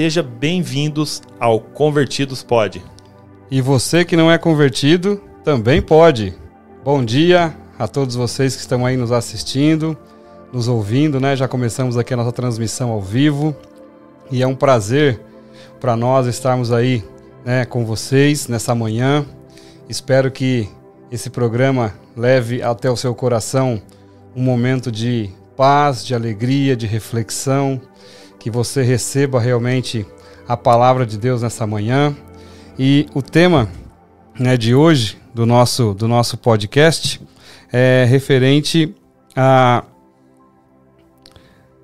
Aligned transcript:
seja 0.00 0.22
bem-vindos 0.22 1.20
ao 1.38 1.60
Convertidos 1.60 2.42
Pode. 2.42 2.82
E 3.50 3.60
você 3.60 4.02
que 4.02 4.16
não 4.16 4.30
é 4.30 4.38
convertido, 4.38 5.20
também 5.44 5.82
pode. 5.82 6.32
Bom 6.82 7.04
dia 7.04 7.54
a 7.78 7.86
todos 7.86 8.14
vocês 8.14 8.54
que 8.54 8.62
estão 8.62 8.86
aí 8.86 8.96
nos 8.96 9.12
assistindo, 9.12 9.94
nos 10.50 10.68
ouvindo, 10.68 11.20
né? 11.20 11.36
Já 11.36 11.46
começamos 11.46 11.98
aqui 11.98 12.14
a 12.14 12.16
nossa 12.16 12.32
transmissão 12.32 12.90
ao 12.90 13.02
vivo 13.02 13.54
e 14.30 14.42
é 14.42 14.46
um 14.46 14.54
prazer 14.54 15.20
para 15.78 15.94
nós 15.94 16.26
estarmos 16.26 16.72
aí, 16.72 17.04
né, 17.44 17.66
com 17.66 17.84
vocês 17.84 18.48
nessa 18.48 18.74
manhã. 18.74 19.26
Espero 19.86 20.30
que 20.30 20.66
esse 21.12 21.28
programa 21.28 21.92
leve 22.16 22.62
até 22.62 22.90
o 22.90 22.96
seu 22.96 23.14
coração 23.14 23.82
um 24.34 24.42
momento 24.42 24.90
de 24.90 25.28
paz, 25.54 26.02
de 26.02 26.14
alegria, 26.14 26.74
de 26.74 26.86
reflexão, 26.86 27.78
que 28.40 28.50
você 28.50 28.82
receba 28.82 29.38
realmente 29.38 30.04
a 30.48 30.56
palavra 30.56 31.06
de 31.06 31.16
Deus 31.16 31.42
nessa 31.42 31.66
manhã. 31.66 32.16
E 32.78 33.06
o 33.14 33.22
tema 33.22 33.68
né, 34.36 34.56
de 34.56 34.74
hoje 34.74 35.18
do 35.32 35.44
nosso, 35.46 35.94
do 35.94 36.08
nosso 36.08 36.36
podcast 36.38 37.20
é 37.70 38.04
referente 38.08 38.92
a 39.36 39.84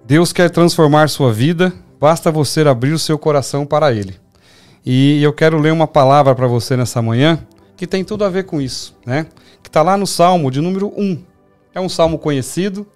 Deus 0.04 0.32
quer 0.32 0.50
transformar 0.50 1.08
sua 1.08 1.32
vida, 1.32 1.72
basta 2.00 2.30
você 2.30 2.62
abrir 2.62 2.92
o 2.92 2.98
seu 2.98 3.18
coração 3.18 3.66
para 3.66 3.92
Ele. 3.92 4.16
E 4.84 5.22
eu 5.22 5.32
quero 5.32 5.58
ler 5.58 5.72
uma 5.72 5.86
palavra 5.86 6.34
para 6.34 6.46
você 6.46 6.76
nessa 6.76 7.02
manhã 7.02 7.44
que 7.76 7.86
tem 7.86 8.02
tudo 8.02 8.24
a 8.24 8.30
ver 8.30 8.44
com 8.44 8.60
isso, 8.60 8.96
né? 9.04 9.26
Que 9.62 9.68
está 9.68 9.82
lá 9.82 9.96
no 9.96 10.06
Salmo 10.06 10.50
de 10.50 10.60
número 10.60 10.92
1. 10.96 11.22
É 11.74 11.80
um 11.80 11.88
salmo 11.88 12.18
conhecido, 12.18 12.86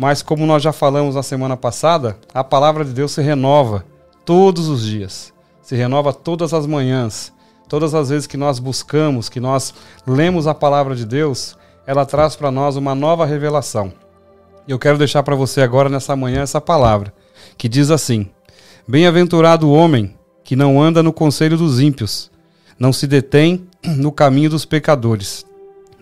mas 0.00 0.22
como 0.22 0.46
nós 0.46 0.62
já 0.62 0.72
falamos 0.72 1.16
na 1.16 1.24
semana 1.24 1.56
passada, 1.56 2.16
a 2.32 2.44
palavra 2.44 2.84
de 2.84 2.92
Deus 2.92 3.10
se 3.10 3.20
renova 3.20 3.84
todos 4.24 4.68
os 4.68 4.86
dias, 4.86 5.34
se 5.60 5.74
renova 5.74 6.12
todas 6.12 6.54
as 6.54 6.66
manhãs. 6.66 7.32
Todas 7.68 7.94
as 7.94 8.08
vezes 8.08 8.26
que 8.26 8.36
nós 8.36 8.58
buscamos, 8.58 9.28
que 9.28 9.40
nós 9.40 9.74
lemos 10.06 10.46
a 10.46 10.54
palavra 10.54 10.94
de 10.94 11.04
Deus, 11.04 11.54
ela 11.86 12.06
traz 12.06 12.34
para 12.34 12.50
nós 12.50 12.76
uma 12.76 12.94
nova 12.94 13.26
revelação. 13.26 13.92
E 14.66 14.70
eu 14.70 14.78
quero 14.78 14.96
deixar 14.96 15.22
para 15.22 15.34
você 15.34 15.60
agora 15.60 15.90
nessa 15.90 16.16
manhã 16.16 16.40
essa 16.40 16.62
palavra, 16.62 17.12
que 17.58 17.68
diz 17.68 17.90
assim: 17.90 18.30
Bem-aventurado 18.86 19.68
o 19.68 19.72
homem 19.74 20.14
que 20.42 20.56
não 20.56 20.80
anda 20.80 21.02
no 21.02 21.12
conselho 21.12 21.58
dos 21.58 21.78
ímpios, 21.78 22.30
não 22.78 22.90
se 22.90 23.06
detém 23.06 23.66
no 23.84 24.10
caminho 24.10 24.48
dos 24.48 24.64
pecadores, 24.64 25.44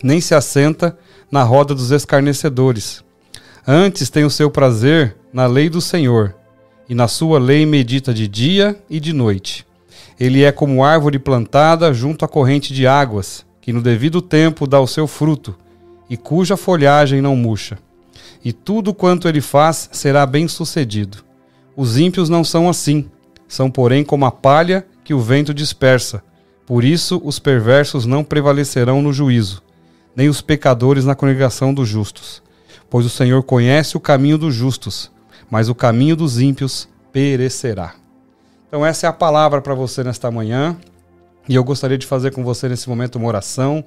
nem 0.01 0.21
se 0.21 0.33
assenta 0.33 0.97
na 1.29 1.43
roda 1.43 1.75
dos 1.75 1.91
escarnecedores 1.91 3.03
Antes 3.69 4.09
tem 4.09 4.23
o 4.23 4.29
seu 4.29 4.49
prazer 4.49 5.17
na 5.33 5.45
lei 5.45 5.69
do 5.69 5.81
Senhor, 5.81 6.33
e 6.87 6.95
na 6.95 7.05
sua 7.05 7.37
lei 7.37 7.65
medita 7.65 8.13
de 8.13 8.25
dia 8.25 8.81
e 8.89 8.97
de 8.97 9.11
noite. 9.11 9.67
Ele 10.17 10.41
é 10.41 10.53
como 10.53 10.85
árvore 10.85 11.19
plantada 11.19 11.93
junto 11.93 12.23
à 12.23 12.29
corrente 12.29 12.73
de 12.73 12.87
águas, 12.87 13.45
que 13.59 13.73
no 13.73 13.81
devido 13.81 14.21
tempo 14.21 14.65
dá 14.65 14.79
o 14.79 14.87
seu 14.87 15.05
fruto, 15.05 15.53
e 16.09 16.15
cuja 16.15 16.55
folhagem 16.55 17.21
não 17.21 17.35
murcha. 17.35 17.77
E 18.41 18.53
tudo 18.53 18.93
quanto 18.93 19.27
ele 19.27 19.41
faz 19.41 19.89
será 19.91 20.25
bem 20.25 20.47
sucedido. 20.47 21.17
Os 21.75 21.97
ímpios 21.97 22.29
não 22.29 22.45
são 22.45 22.69
assim, 22.69 23.11
são 23.49 23.69
porém 23.69 24.01
como 24.01 24.25
a 24.25 24.31
palha 24.31 24.87
que 25.03 25.13
o 25.13 25.19
vento 25.19 25.53
dispersa. 25.53 26.23
Por 26.65 26.85
isso 26.85 27.21
os 27.21 27.37
perversos 27.37 28.05
não 28.05 28.23
prevalecerão 28.23 29.01
no 29.01 29.11
juízo, 29.11 29.61
nem 30.15 30.29
os 30.29 30.39
pecadores 30.39 31.03
na 31.03 31.15
congregação 31.15 31.73
dos 31.73 31.89
justos 31.89 32.46
pois 32.89 33.05
o 33.05 33.09
Senhor 33.09 33.43
conhece 33.43 33.97
o 33.97 33.99
caminho 33.99 34.37
dos 34.37 34.53
justos, 34.53 35.11
mas 35.49 35.69
o 35.69 35.75
caminho 35.75 36.15
dos 36.15 36.39
ímpios 36.39 36.87
perecerá. 37.11 37.95
Então, 38.67 38.85
essa 38.85 39.07
é 39.07 39.09
a 39.09 39.13
palavra 39.13 39.61
para 39.61 39.73
você 39.73 40.03
nesta 40.03 40.29
manhã, 40.29 40.77
e 41.47 41.55
eu 41.55 41.63
gostaria 41.63 41.97
de 41.97 42.05
fazer 42.05 42.31
com 42.31 42.43
você 42.43 42.67
nesse 42.67 42.89
momento 42.89 43.15
uma 43.15 43.27
oração. 43.27 43.83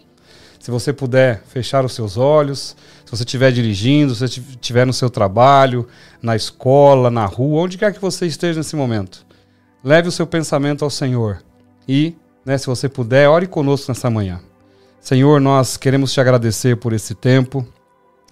Se 0.58 0.70
você 0.70 0.92
puder 0.92 1.42
fechar 1.46 1.84
os 1.84 1.92
seus 1.92 2.16
olhos, 2.16 2.76
se 3.04 3.10
você 3.10 3.22
estiver 3.22 3.50
dirigindo, 3.52 4.14
se 4.14 4.20
você 4.20 4.40
estiver 4.40 4.86
no 4.86 4.92
seu 4.92 5.10
trabalho, 5.10 5.86
na 6.22 6.36
escola, 6.36 7.10
na 7.10 7.24
rua, 7.26 7.62
onde 7.62 7.78
quer 7.78 7.92
que 7.92 8.00
você 8.00 8.26
esteja 8.26 8.60
nesse 8.60 8.76
momento, 8.76 9.26
leve 9.82 10.08
o 10.08 10.12
seu 10.12 10.26
pensamento 10.26 10.84
ao 10.84 10.90
Senhor 10.90 11.42
e, 11.88 12.14
né, 12.44 12.56
se 12.58 12.66
você 12.66 12.88
puder, 12.88 13.28
ore 13.28 13.46
conosco 13.46 13.90
nessa 13.90 14.10
manhã. 14.10 14.40
Senhor, 15.00 15.40
nós 15.40 15.76
queremos 15.78 16.12
te 16.12 16.20
agradecer 16.20 16.76
por 16.76 16.92
esse 16.92 17.14
tempo, 17.14 17.66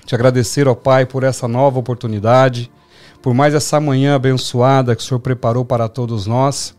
te 0.08 0.14
agradecer, 0.14 0.66
ó 0.66 0.74
Pai, 0.74 1.04
por 1.04 1.22
essa 1.22 1.46
nova 1.46 1.78
oportunidade, 1.78 2.72
por 3.20 3.34
mais 3.34 3.52
essa 3.52 3.78
manhã 3.78 4.14
abençoada 4.14 4.96
que 4.96 5.02
o 5.02 5.04
Senhor 5.04 5.20
preparou 5.20 5.66
para 5.66 5.86
todos 5.86 6.26
nós. 6.26 6.74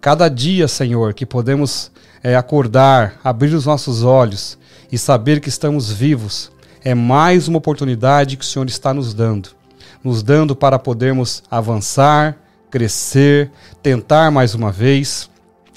Cada 0.00 0.28
dia, 0.28 0.68
Senhor, 0.68 1.12
que 1.12 1.26
podemos 1.26 1.90
é, 2.22 2.36
acordar, 2.36 3.18
abrir 3.24 3.52
os 3.52 3.66
nossos 3.66 4.04
olhos 4.04 4.56
e 4.92 4.96
saber 4.96 5.40
que 5.40 5.48
estamos 5.48 5.90
vivos, 5.90 6.52
é 6.84 6.94
mais 6.94 7.48
uma 7.48 7.58
oportunidade 7.58 8.36
que 8.36 8.44
o 8.44 8.46
Senhor 8.46 8.68
está 8.68 8.94
nos 8.94 9.12
dando 9.12 9.58
nos 10.04 10.22
dando 10.22 10.54
para 10.54 10.78
podermos 10.78 11.42
avançar, 11.50 12.38
crescer, 12.70 13.50
tentar 13.82 14.30
mais 14.30 14.54
uma 14.54 14.70
vez, 14.70 15.28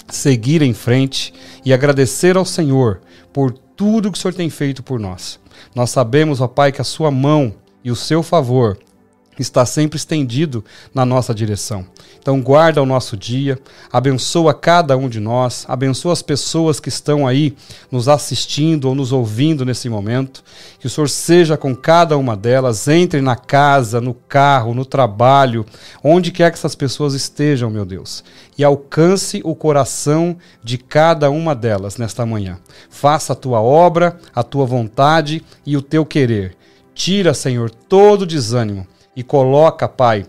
seguir 0.08 0.62
em 0.62 0.72
frente 0.72 1.34
e 1.64 1.72
agradecer 1.72 2.36
ao 2.36 2.44
Senhor 2.44 3.00
por 3.32 3.50
tudo 3.50 4.12
que 4.12 4.16
o 4.16 4.20
Senhor 4.20 4.34
tem 4.34 4.48
feito 4.48 4.84
por 4.84 5.00
nós. 5.00 5.41
Nós 5.74 5.90
sabemos, 5.90 6.40
ó 6.40 6.48
Pai, 6.48 6.72
que 6.72 6.80
a 6.80 6.84
sua 6.84 7.10
mão 7.10 7.54
e 7.84 7.90
o 7.90 7.96
seu 7.96 8.22
favor 8.22 8.78
está 9.38 9.64
sempre 9.64 9.96
estendido 9.96 10.62
na 10.94 11.06
nossa 11.06 11.34
direção. 11.34 11.86
Então 12.18 12.40
guarda 12.40 12.82
o 12.82 12.86
nosso 12.86 13.16
dia, 13.16 13.58
abençoa 13.90 14.52
cada 14.52 14.96
um 14.96 15.08
de 15.08 15.18
nós, 15.18 15.64
abençoa 15.66 16.12
as 16.12 16.22
pessoas 16.22 16.78
que 16.78 16.88
estão 16.88 17.26
aí 17.26 17.56
nos 17.90 18.08
assistindo 18.08 18.84
ou 18.84 18.94
nos 18.94 19.10
ouvindo 19.10 19.64
nesse 19.64 19.88
momento. 19.88 20.44
Que 20.78 20.86
o 20.86 20.90
Senhor 20.90 21.08
seja 21.08 21.56
com 21.56 21.74
cada 21.74 22.16
uma 22.16 22.36
delas, 22.36 22.86
entre 22.86 23.20
na 23.20 23.34
casa, 23.34 24.00
no 24.00 24.14
carro, 24.14 24.74
no 24.74 24.84
trabalho, 24.84 25.64
onde 26.04 26.30
quer 26.30 26.50
que 26.50 26.58
essas 26.58 26.74
pessoas 26.74 27.14
estejam, 27.14 27.70
meu 27.70 27.84
Deus, 27.84 28.22
e 28.56 28.62
alcance 28.62 29.40
o 29.44 29.54
coração 29.54 30.36
de 30.62 30.76
cada 30.76 31.30
uma 31.30 31.54
delas 31.54 31.96
nesta 31.96 32.26
manhã. 32.26 32.58
Faça 32.90 33.32
a 33.32 33.36
tua 33.36 33.60
obra, 33.60 34.20
a 34.34 34.42
tua 34.42 34.66
vontade 34.66 35.42
e 35.66 35.76
o 35.76 35.82
teu 35.82 36.04
querer. 36.04 36.54
Tira, 36.94 37.32
Senhor, 37.32 37.70
todo 37.70 38.26
desânimo 38.26 38.86
e 39.14 39.22
coloca, 39.22 39.88
Pai, 39.88 40.26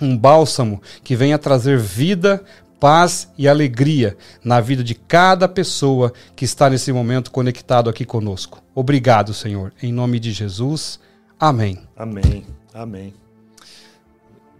um 0.00 0.16
bálsamo 0.16 0.80
que 1.02 1.14
venha 1.14 1.38
trazer 1.38 1.78
vida, 1.78 2.44
paz 2.80 3.32
e 3.38 3.48
alegria 3.48 4.16
na 4.42 4.60
vida 4.60 4.82
de 4.82 4.94
cada 4.94 5.48
pessoa 5.48 6.12
que 6.34 6.44
está 6.44 6.68
nesse 6.68 6.92
momento 6.92 7.30
conectado 7.30 7.88
aqui 7.88 8.04
conosco. 8.04 8.62
Obrigado, 8.74 9.32
Senhor. 9.32 9.72
Em 9.82 9.92
nome 9.92 10.18
de 10.18 10.32
Jesus. 10.32 10.98
Amém. 11.38 11.78
Amém. 11.96 12.44
Amém. 12.74 13.14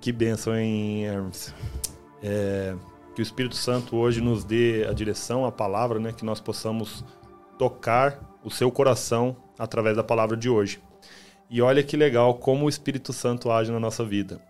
Que 0.01 0.13
bênção, 0.13 0.57
hein, 0.57 1.05
Hermes? 1.05 1.55
É, 2.23 2.75
que 3.15 3.21
o 3.21 3.25
Espírito 3.25 3.57
Santo 3.57 3.97
hoje 3.97 4.21
nos 4.21 4.45
dê 4.45 4.87
a 4.89 4.93
direção, 4.93 5.45
a 5.45 5.53
palavra, 5.53 5.99
né? 5.99 6.13
Que 6.13 6.25
nós 6.25 6.41
possamos 6.41 7.05
tocar 7.59 8.19
o 8.45 8.51
seu 8.51 8.71
coração 8.71 9.37
através 9.59 9.97
da 9.97 10.03
palavra 10.03 10.37
de 10.37 10.49
hoje. 10.49 10.81
E 11.53 11.61
olha 11.61 11.83
que 11.83 11.99
legal 11.99 12.37
como 12.37 12.65
o 12.65 12.69
Espírito 12.71 13.13
Santo 13.13 13.51
age 13.51 13.71
na 13.71 13.79
nossa 13.79 14.03
vida. 14.03 14.41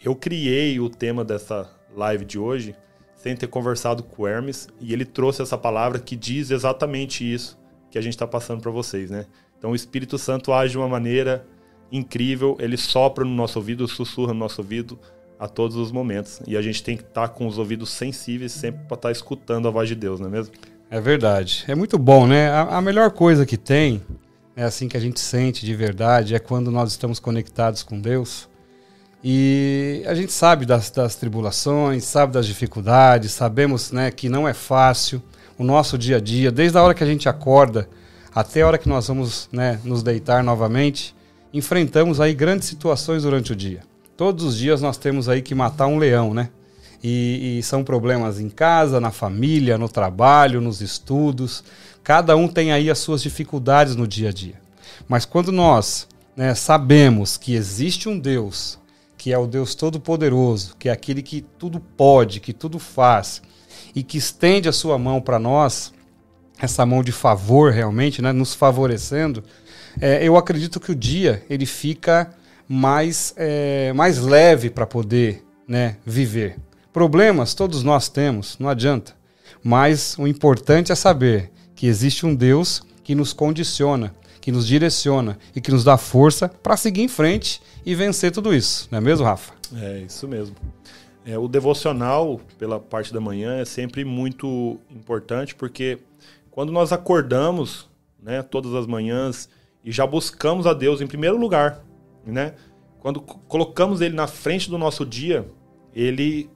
Eu 0.00 0.14
criei 0.14 0.78
o 0.78 0.88
tema 0.88 1.24
dessa 1.24 1.68
live 1.92 2.24
de 2.24 2.38
hoje 2.38 2.76
sem 3.16 3.34
ter 3.34 3.48
conversado 3.48 4.04
com 4.04 4.22
o 4.22 4.28
Hermes 4.28 4.68
e 4.80 4.92
ele 4.92 5.04
trouxe 5.04 5.42
essa 5.42 5.58
palavra 5.58 5.98
que 5.98 6.14
diz 6.14 6.52
exatamente 6.52 7.30
isso 7.30 7.58
que 7.90 7.98
a 7.98 8.00
gente 8.00 8.12
está 8.12 8.28
passando 8.28 8.62
para 8.62 8.70
vocês, 8.70 9.10
né? 9.10 9.26
Então 9.58 9.72
o 9.72 9.74
Espírito 9.74 10.16
Santo 10.16 10.52
age 10.52 10.70
de 10.70 10.78
uma 10.78 10.88
maneira 10.88 11.44
incrível, 11.90 12.56
ele 12.60 12.76
sopra 12.76 13.24
no 13.24 13.34
nosso 13.34 13.58
ouvido, 13.58 13.88
sussurra 13.88 14.32
no 14.32 14.38
nosso 14.38 14.60
ouvido 14.60 15.00
a 15.40 15.48
todos 15.48 15.76
os 15.76 15.90
momentos. 15.90 16.40
E 16.46 16.56
a 16.56 16.62
gente 16.62 16.80
tem 16.80 16.96
que 16.96 17.02
estar 17.02 17.26
tá 17.26 17.34
com 17.34 17.48
os 17.48 17.58
ouvidos 17.58 17.90
sensíveis 17.90 18.52
sempre 18.52 18.82
para 18.86 18.94
estar 18.94 19.08
tá 19.08 19.12
escutando 19.12 19.66
a 19.66 19.70
voz 19.72 19.88
de 19.88 19.96
Deus, 19.96 20.20
não 20.20 20.28
é 20.28 20.30
mesmo? 20.30 20.54
É 20.88 21.00
verdade. 21.00 21.64
É 21.66 21.74
muito 21.74 21.98
bom, 21.98 22.24
né? 22.24 22.50
A, 22.50 22.78
a 22.78 22.80
melhor 22.80 23.10
coisa 23.10 23.44
que 23.44 23.56
tem 23.56 24.00
é 24.56 24.64
assim 24.64 24.88
que 24.88 24.96
a 24.96 25.00
gente 25.00 25.20
sente 25.20 25.64
de 25.64 25.74
verdade, 25.74 26.34
é 26.34 26.38
quando 26.38 26.70
nós 26.70 26.90
estamos 26.90 27.18
conectados 27.18 27.82
com 27.82 28.00
Deus. 28.00 28.48
E 29.24 30.02
a 30.06 30.14
gente 30.14 30.32
sabe 30.32 30.66
das, 30.66 30.90
das 30.90 31.14
tribulações, 31.14 32.04
sabe 32.04 32.32
das 32.32 32.46
dificuldades, 32.46 33.32
sabemos 33.32 33.92
né, 33.92 34.10
que 34.10 34.28
não 34.28 34.48
é 34.48 34.52
fácil 34.52 35.22
o 35.56 35.62
nosso 35.62 35.96
dia 35.96 36.16
a 36.16 36.20
dia, 36.20 36.50
desde 36.50 36.76
a 36.76 36.82
hora 36.82 36.94
que 36.94 37.04
a 37.04 37.06
gente 37.06 37.28
acorda 37.28 37.88
até 38.34 38.62
a 38.62 38.66
hora 38.66 38.78
que 38.78 38.88
nós 38.88 39.06
vamos 39.06 39.48
né, 39.52 39.78
nos 39.84 40.02
deitar 40.02 40.42
novamente, 40.42 41.14
enfrentamos 41.52 42.20
aí 42.20 42.34
grandes 42.34 42.66
situações 42.66 43.22
durante 43.22 43.52
o 43.52 43.56
dia. 43.56 43.80
Todos 44.16 44.44
os 44.44 44.56
dias 44.56 44.80
nós 44.80 44.96
temos 44.96 45.28
aí 45.28 45.42
que 45.42 45.54
matar 45.54 45.86
um 45.86 45.98
leão, 45.98 46.32
né? 46.32 46.48
E, 47.04 47.58
e 47.58 47.62
são 47.62 47.82
problemas 47.82 48.38
em 48.38 48.48
casa, 48.48 49.00
na 49.00 49.10
família, 49.10 49.76
no 49.76 49.88
trabalho, 49.88 50.60
nos 50.60 50.80
estudos. 50.80 51.64
Cada 52.02 52.36
um 52.36 52.48
tem 52.48 52.72
aí 52.72 52.90
as 52.90 52.98
suas 52.98 53.22
dificuldades 53.22 53.96
no 53.96 54.06
dia 54.06 54.30
a 54.30 54.32
dia. 54.32 54.60
Mas 55.08 55.24
quando 55.24 55.52
nós 55.52 56.08
né, 56.36 56.54
sabemos 56.54 57.36
que 57.36 57.54
existe 57.54 58.08
um 58.08 58.18
Deus 58.18 58.80
que 59.16 59.32
é 59.32 59.38
o 59.38 59.46
Deus 59.46 59.76
Todo-Poderoso, 59.76 60.74
que 60.76 60.88
é 60.88 60.92
aquele 60.92 61.22
que 61.22 61.42
tudo 61.42 61.78
pode, 61.78 62.40
que 62.40 62.52
tudo 62.52 62.80
faz 62.80 63.40
e 63.94 64.02
que 64.02 64.18
estende 64.18 64.68
a 64.68 64.72
sua 64.72 64.98
mão 64.98 65.20
para 65.20 65.38
nós, 65.38 65.92
essa 66.58 66.84
mão 66.84 67.04
de 67.04 67.12
favor 67.12 67.70
realmente, 67.70 68.20
né, 68.20 68.32
nos 68.32 68.52
favorecendo, 68.52 69.44
é, 70.00 70.26
eu 70.26 70.36
acredito 70.36 70.80
que 70.80 70.90
o 70.90 70.94
dia 70.94 71.44
ele 71.48 71.66
fica 71.66 72.34
mais, 72.68 73.32
é, 73.36 73.92
mais 73.92 74.18
leve 74.18 74.70
para 74.70 74.86
poder 74.86 75.44
né, 75.68 75.98
viver. 76.04 76.56
Problemas 76.92 77.54
todos 77.54 77.84
nós 77.84 78.08
temos, 78.08 78.58
não 78.58 78.68
adianta. 78.68 79.14
Mas 79.62 80.16
o 80.18 80.26
importante 80.26 80.90
é 80.90 80.96
saber 80.96 81.52
que 81.82 81.88
existe 81.88 82.24
um 82.24 82.32
Deus 82.32 82.80
que 83.02 83.12
nos 83.12 83.32
condiciona, 83.32 84.14
que 84.40 84.52
nos 84.52 84.68
direciona 84.68 85.36
e 85.52 85.60
que 85.60 85.72
nos 85.72 85.82
dá 85.82 85.96
força 85.96 86.48
para 86.48 86.76
seguir 86.76 87.02
em 87.02 87.08
frente 87.08 87.60
e 87.84 87.92
vencer 87.92 88.30
tudo 88.30 88.54
isso. 88.54 88.86
Não 88.88 88.98
é 88.98 89.00
mesmo, 89.00 89.26
Rafa? 89.26 89.52
É, 89.74 89.98
isso 89.98 90.28
mesmo. 90.28 90.54
É, 91.26 91.36
o 91.36 91.48
devocional, 91.48 92.40
pela 92.56 92.78
parte 92.78 93.12
da 93.12 93.20
manhã, 93.20 93.56
é 93.56 93.64
sempre 93.64 94.04
muito 94.04 94.78
importante 94.88 95.56
porque 95.56 95.98
quando 96.52 96.70
nós 96.70 96.92
acordamos 96.92 97.90
né, 98.22 98.44
todas 98.44 98.74
as 98.74 98.86
manhãs 98.86 99.48
e 99.84 99.90
já 99.90 100.06
buscamos 100.06 100.68
a 100.68 100.74
Deus 100.74 101.00
em 101.00 101.08
primeiro 101.08 101.36
lugar, 101.36 101.84
né? 102.24 102.54
Quando 103.00 103.20
colocamos 103.20 104.00
Ele 104.00 104.14
na 104.14 104.28
frente 104.28 104.70
do 104.70 104.78
nosso 104.78 105.04
dia, 105.04 105.48
Ele 105.92 106.48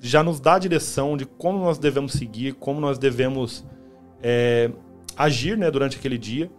já 0.00 0.24
nos 0.24 0.40
dá 0.40 0.54
a 0.54 0.58
direção 0.58 1.16
de 1.16 1.24
como 1.24 1.60
nós 1.60 1.78
devemos 1.78 2.14
seguir, 2.14 2.54
como 2.54 2.80
nós 2.80 2.98
devemos 2.98 3.64
é, 4.22 4.70
agir 5.16 5.56
né, 5.56 5.70
durante 5.70 5.96
aquele 5.96 6.18
dia. 6.18 6.50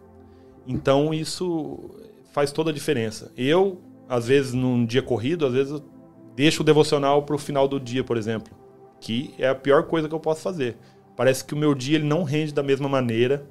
Então 0.65 1.13
isso 1.13 1.91
faz 2.33 2.51
toda 2.51 2.71
a 2.71 2.73
diferença. 2.73 3.31
Eu, 3.37 3.81
às 4.07 4.27
vezes, 4.27 4.53
num 4.53 4.85
dia 4.85 5.01
corrido, 5.01 5.45
às 5.45 5.53
vezes 5.53 5.81
deixo 6.35 6.61
o 6.61 6.65
devocional 6.65 7.23
para 7.23 7.35
o 7.35 7.39
final 7.39 7.67
do 7.67 7.79
dia, 7.79 8.03
por 8.03 8.15
exemplo, 8.15 8.55
que 8.99 9.33
é 9.37 9.47
a 9.47 9.55
pior 9.55 9.83
coisa 9.83 10.07
que 10.07 10.13
eu 10.13 10.19
posso 10.19 10.41
fazer. 10.41 10.77
Parece 11.15 11.43
que 11.43 11.55
o 11.55 11.57
meu 11.57 11.73
dia 11.73 11.95
ele 11.95 12.05
não 12.05 12.23
rende 12.23 12.53
da 12.53 12.61
mesma 12.61 12.87
maneira 12.87 13.47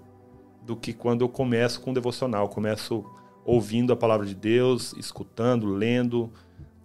do 0.65 0.77
que 0.77 0.93
quando 0.93 1.23
eu 1.23 1.29
começo 1.29 1.81
com 1.81 1.91
o 1.91 1.95
devocional. 1.95 2.45
Eu 2.45 2.49
começo 2.49 3.05
ouvindo 3.45 3.93
a 3.93 3.97
palavra 3.97 4.27
de 4.27 4.35
Deus, 4.35 4.93
escutando, 4.99 5.67
lendo, 5.67 6.31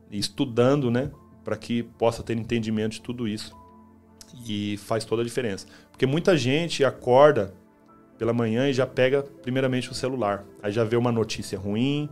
estudando, 0.09 0.89
né? 0.89 1.12
Para 1.44 1.56
que 1.56 1.83
possa 1.83 2.23
ter 2.23 2.38
entendimento 2.38 2.94
de 2.94 3.01
tudo 3.01 3.27
isso. 3.27 3.56
E 4.48 4.78
faz 4.78 5.06
toda 5.06 5.22
a 5.22 5.25
diferença. 5.25 5.68
Porque 5.92 6.06
muita 6.06 6.36
gente 6.38 6.83
acorda 6.83 7.54
pela 8.18 8.33
manhã 8.33 8.69
e 8.69 8.74
já 8.74 8.86
pega 8.86 9.24
primeiramente 9.42 9.92
o 9.92 9.94
celular. 9.94 10.44
Aí 10.62 10.72
já 10.72 10.83
vê 10.83 10.95
uma 10.95 11.12
notícia 11.12 11.57
ruim, 11.57 12.10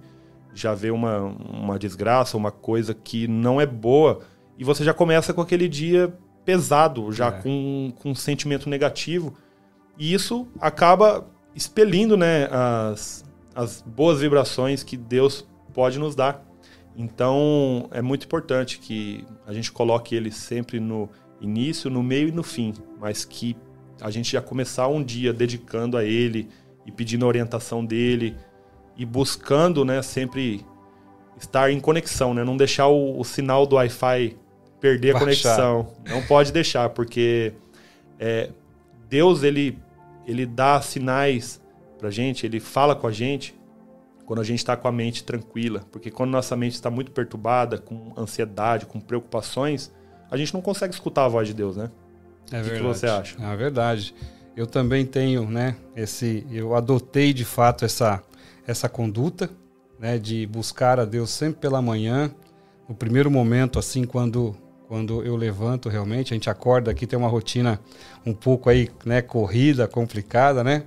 já 0.53 0.73
vê 0.73 0.91
uma, 0.91 1.19
uma 1.21 1.77
desgraça, 1.77 2.35
uma 2.35 2.51
coisa 2.51 2.93
que 2.93 3.27
não 3.27 3.61
é 3.61 3.65
boa, 3.65 4.21
e 4.57 4.63
você 4.63 4.83
já 4.83 4.93
começa 4.93 5.33
com 5.33 5.41
aquele 5.41 5.69
dia 5.69 6.13
pesado, 6.43 7.11
já 7.11 7.27
é. 7.27 7.31
com, 7.31 7.93
com 8.01 8.11
um 8.11 8.15
sentimento 8.15 8.69
negativo. 8.69 9.35
E 9.97 10.13
isso 10.13 10.47
acaba 10.59 11.27
expelindo 11.55 12.17
né, 12.17 12.49
as, 12.51 13.23
as 13.53 13.81
boas 13.81 14.19
vibrações 14.19 14.83
que 14.83 14.97
Deus 14.97 15.47
pode 15.73 15.99
nos 15.99 16.15
dar. 16.15 16.43
Então 16.95 17.87
é 17.91 18.01
muito 18.01 18.25
importante 18.25 18.79
que 18.79 19.25
a 19.45 19.53
gente 19.53 19.71
coloque 19.71 20.15
ele 20.15 20.31
sempre 20.31 20.79
no 20.79 21.09
início, 21.41 21.89
no 21.89 22.03
meio 22.03 22.29
e 22.29 22.31
no 22.31 22.43
fim, 22.43 22.73
mas 22.99 23.25
que 23.25 23.55
a 24.01 24.09
gente 24.09 24.31
já 24.31 24.41
começar 24.41 24.87
um 24.87 25.03
dia 25.03 25.33
dedicando 25.33 25.97
a 25.97 26.03
ele 26.03 26.49
e 26.85 26.91
pedindo 26.91 27.25
a 27.25 27.27
orientação 27.27 27.85
dele 27.85 28.35
e 28.95 29.05
buscando, 29.05 29.85
né, 29.85 30.01
sempre 30.01 30.65
estar 31.37 31.71
em 31.71 31.79
conexão, 31.79 32.33
né, 32.33 32.43
não 32.43 32.57
deixar 32.57 32.87
o, 32.87 33.19
o 33.19 33.23
sinal 33.23 33.65
do 33.65 33.75
Wi-Fi 33.75 34.37
perder 34.79 35.13
Baixar. 35.13 35.17
a 35.17 35.19
conexão, 35.19 35.93
não 36.07 36.21
pode 36.25 36.51
deixar, 36.51 36.89
porque 36.89 37.53
é, 38.19 38.49
Deus 39.09 39.43
ele 39.43 39.77
ele 40.25 40.45
dá 40.45 40.79
sinais 40.79 41.59
pra 41.97 42.11
gente, 42.11 42.45
ele 42.45 42.59
fala 42.59 42.95
com 42.95 43.07
a 43.07 43.11
gente 43.11 43.55
quando 44.25 44.41
a 44.41 44.43
gente 44.43 44.59
está 44.59 44.77
com 44.77 44.87
a 44.87 44.91
mente 44.91 45.23
tranquila, 45.23 45.83
porque 45.91 46.11
quando 46.11 46.29
nossa 46.29 46.55
mente 46.55 46.75
está 46.75 46.91
muito 46.91 47.11
perturbada, 47.11 47.79
com 47.79 48.13
ansiedade, 48.15 48.85
com 48.85 48.99
preocupações, 48.99 49.91
a 50.31 50.37
gente 50.37 50.53
não 50.53 50.61
consegue 50.61 50.93
escutar 50.93 51.25
a 51.25 51.27
voz 51.27 51.47
de 51.47 51.53
Deus, 51.53 51.75
né? 51.75 51.89
É 52.51 52.61
o 52.61 52.63
que, 52.63 52.71
que, 52.71 52.81
você 52.81 53.07
acha? 53.07 53.35
É 53.41 53.55
verdade. 53.55 54.13
Eu 54.55 54.67
também 54.67 55.05
tenho, 55.05 55.49
né, 55.49 55.75
esse, 55.95 56.45
eu 56.51 56.75
adotei 56.75 57.31
de 57.31 57.45
fato 57.45 57.85
essa, 57.85 58.21
essa 58.67 58.89
conduta, 58.89 59.49
né, 59.97 60.17
de 60.17 60.45
buscar 60.47 60.99
a 60.99 61.05
Deus 61.05 61.29
sempre 61.29 61.61
pela 61.61 61.81
manhã, 61.81 62.31
no 62.87 62.95
primeiro 62.95 63.29
momento, 63.29 63.77
assim, 63.77 64.03
quando, 64.03 64.55
quando 64.87 65.23
eu 65.23 65.35
levanto 65.35 65.87
realmente, 65.87 66.33
a 66.33 66.35
gente 66.35 66.49
acorda 66.49 66.91
aqui, 66.91 67.05
tem 67.05 67.17
uma 67.17 67.29
rotina 67.29 67.79
um 68.25 68.33
pouco 68.33 68.69
aí, 68.69 68.89
né, 69.05 69.21
corrida, 69.21 69.87
complicada, 69.87 70.63
né, 70.63 70.83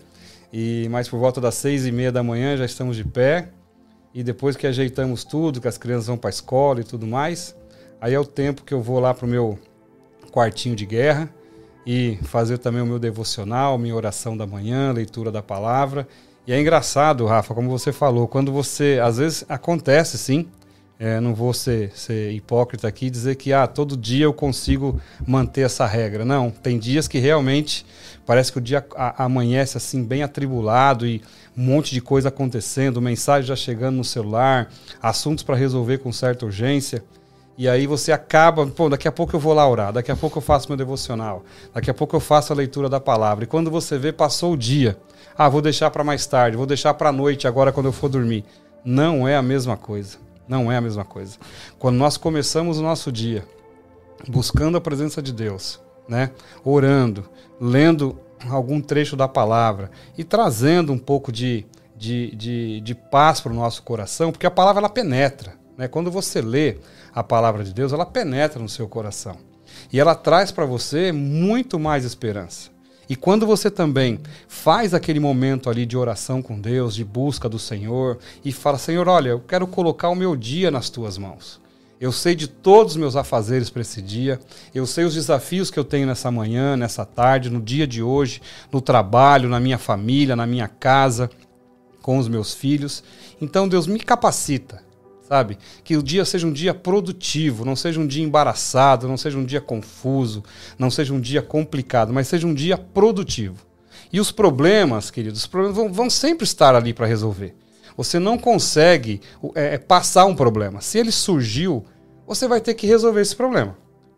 e 0.53 0.89
mais 0.91 1.09
por 1.09 1.19
volta 1.19 1.41
das 1.41 1.55
seis 1.55 1.87
e 1.87 1.93
meia 1.93 2.13
da 2.13 2.23
manhã 2.23 2.57
já 2.57 2.65
estamos 2.65 2.97
de 2.97 3.05
pé, 3.05 3.49
e 4.13 4.23
depois 4.23 4.57
que 4.57 4.67
ajeitamos 4.67 5.25
tudo, 5.25 5.61
que 5.61 5.69
as 5.69 5.79
crianças 5.79 6.09
vão 6.09 6.19
para 6.19 6.29
a 6.29 6.33
escola 6.33 6.81
e 6.81 6.85
tudo 6.85 7.07
mais, 7.07 7.57
aí 8.03 8.13
é 8.13 8.21
o 8.21 8.25
tempo 8.25 8.65
que 8.65 8.75
eu 8.75 8.83
vou 8.83 8.99
lá 9.01 9.15
pro 9.15 9.27
meu 9.27 9.59
quartinho 10.33 10.77
de 10.77 10.85
guerra, 10.85 11.31
e 11.87 12.19
fazer 12.23 12.59
também 12.59 12.83
o 12.83 12.87
meu 12.87 12.99
devocional, 12.99 13.79
minha 13.79 13.95
oração 13.95 14.37
da 14.37 14.47
manhã, 14.47 14.93
leitura 14.93 15.31
da 15.31 15.43
palavra. 15.43 16.07
E 16.47 16.53
é 16.53 16.61
engraçado, 16.61 17.27
Rafa, 17.27 17.55
como 17.55 17.71
você 17.71 17.93
falou, 17.93 18.27
quando 18.27 18.53
você. 18.53 19.01
Às 19.03 19.19
vezes 19.19 19.45
acontece 19.49 20.19
sim. 20.19 20.47
É, 20.99 21.19
não 21.19 21.35
vou 21.35 21.53
ser, 21.53 21.91
ser 21.97 22.31
hipócrita 22.31 22.87
aqui 22.87 23.07
e 23.07 23.11
dizer 23.11 23.35
que 23.35 23.53
ah, 23.53 23.67
todo 23.67 23.97
dia 23.97 24.25
eu 24.25 24.33
consigo 24.33 25.01
manter 25.27 25.63
essa 25.63 25.85
regra. 25.85 26.25
Não, 26.25 26.49
tem 26.49 26.79
dias 26.79 27.09
que 27.09 27.19
realmente 27.19 27.85
parece 28.25 28.53
que 28.53 28.59
o 28.59 28.61
dia 28.61 28.87
amanhece 29.19 29.77
assim 29.77 30.05
bem 30.05 30.23
atribulado 30.23 31.05
e 31.05 31.21
um 31.57 31.65
monte 31.65 31.93
de 31.93 32.01
coisa 32.01 32.29
acontecendo, 32.29 33.03
mensagem 33.03 33.49
já 33.49 33.57
chegando 33.57 33.97
no 33.97 34.05
celular, 34.05 34.71
assuntos 35.03 35.43
para 35.43 35.57
resolver 35.57 35.99
com 35.99 36.13
certa 36.13 36.47
urgência. 36.47 37.03
E 37.57 37.69
aí 37.69 37.87
você 37.87 38.13
acaba, 38.13 38.67
pô, 38.67 38.89
daqui 38.89 39.07
a 39.07 39.13
pouco 39.13 39.37
eu 39.37 39.41
vou 39.41 39.53
lá 39.53 39.69
orar, 39.69 39.93
daqui 39.93 40.11
a 40.11 40.17
pouco 40.17 40.39
eu 40.39 40.43
faço 40.43 40.69
meu 40.69 40.77
devocional, 40.77 41.45
daqui 41.75 41.91
a 41.91 41.95
pouco 41.95 42.17
eu 42.17 42.21
faço 42.21 42.53
a 42.53 42.57
leitura 42.57 42.89
da 42.89 42.99
palavra. 42.99 43.45
E 43.45 43.47
quando 43.47 43.71
você 43.71 43.99
vê, 43.99 44.13
passou 44.13 44.55
o 44.55 44.57
dia. 44.57 44.99
Ah, 45.37 45.49
vou 45.49 45.61
deixar 45.61 45.91
para 45.91 46.03
mais 46.03 46.27
tarde, 46.27 46.57
vou 46.57 46.67
deixar 46.67 46.95
para 46.95 47.11
a 47.11 47.13
noite 47.13 47.47
agora 47.47 47.73
quando 47.73 47.87
eu 47.87 47.93
for 47.93 48.09
dormir. 48.09 48.45
Não 48.85 49.29
é 49.29 49.37
a 49.37 49.43
mesma 49.43 49.77
coisa. 49.77 50.19
Não 50.49 50.71
é 50.71 50.77
a 50.77 50.81
mesma 50.81 51.05
coisa. 51.05 51.39
Quando 51.79 51.97
nós 51.97 52.17
começamos 52.17 52.79
o 52.79 52.83
nosso 52.83 53.13
dia 53.13 53.45
buscando 54.29 54.77
a 54.77 54.81
presença 54.81 55.23
de 55.23 55.33
Deus, 55.33 55.81
né? 56.09 56.31
Orando, 56.65 57.29
lendo 57.61 58.19
algum 58.51 58.81
trecho 58.81 59.17
da 59.17 59.29
palavra 59.29 59.91
e 60.17 60.25
trazendo 60.25 60.93
um 60.93 60.99
pouco 60.99 61.31
de, 61.31 61.67
de, 61.97 62.35
de, 62.35 62.81
de 62.81 62.95
paz 62.95 63.41
para 63.41 63.53
o 63.53 63.55
nosso 63.55 63.83
coração, 63.83 64.33
porque 64.33 64.47
a 64.47 64.51
palavra 64.51 64.81
ela 64.81 64.89
penetra. 64.89 65.62
Né? 65.77 65.89
Quando 65.89 66.11
você 66.11 66.41
lê 66.41 66.77
a 67.15 67.23
palavra 67.23 67.65
de 67.65 67.73
Deus, 67.73 67.93
ela 67.93 68.07
penetra 68.07 68.61
no 68.61 68.69
seu 68.69 68.89
coração. 68.89 69.37
E 69.93 69.99
ela 69.99 70.15
traz 70.15 70.51
para 70.51 70.65
você 70.65 71.13
muito 71.13 71.79
mais 71.79 72.05
esperança. 72.05 72.71
E 73.09 73.17
quando 73.17 73.47
você 73.47 73.71
também 73.71 74.21
faz 74.47 74.95
aquele 74.95 75.21
momento 75.21 75.69
ali 75.69 75.85
de 75.85 75.97
oração 75.97 76.41
com 76.41 76.59
Deus, 76.61 76.95
de 76.95 77.05
busca 77.05 77.49
do 77.49 77.59
Senhor, 77.59 78.19
e 78.45 78.53
fala: 78.53 78.79
Senhor, 78.79 79.09
olha, 79.09 79.31
eu 79.31 79.41
quero 79.41 79.67
colocar 79.67 80.09
o 80.09 80.15
meu 80.15 80.37
dia 80.37 80.71
nas 80.71 80.89
tuas 80.89 81.19
mãos. 81.19 81.61
Eu 82.01 82.11
sei 82.11 82.35
de 82.35 82.49
todos 82.49 82.93
os 82.93 82.97
meus 82.97 83.15
afazeres 83.15 83.71
para 83.71 83.83
esse 83.83 84.03
dia. 84.03 84.41
Eu 84.75 84.87
sei 84.87 85.05
os 85.05 85.15
desafios 85.15 85.71
que 85.71 85.79
eu 85.79 85.85
tenho 85.85 86.07
nessa 86.07 86.31
manhã, 86.31 86.77
nessa 86.77 87.05
tarde, 87.05 87.49
no 87.49 87.61
dia 87.61 87.87
de 87.87 88.03
hoje, 88.03 88.43
no 88.73 88.81
trabalho, 88.81 89.49
na 89.49 89.61
minha 89.61 89.79
família, 89.79 90.35
na 90.35 90.47
minha 90.47 90.67
casa, 90.67 91.31
com 92.01 92.19
os 92.19 92.29
meus 92.29 92.55
filhos. 92.55 93.05
Então, 93.41 93.69
Deus 93.69 93.87
me 93.87 94.01
capacita 94.01 94.83
sabe? 95.33 95.57
Que 95.83 95.97
o 95.97 96.03
dia 96.03 96.27
seja 96.27 96.47
um 96.47 96.53
dia 96.53 96.75
produtivo, 96.75 97.65
não 97.65 97.75
seja 97.75 97.99
um 97.99 98.07
dia 98.07 98.23
embaraçado, 98.23 99.09
não 99.09 99.17
seja 99.17 99.39
um 99.39 99.45
dia 99.47 99.63
confuso, 99.63 100.45
não 100.79 100.91
seja 100.91 101.15
um 101.15 101.21
dia 101.21 101.41
complicado, 101.41 102.13
mas 102.13 102.29
seja 102.29 102.47
um 102.47 102.53
dia 102.53 102.77
produtivo. 102.77 103.57
E 104.13 104.21
os 104.21 104.31
problemas, 104.31 105.11
queridos, 105.11 105.41
os 105.41 105.47
problemas 105.47 105.75
vão, 105.75 105.91
vão 105.91 106.11
sempre 106.11 106.45
estar 106.45 106.75
ali 106.75 106.93
para 106.93 107.07
resolver. 107.07 107.55
Você 107.97 108.19
não 108.19 108.37
consegue 108.37 109.23
é, 109.55 109.77
é, 109.77 109.79
passar 109.79 110.27
um 110.27 110.37
problema. 110.37 110.83
Se 110.83 110.99
ele 110.99 111.11
surgiu, 111.11 111.83
você 112.27 112.47
vai 112.47 112.61
ter 112.61 112.75
que 112.75 112.87
resolver 112.87 113.23
esse 113.23 113.35
problema. 113.35 113.75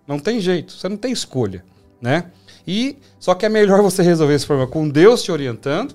Não 0.09 0.19
tem 0.19 0.41
jeito, 0.41 0.73
você 0.73 0.89
não 0.89 0.97
tem 0.97 1.13
escolha, 1.13 1.65
né? 2.03 2.33
E 2.67 2.99
só 3.21 3.37
que 3.37 3.47
é 3.47 3.49
melhor 3.49 3.81
você 3.87 4.03
resolver 4.03 4.35
esse 4.35 4.47
problema 4.47 4.69
com 4.69 4.89
Deus 4.89 5.23
te 5.23 5.31
orientando 5.31 5.95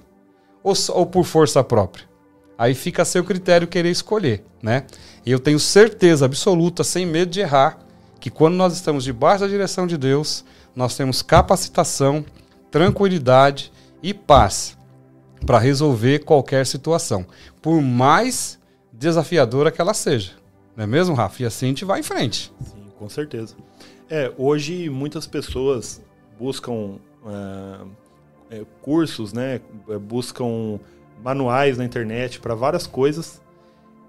ou, 0.64 0.74
ou 0.94 1.06
por 1.06 1.26
força 1.26 1.62
própria. 1.62 2.09
Aí 2.60 2.76
fica 2.76 3.04
a 3.04 3.06
seu 3.06 3.24
critério 3.24 3.70
querer 3.70 3.90
escolher, 3.90 4.44
né? 4.62 4.86
E 5.26 5.32
eu 5.32 5.40
tenho 5.40 5.58
certeza 5.58 6.26
absoluta, 6.26 6.84
sem 6.84 7.06
medo 7.06 7.32
de 7.32 7.40
errar, 7.40 7.80
que 8.20 8.30
quando 8.30 8.56
nós 8.56 8.74
estamos 8.74 9.06
debaixo 9.06 9.46
da 9.46 9.48
direção 9.48 9.88
de 9.88 9.98
Deus, 9.98 10.44
nós 10.76 10.98
temos 10.98 11.22
capacitação, 11.22 12.26
tranquilidade 12.70 13.72
e 14.04 14.14
paz 14.14 14.78
para 15.46 15.58
resolver 15.58 16.26
qualquer 16.26 16.66
situação, 16.66 17.26
por 17.62 17.82
mais 17.82 18.60
desafiadora 18.92 19.72
que 19.72 19.80
ela 19.80 19.94
seja. 19.94 20.34
Não 20.76 20.84
é 20.84 20.88
mesmo, 20.88 21.16
Rafa? 21.16 21.44
E 21.44 21.46
assim 21.46 21.68
a 21.68 21.70
gente 21.70 21.86
vai 21.86 22.02
em 22.02 22.04
frente. 22.04 22.52
Sim, 22.62 22.92
com 22.98 23.08
certeza. 23.08 23.56
É, 24.10 24.34
hoje 24.38 24.90
muitas 24.90 25.26
pessoas 25.26 26.02
buscam 26.38 26.98
é, 28.52 28.58
é, 28.58 28.66
cursos, 28.82 29.32
né? 29.32 29.62
É, 29.88 29.98
buscam 29.98 30.78
manuais 31.24 31.78
na 31.78 31.86
internet 31.86 32.40
para 32.40 32.56
várias 32.56 32.88
coisas. 32.88 33.42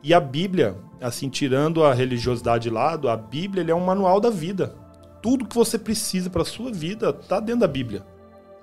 E 0.03 0.15
a 0.15 0.21
Bíblia, 0.21 0.77
assim, 1.01 1.29
tirando 1.29 1.85
a 1.85 1.93
religiosidade 1.93 2.65
de 2.65 2.71
lado, 2.71 3.09
a 3.09 3.17
Bíblia 3.17 3.71
é 3.71 3.75
um 3.75 3.85
manual 3.85 4.21
da 4.21 4.31
vida. 4.31 4.75
Tudo 5.23 5.45
que 5.45 5.55
você 5.55 5.79
precisa 5.79 6.31
para 6.31 6.45
sua 6.45 6.73
vida 6.73 7.11
está 7.11 7.39
dentro 7.39 7.61
da 7.61 7.69
Bíblia. 7.69 8.05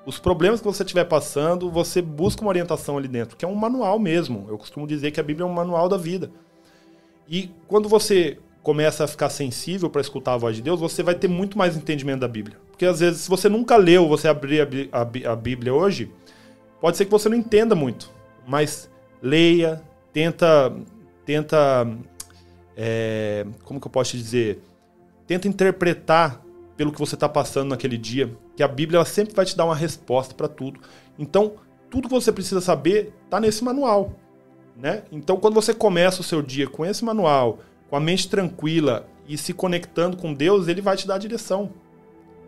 Os 0.05 0.17
problemas 0.17 0.61
que 0.61 0.65
você 0.65 0.83
estiver 0.83 1.03
passando, 1.03 1.69
você 1.69 2.01
busca 2.01 2.41
uma 2.41 2.49
orientação 2.49 2.97
ali 2.97 3.07
dentro, 3.07 3.35
que 3.35 3.45
é 3.45 3.47
um 3.47 3.53
manual 3.53 3.99
mesmo. 3.99 4.45
Eu 4.47 4.57
costumo 4.57 4.87
dizer 4.87 5.11
que 5.11 5.19
a 5.19 5.23
Bíblia 5.23 5.45
é 5.45 5.49
um 5.49 5.53
manual 5.53 5.89
da 5.89 5.97
vida. 5.97 6.31
E 7.27 7.51
quando 7.67 7.89
você 7.89 8.39
começa 8.63 9.03
a 9.03 9.07
ficar 9.07 9.29
sensível 9.29 9.89
para 9.89 10.01
escutar 10.01 10.33
a 10.33 10.37
voz 10.37 10.55
de 10.55 10.61
Deus, 10.61 10.79
você 10.79 11.03
vai 11.03 11.15
ter 11.15 11.27
muito 11.27 11.57
mais 11.57 11.77
entendimento 11.77 12.21
da 12.21 12.27
Bíblia. 12.27 12.57
Porque 12.69 12.85
às 12.85 12.99
vezes, 12.99 13.21
se 13.21 13.29
você 13.29 13.47
nunca 13.47 13.75
leu, 13.75 14.07
você 14.07 14.27
abrir 14.27 14.89
a, 14.91 15.35
Bíblia 15.35 15.73
hoje, 15.73 16.11
pode 16.79 16.97
ser 16.97 17.05
que 17.05 17.11
você 17.11 17.29
não 17.29 17.37
entenda 17.37 17.75
muito. 17.75 18.11
Mas 18.47 18.89
leia, 19.21 19.83
tenta. 20.13 20.73
Tenta. 21.25 21.87
É, 22.75 23.45
como 23.63 23.79
que 23.81 23.87
eu 23.87 23.91
posso 23.91 24.11
te 24.11 24.17
dizer? 24.17 24.63
Tenta 25.27 25.47
interpretar 25.47 26.41
pelo 26.77 26.91
que 26.91 26.99
você 26.99 27.15
está 27.15 27.27
passando 27.27 27.69
naquele 27.69 27.97
dia, 27.97 28.31
que 28.55 28.61
a 28.61 28.67
Bíblia 28.67 28.97
ela 28.97 29.05
sempre 29.05 29.33
vai 29.33 29.43
te 29.43 29.57
dar 29.57 29.65
uma 29.65 29.75
resposta 29.75 30.33
para 30.35 30.47
tudo. 30.47 30.79
Então, 31.17 31.55
tudo 31.89 32.07
que 32.07 32.13
você 32.13 32.31
precisa 32.31 32.61
saber 32.61 33.13
está 33.25 33.39
nesse 33.39 33.63
manual. 33.63 34.13
Né? 34.75 35.03
Então, 35.11 35.37
quando 35.37 35.55
você 35.55 35.73
começa 35.73 36.21
o 36.21 36.23
seu 36.23 36.41
dia 36.41 36.67
com 36.67 36.85
esse 36.85 37.03
manual, 37.03 37.59
com 37.89 37.95
a 37.95 37.99
mente 37.99 38.29
tranquila 38.29 39.07
e 39.27 39.37
se 39.37 39.53
conectando 39.53 40.15
com 40.15 40.33
Deus, 40.33 40.67
ele 40.67 40.81
vai 40.81 40.95
te 40.95 41.07
dar 41.07 41.15
a 41.15 41.19
direção. 41.19 41.71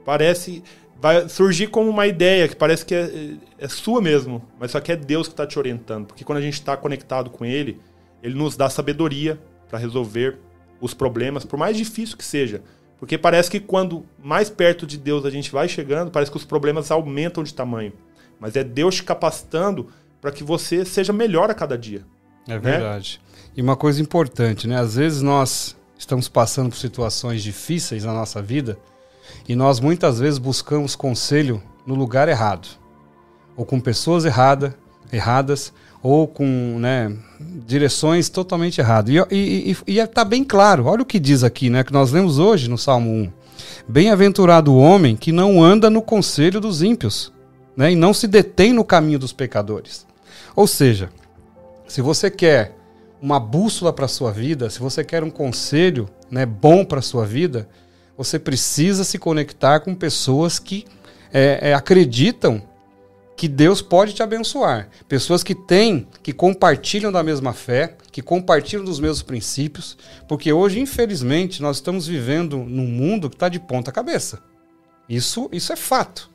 Parece. 0.06 0.64
Vai 1.02 1.30
surgir 1.30 1.68
como 1.68 1.90
uma 1.90 2.08
ideia 2.08 2.48
que 2.48 2.56
parece 2.56 2.86
que 2.86 2.94
é, 2.94 3.36
é 3.58 3.68
sua 3.70 4.02
mesmo, 4.02 4.44
mas 4.60 4.72
só 4.72 4.82
que 4.82 4.92
é 4.92 4.96
Deus 4.98 5.28
que 5.28 5.34
está 5.34 5.48
te 5.48 5.58
orientando. 5.58 6.08
Porque 6.08 6.26
quando 6.26 6.40
a 6.40 6.42
gente 6.42 6.56
está 6.56 6.76
conectado 6.76 7.30
com 7.30 7.46
Ele, 7.46 7.80
Ele 8.22 8.36
nos 8.36 8.58
dá 8.58 8.70
sabedoria 8.70 9.40
para 9.70 9.80
resolver 9.80 10.38
os 10.82 10.94
problemas, 10.94 11.46
por 11.46 11.58
mais 11.58 11.78
difícil 11.78 12.18
que 12.18 12.26
seja. 12.26 12.62
Porque 12.98 13.18
parece 13.18 13.50
que 13.50 13.62
quando 13.62 14.06
mais 14.22 14.50
perto 14.50 14.86
de 14.86 14.98
Deus 14.98 15.26
a 15.26 15.30
gente 15.30 15.52
vai 15.52 15.70
chegando, 15.70 16.12
parece 16.12 16.30
que 16.30 16.38
os 16.38 16.44
problemas 16.44 16.92
aumentam 16.92 17.44
de 17.44 17.54
tamanho. 17.54 17.94
Mas 18.38 18.58
é 18.58 18.64
Deus 18.64 18.96
te 18.96 19.04
capacitando 19.04 19.88
para 20.20 20.32
que 20.32 20.44
você 20.44 20.84
seja 20.84 21.14
melhor 21.14 21.50
a 21.50 21.54
cada 21.54 21.78
dia. 21.78 22.06
É 22.46 22.58
verdade. 22.60 23.22
Né? 23.24 23.52
E 23.56 23.62
uma 23.62 23.78
coisa 23.78 24.02
importante, 24.02 24.68
né? 24.68 24.78
Às 24.78 24.96
vezes 24.96 25.22
nós 25.22 25.78
estamos 25.98 26.28
passando 26.28 26.70
por 26.70 26.78
situações 26.78 27.42
difíceis 27.42 28.04
na 28.04 28.14
nossa 28.14 28.42
vida 28.42 28.78
e 29.50 29.56
nós 29.56 29.80
muitas 29.80 30.20
vezes 30.20 30.38
buscamos 30.38 30.96
conselho 30.96 31.60
no 31.84 31.96
lugar 31.96 32.30
errado, 32.30 32.68
ou 33.58 33.66
com 33.66 33.80
pessoas 33.80 34.24
errada, 34.24 34.76
erradas, 35.12 35.74
ou 36.04 36.28
com 36.28 36.78
né, 36.80 37.18
direções 37.66 38.30
totalmente 38.30 38.80
erradas. 38.80 39.12
E, 39.32 39.76
está 39.88 40.24
bem 40.24 40.44
claro, 40.44 40.86
olha 40.86 41.02
o 41.02 41.06
que 41.06 41.20
diz 41.20 41.44
aqui, 41.44 41.68
né, 41.68 41.84
que 41.84 41.92
nós 41.92 42.12
lemos 42.12 42.38
hoje 42.38 42.70
no 42.70 42.78
Salmo 42.78 43.10
1. 43.10 43.32
Bem-aventurado 43.88 44.72
o 44.72 44.78
homem 44.78 45.16
que 45.16 45.32
não 45.32 45.64
anda 45.64 45.90
no 45.90 46.04
conselho 46.04 46.62
dos 46.62 46.84
ímpios, 46.84 47.34
né, 47.76 47.92
e 47.92 47.96
não 47.96 48.14
se 48.14 48.28
detém 48.28 48.72
no 48.72 48.86
caminho 48.86 49.18
dos 49.18 49.34
pecadores. 49.34 50.06
Ou 50.56 50.68
seja, 50.68 51.10
se 51.88 52.04
você 52.04 52.30
quer 52.30 52.78
uma 53.20 53.40
bússola 53.40 53.92
para 53.92 54.06
a 54.06 54.10
sua 54.10 54.32
vida, 54.32 54.70
se 54.70 54.80
você 54.80 55.04
quer 55.04 55.24
um 55.24 55.32
conselho 55.32 56.08
né, 56.30 56.46
bom 56.46 56.86
para 56.86 57.00
a 57.00 57.02
sua 57.02 57.26
vida, 57.26 57.68
você 58.20 58.38
precisa 58.38 59.06
se 59.06 59.18
conectar 59.18 59.80
com 59.80 59.96
pessoas 59.96 60.60
que 60.60 60.84
é, 61.32 61.70
é, 61.70 61.74
acreditam 61.74 62.62
que 63.38 63.48
Deus 63.48 63.82
pode 63.82 64.12
te 64.12 64.22
abençoar. 64.22 64.90
Pessoas 65.08 65.42
que 65.42 65.56
têm, 65.56 66.06
que 66.22 66.34
compartilham 66.34 67.14
da 67.14 67.24
mesma 67.24 67.54
fé, 67.54 67.96
que 68.12 68.22
compartilham 68.22 68.84
dos 68.84 69.00
mesmos 69.00 69.22
princípios, 69.22 69.98
porque 70.28 70.52
hoje, 70.52 70.82
infelizmente, 70.82 71.62
nós 71.62 71.78
estamos 71.78 72.08
vivendo 72.08 72.58
num 72.58 72.88
mundo 72.88 73.30
que 73.30 73.38
está 73.38 73.48
de 73.48 73.58
ponta 73.58 73.90
cabeça. 73.90 74.44
Isso, 75.08 75.50
isso 75.54 75.72
é 75.72 75.78
fato. 75.78 76.30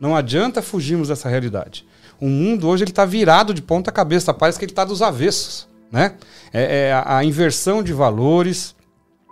Não 0.00 0.16
adianta 0.16 0.62
fugirmos 0.62 1.08
dessa 1.08 1.28
realidade. 1.28 1.86
O 2.18 2.30
mundo 2.30 2.66
hoje 2.66 2.84
ele 2.84 2.92
está 2.92 3.04
virado 3.04 3.52
de 3.52 3.60
ponta 3.60 3.92
cabeça, 3.92 4.32
parece 4.32 4.58
que 4.58 4.64
ele 4.64 4.72
está 4.72 4.86
dos 4.86 5.02
avessos. 5.02 5.68
Né? 5.92 6.14
É, 6.50 6.86
é 6.86 6.92
a, 6.94 7.18
a 7.18 7.24
inversão 7.26 7.82
de 7.82 7.92
valores, 7.92 8.74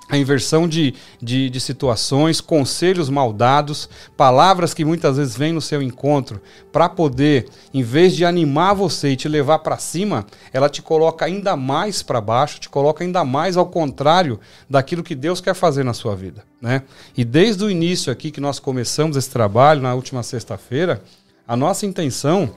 a 0.08 0.18
inversão 0.18 0.68
de, 0.68 0.94
de, 1.20 1.48
de, 1.48 1.60
situações, 1.60 2.40
conselhos 2.40 3.08
maldados, 3.08 3.88
palavras 4.16 4.74
que 4.74 4.84
muitas 4.84 5.16
vezes 5.16 5.36
vêm 5.36 5.52
no 5.52 5.60
seu 5.60 5.80
encontro 5.80 6.42
para 6.70 6.88
poder, 6.88 7.48
em 7.72 7.82
vez 7.82 8.14
de 8.14 8.24
animar 8.24 8.74
você 8.74 9.10
e 9.10 9.16
te 9.16 9.28
levar 9.28 9.60
para 9.60 9.78
cima, 9.78 10.26
ela 10.52 10.68
te 10.68 10.82
coloca 10.82 11.24
ainda 11.24 11.56
mais 11.56 12.02
para 12.02 12.20
baixo, 12.20 12.60
te 12.60 12.68
coloca 12.68 13.02
ainda 13.02 13.24
mais 13.24 13.56
ao 13.56 13.66
contrário 13.66 14.38
daquilo 14.68 15.02
que 15.02 15.14
Deus 15.14 15.40
quer 15.40 15.54
fazer 15.54 15.84
na 15.84 15.94
sua 15.94 16.14
vida. 16.14 16.44
Né? 16.60 16.82
E 17.16 17.24
desde 17.24 17.64
o 17.64 17.70
início 17.70 18.12
aqui 18.12 18.30
que 18.30 18.40
nós 18.40 18.58
começamos 18.58 19.16
esse 19.16 19.30
trabalho, 19.30 19.80
na 19.80 19.94
última 19.94 20.22
sexta-feira, 20.22 21.02
a 21.48 21.56
nossa 21.56 21.86
intenção 21.86 22.54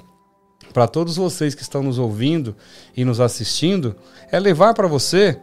para 0.73 0.87
todos 0.87 1.15
vocês 1.15 1.55
que 1.55 1.61
estão 1.61 1.81
nos 1.81 1.97
ouvindo 1.97 2.55
e 2.95 3.05
nos 3.05 3.19
assistindo 3.19 3.95
é 4.31 4.39
levar 4.39 4.73
para 4.73 4.87
você 4.87 5.39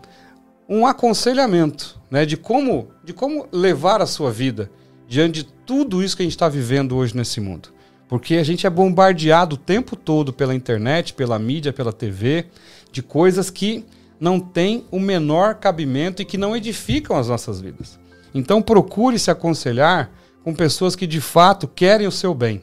um 0.68 0.86
aconselhamento 0.86 2.00
né, 2.10 2.24
de, 2.24 2.36
como, 2.36 2.88
de 3.02 3.12
como 3.12 3.46
levar 3.52 4.00
a 4.00 4.06
sua 4.06 4.30
vida 4.30 4.70
diante 5.06 5.42
de 5.42 5.44
tudo 5.44 6.02
isso 6.02 6.16
que 6.16 6.22
a 6.22 6.26
gente 6.26 6.34
está 6.34 6.48
vivendo 6.48 6.96
hoje 6.96 7.16
nesse 7.16 7.40
mundo. 7.40 7.68
Porque 8.08 8.36
a 8.36 8.44
gente 8.44 8.66
é 8.66 8.70
bombardeado 8.70 9.56
o 9.56 9.58
tempo 9.58 9.96
todo 9.96 10.32
pela 10.32 10.54
internet, 10.54 11.14
pela 11.14 11.38
mídia, 11.38 11.72
pela 11.72 11.92
TV, 11.92 12.46
de 12.92 13.02
coisas 13.02 13.50
que 13.50 13.84
não 14.20 14.38
têm 14.38 14.86
o 14.90 15.00
menor 15.00 15.56
cabimento 15.56 16.22
e 16.22 16.24
que 16.24 16.38
não 16.38 16.56
edificam 16.56 17.16
as 17.16 17.28
nossas 17.28 17.60
vidas. 17.60 17.98
Então 18.34 18.62
procure 18.62 19.18
se 19.18 19.30
aconselhar 19.30 20.10
com 20.42 20.54
pessoas 20.54 20.94
que 20.94 21.06
de 21.06 21.20
fato 21.20 21.66
querem 21.66 22.06
o 22.06 22.12
seu 22.12 22.34
bem, 22.34 22.62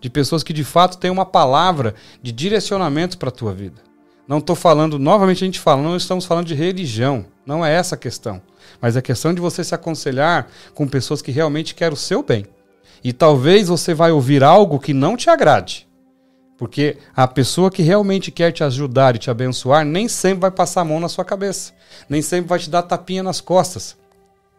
de 0.00 0.10
pessoas 0.10 0.42
que 0.42 0.52
de 0.52 0.64
fato 0.64 0.98
têm 0.98 1.10
uma 1.10 1.24
palavra 1.24 1.94
de 2.22 2.30
direcionamento 2.30 3.16
para 3.16 3.30
a 3.30 3.32
tua 3.32 3.54
vida. 3.54 3.82
Não 4.26 4.38
estou 4.38 4.56
falando, 4.56 4.98
novamente 4.98 5.44
a 5.44 5.46
gente 5.46 5.60
fala, 5.60 5.82
não 5.82 5.96
estamos 5.96 6.24
falando 6.24 6.46
de 6.46 6.54
religião. 6.54 7.26
Não 7.46 7.64
é 7.64 7.72
essa 7.74 7.94
a 7.94 7.98
questão. 7.98 8.40
Mas 8.80 8.96
é 8.96 9.02
questão 9.02 9.34
de 9.34 9.40
você 9.40 9.62
se 9.62 9.74
aconselhar 9.74 10.48
com 10.74 10.86
pessoas 10.86 11.20
que 11.20 11.30
realmente 11.30 11.74
querem 11.74 11.94
o 11.94 11.96
seu 11.96 12.22
bem. 12.22 12.46
E 13.02 13.12
talvez 13.12 13.68
você 13.68 13.92
vai 13.92 14.10
ouvir 14.10 14.42
algo 14.42 14.78
que 14.78 14.94
não 14.94 15.16
te 15.16 15.28
agrade. 15.28 15.86
Porque 16.56 16.96
a 17.14 17.26
pessoa 17.26 17.70
que 17.70 17.82
realmente 17.82 18.30
quer 18.30 18.52
te 18.52 18.64
ajudar 18.64 19.16
e 19.16 19.18
te 19.18 19.30
abençoar 19.30 19.84
nem 19.84 20.08
sempre 20.08 20.40
vai 20.40 20.50
passar 20.50 20.82
a 20.82 20.84
mão 20.84 21.00
na 21.00 21.08
sua 21.08 21.24
cabeça. 21.24 21.72
Nem 22.08 22.22
sempre 22.22 22.48
vai 22.48 22.58
te 22.58 22.70
dar 22.70 22.82
tapinha 22.82 23.22
nas 23.22 23.40
costas. 23.40 23.96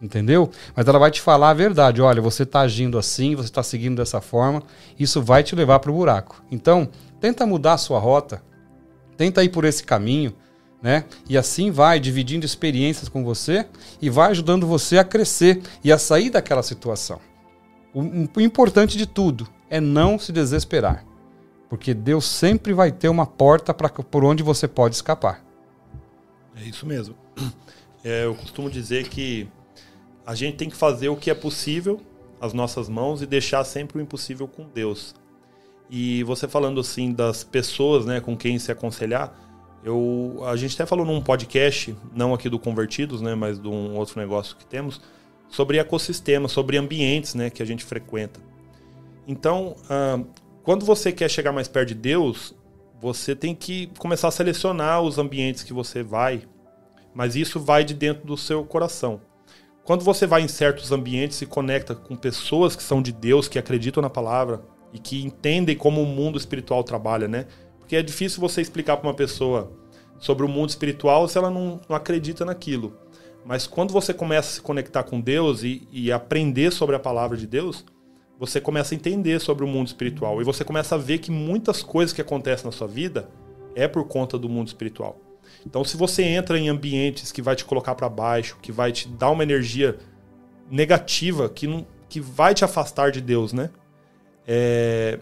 Entendeu? 0.01 0.51
Mas 0.75 0.87
ela 0.87 0.99
vai 0.99 1.09
te 1.09 1.21
falar 1.21 1.49
a 1.49 1.53
verdade. 1.53 2.01
Olha, 2.01 2.21
você 2.21 2.43
está 2.43 2.59
agindo 2.59 2.99
assim, 2.99 3.33
você 3.33 3.47
está 3.47 3.63
seguindo 3.63 3.95
dessa 3.95 4.19
forma. 4.21 4.61
Isso 4.99 5.21
vai 5.21 5.41
te 5.41 5.55
levar 5.55 5.79
para 5.79 5.89
o 5.89 5.95
buraco. 5.95 6.43
Então, 6.51 6.87
tenta 7.19 7.45
mudar 7.47 7.73
a 7.73 7.77
sua 7.77 7.97
rota. 7.97 8.43
Tenta 9.17 9.43
ir 9.43 9.49
por 9.49 9.63
esse 9.63 9.83
caminho 9.83 10.35
né? 10.85 11.03
E 11.27 11.35
assim 11.35 11.71
vai 11.71 11.99
dividindo 11.99 12.45
experiências 12.45 13.09
com 13.09 13.23
você 13.23 13.65
e 13.99 14.07
vai 14.07 14.29
ajudando 14.29 14.67
você 14.67 14.99
a 14.99 15.03
crescer 15.03 15.63
e 15.83 15.91
a 15.91 15.97
sair 15.97 16.29
daquela 16.29 16.61
situação. 16.61 17.19
O, 17.91 18.39
importante 18.39 18.95
de 18.95 19.07
tudo 19.07 19.47
é 19.67 19.81
não 19.81 20.19
se 20.19 20.31
desesperar, 20.31 21.03
porque 21.67 21.91
Deus 21.91 22.25
sempre 22.25 22.71
vai 22.71 22.91
ter 22.91 23.09
uma 23.09 23.25
porta 23.25 23.73
para 23.73 23.89
por 23.89 24.23
onde 24.23 24.43
você 24.43 24.67
pode 24.67 24.93
escapar. 24.93 25.43
É 26.55 26.63
isso 26.63 26.85
mesmo. 26.85 27.15
É, 28.03 28.25
eu 28.25 28.35
costumo 28.35 28.69
dizer 28.69 29.09
que 29.09 29.47
a 30.23 30.35
gente 30.35 30.57
tem 30.57 30.69
que 30.69 30.75
fazer 30.75 31.09
o 31.09 31.15
que 31.15 31.31
é 31.31 31.33
possível, 31.33 31.99
as 32.39 32.53
nossas 32.53 32.87
mãos, 32.87 33.23
e 33.23 33.25
deixar 33.25 33.63
sempre 33.63 33.97
o 33.97 34.01
impossível 34.01 34.47
com 34.47 34.67
Deus. 34.71 35.15
E 35.89 36.23
você 36.23 36.47
falando 36.47 36.79
assim 36.79 37.11
das 37.11 37.43
pessoas, 37.43 38.05
né, 38.05 38.21
com 38.21 38.37
quem 38.37 38.59
se 38.59 38.71
aconselhar, 38.71 39.44
eu, 39.83 40.41
a 40.45 40.55
gente 40.55 40.73
até 40.75 40.85
falou 40.85 41.05
num 41.05 41.21
podcast, 41.21 41.95
não 42.13 42.33
aqui 42.33 42.49
do 42.49 42.57
Convertidos, 42.57 43.21
né, 43.21 43.35
mas 43.35 43.59
de 43.59 43.67
um 43.67 43.95
outro 43.95 44.19
negócio 44.19 44.55
que 44.55 44.65
temos, 44.65 45.01
sobre 45.49 45.77
ecossistema, 45.77 46.47
sobre 46.47 46.77
ambientes 46.77 47.35
né, 47.35 47.49
que 47.49 47.61
a 47.61 47.65
gente 47.65 47.83
frequenta. 47.83 48.39
Então, 49.27 49.75
ah, 49.89 50.19
quando 50.63 50.85
você 50.85 51.11
quer 51.11 51.29
chegar 51.29 51.51
mais 51.51 51.67
perto 51.67 51.89
de 51.89 51.95
Deus, 51.95 52.55
você 52.99 53.35
tem 53.35 53.53
que 53.53 53.91
começar 53.99 54.29
a 54.29 54.31
selecionar 54.31 55.01
os 55.01 55.17
ambientes 55.17 55.63
que 55.63 55.73
você 55.73 56.01
vai, 56.01 56.41
mas 57.13 57.35
isso 57.35 57.59
vai 57.59 57.83
de 57.83 57.93
dentro 57.93 58.25
do 58.25 58.35
seu 58.35 58.65
coração. 58.65 59.21
Quando 59.83 60.03
você 60.03 60.25
vai 60.25 60.41
em 60.41 60.47
certos 60.47 60.91
ambientes 60.91 61.39
e 61.41 61.45
conecta 61.45 61.93
com 61.93 62.15
pessoas 62.15 62.75
que 62.75 62.81
são 62.81 63.01
de 63.01 63.11
Deus, 63.11 63.47
que 63.47 63.59
acreditam 63.59 64.01
na 64.01 64.09
palavra 64.09 64.63
e 64.91 64.97
que 64.97 65.23
entendem 65.23 65.75
como 65.75 66.01
o 66.01 66.05
mundo 66.07 66.39
espiritual 66.39 66.83
trabalha, 66.83 67.27
né? 67.27 67.45
Porque 67.85 67.95
é 67.95 68.01
difícil 68.01 68.41
você 68.41 68.61
explicar 68.61 68.97
para 68.97 69.07
uma 69.07 69.13
pessoa 69.13 69.71
sobre 70.17 70.43
o 70.43 70.49
mundo 70.49 70.69
espiritual 70.69 71.27
se 71.27 71.37
ela 71.37 71.51
não, 71.51 71.79
não 71.87 71.95
acredita 71.95 72.43
naquilo. 72.43 72.97
Mas 73.45 73.67
quando 73.67 73.93
você 73.93 74.11
começa 74.11 74.49
a 74.49 74.53
se 74.53 74.61
conectar 74.61 75.03
com 75.03 75.21
Deus 75.21 75.61
e, 75.61 75.87
e 75.91 76.11
aprender 76.11 76.73
sobre 76.73 76.95
a 76.95 76.99
palavra 76.99 77.37
de 77.37 77.45
Deus, 77.45 77.85
você 78.39 78.59
começa 78.59 78.95
a 78.95 78.97
entender 78.97 79.39
sobre 79.39 79.63
o 79.63 79.67
mundo 79.67 79.85
espiritual. 79.85 80.41
E 80.41 80.43
você 80.43 80.63
começa 80.63 80.95
a 80.95 80.97
ver 80.97 81.19
que 81.19 81.29
muitas 81.29 81.83
coisas 81.83 82.11
que 82.11 82.21
acontecem 82.21 82.65
na 82.65 82.71
sua 82.71 82.87
vida 82.87 83.29
é 83.75 83.87
por 83.87 84.07
conta 84.07 84.35
do 84.35 84.49
mundo 84.49 84.67
espiritual. 84.67 85.21
Então, 85.63 85.83
se 85.83 85.95
você 85.95 86.23
entra 86.23 86.57
em 86.57 86.69
ambientes 86.69 87.31
que 87.31 87.41
vai 87.41 87.55
te 87.55 87.65
colocar 87.65 87.93
para 87.93 88.09
baixo, 88.09 88.57
que 88.63 88.71
vai 88.71 88.91
te 88.91 89.07
dar 89.07 89.29
uma 89.29 89.43
energia 89.43 89.95
negativa, 90.71 91.47
que, 91.47 91.67
não, 91.67 91.85
que 92.09 92.19
vai 92.19 92.55
te 92.55 92.65
afastar 92.65 93.11
de 93.11 93.21
Deus, 93.21 93.53
né? 93.53 93.69
É, 94.47 95.19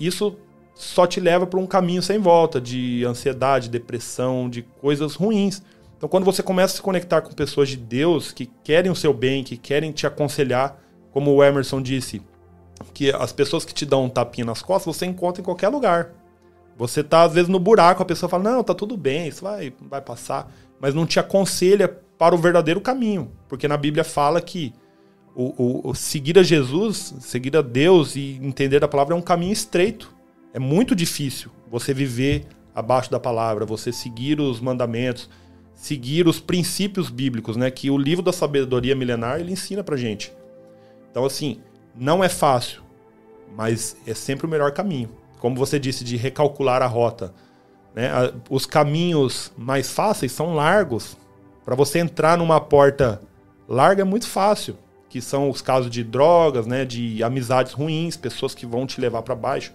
isso 0.00 0.36
só 0.80 1.06
te 1.06 1.20
leva 1.20 1.46
para 1.46 1.60
um 1.60 1.66
caminho 1.66 2.02
sem 2.02 2.18
volta 2.18 2.60
de 2.60 3.04
ansiedade, 3.04 3.68
depressão, 3.68 4.48
de 4.48 4.62
coisas 4.62 5.14
ruins. 5.14 5.62
Então, 5.96 6.08
quando 6.08 6.24
você 6.24 6.42
começa 6.42 6.72
a 6.72 6.76
se 6.76 6.82
conectar 6.82 7.20
com 7.20 7.32
pessoas 7.32 7.68
de 7.68 7.76
Deus 7.76 8.32
que 8.32 8.46
querem 8.64 8.90
o 8.90 8.96
seu 8.96 9.12
bem, 9.12 9.44
que 9.44 9.58
querem 9.58 9.92
te 9.92 10.06
aconselhar, 10.06 10.80
como 11.12 11.34
o 11.34 11.44
Emerson 11.44 11.82
disse, 11.82 12.22
que 12.94 13.10
as 13.10 13.30
pessoas 13.30 13.66
que 13.66 13.74
te 13.74 13.84
dão 13.84 14.04
um 14.04 14.08
tapinha 14.08 14.46
nas 14.46 14.62
costas 14.62 14.96
você 14.96 15.04
encontra 15.04 15.42
em 15.42 15.44
qualquer 15.44 15.68
lugar. 15.68 16.12
Você 16.78 17.04
tá, 17.04 17.24
às 17.24 17.34
vezes, 17.34 17.50
no 17.50 17.60
buraco, 17.60 18.02
a 18.02 18.06
pessoa 18.06 18.30
fala, 18.30 18.44
não, 18.44 18.64
tá 18.64 18.72
tudo 18.74 18.96
bem, 18.96 19.28
isso 19.28 19.44
vai, 19.44 19.74
vai 19.82 20.00
passar. 20.00 20.50
Mas 20.80 20.94
não 20.94 21.04
te 21.04 21.20
aconselha 21.20 21.88
para 22.16 22.34
o 22.34 22.38
verdadeiro 22.38 22.80
caminho. 22.80 23.30
Porque 23.50 23.68
na 23.68 23.76
Bíblia 23.76 24.02
fala 24.02 24.40
que 24.40 24.72
o, 25.34 25.62
o, 25.62 25.90
o 25.90 25.94
seguir 25.94 26.38
a 26.38 26.42
Jesus, 26.42 27.14
seguir 27.20 27.54
a 27.54 27.60
Deus 27.60 28.16
e 28.16 28.40
entender 28.42 28.82
a 28.82 28.88
palavra 28.88 29.14
é 29.14 29.18
um 29.18 29.22
caminho 29.22 29.52
estreito. 29.52 30.19
É 30.52 30.58
muito 30.58 30.94
difícil 30.94 31.50
você 31.70 31.94
viver 31.94 32.46
abaixo 32.74 33.10
da 33.10 33.20
palavra, 33.20 33.64
você 33.64 33.92
seguir 33.92 34.40
os 34.40 34.60
mandamentos, 34.60 35.28
seguir 35.74 36.26
os 36.26 36.40
princípios 36.40 37.08
bíblicos, 37.08 37.56
né? 37.56 37.70
Que 37.70 37.90
o 37.90 37.98
livro 37.98 38.24
da 38.24 38.32
sabedoria 38.32 38.94
milenar 38.94 39.40
ele 39.40 39.52
ensina 39.52 39.82
pra 39.84 39.96
gente. 39.96 40.32
Então, 41.10 41.24
assim, 41.24 41.60
não 41.94 42.22
é 42.22 42.28
fácil, 42.28 42.82
mas 43.56 43.96
é 44.06 44.14
sempre 44.14 44.46
o 44.46 44.48
melhor 44.48 44.72
caminho 44.72 45.20
como 45.40 45.56
você 45.56 45.78
disse, 45.78 46.04
de 46.04 46.16
recalcular 46.16 46.82
a 46.82 46.86
rota. 46.86 47.34
Né? 47.94 48.10
Os 48.48 48.66
caminhos 48.66 49.50
mais 49.56 49.90
fáceis 49.90 50.30
são 50.30 50.54
largos. 50.54 51.16
Para 51.64 51.74
você 51.74 51.98
entrar 51.98 52.38
numa 52.38 52.60
porta 52.60 53.20
larga 53.66 54.02
é 54.02 54.04
muito 54.04 54.28
fácil, 54.28 54.76
que 55.08 55.20
são 55.20 55.48
os 55.48 55.60
casos 55.60 55.90
de 55.90 56.04
drogas, 56.04 56.66
né, 56.66 56.84
de 56.84 57.22
amizades 57.22 57.72
ruins, 57.72 58.16
pessoas 58.16 58.54
que 58.54 58.66
vão 58.66 58.86
te 58.86 59.00
levar 59.00 59.22
para 59.22 59.34
baixo. 59.34 59.72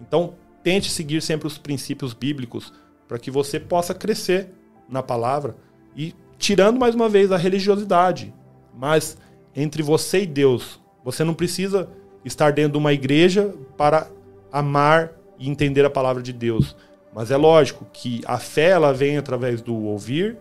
Então, 0.00 0.34
tente 0.62 0.90
seguir 0.90 1.22
sempre 1.22 1.46
os 1.46 1.58
princípios 1.58 2.12
bíblicos 2.12 2.72
para 3.06 3.18
que 3.18 3.30
você 3.30 3.58
possa 3.60 3.94
crescer 3.94 4.48
na 4.88 5.02
palavra 5.02 5.56
e 5.96 6.14
tirando 6.38 6.78
mais 6.78 6.94
uma 6.94 7.08
vez 7.08 7.32
a 7.32 7.36
religiosidade. 7.36 8.34
Mas 8.74 9.16
entre 9.54 9.82
você 9.82 10.22
e 10.22 10.26
Deus, 10.26 10.80
você 11.04 11.24
não 11.24 11.34
precisa 11.34 11.88
estar 12.24 12.52
dentro 12.52 12.72
de 12.72 12.78
uma 12.78 12.92
igreja 12.92 13.54
para 13.76 14.08
amar 14.52 15.12
e 15.38 15.48
entender 15.48 15.84
a 15.84 15.90
palavra 15.90 16.22
de 16.22 16.32
Deus. 16.32 16.76
Mas 17.14 17.30
é 17.30 17.36
lógico 17.36 17.86
que 17.92 18.20
a 18.26 18.38
fé 18.38 18.70
ela 18.70 18.92
vem 18.92 19.16
através 19.16 19.62
do 19.62 19.74
ouvir, 19.74 20.36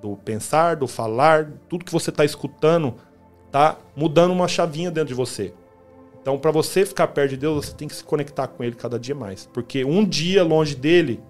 do 0.00 0.16
pensar, 0.16 0.76
do 0.76 0.86
falar, 0.86 1.50
tudo 1.68 1.84
que 1.84 1.92
você 1.92 2.10
está 2.10 2.24
escutando 2.24 2.94
tá 3.50 3.76
mudando 3.96 4.32
uma 4.32 4.48
chavinha 4.48 4.90
dentro 4.90 5.08
de 5.08 5.14
você. 5.14 5.52
Então, 6.20 6.38
para 6.38 6.50
você 6.50 6.84
ficar 6.84 7.08
perto 7.08 7.30
de 7.30 7.36
Deus, 7.38 7.66
você 7.66 7.74
tem 7.74 7.88
que 7.88 7.94
se 7.94 8.04
conectar 8.04 8.46
com 8.46 8.62
Ele 8.62 8.76
cada 8.76 8.98
dia 8.98 9.14
mais, 9.14 9.46
porque 9.46 9.84
um 9.84 10.04
dia 10.04 10.44
longe 10.44 10.74
dele, 10.74 11.20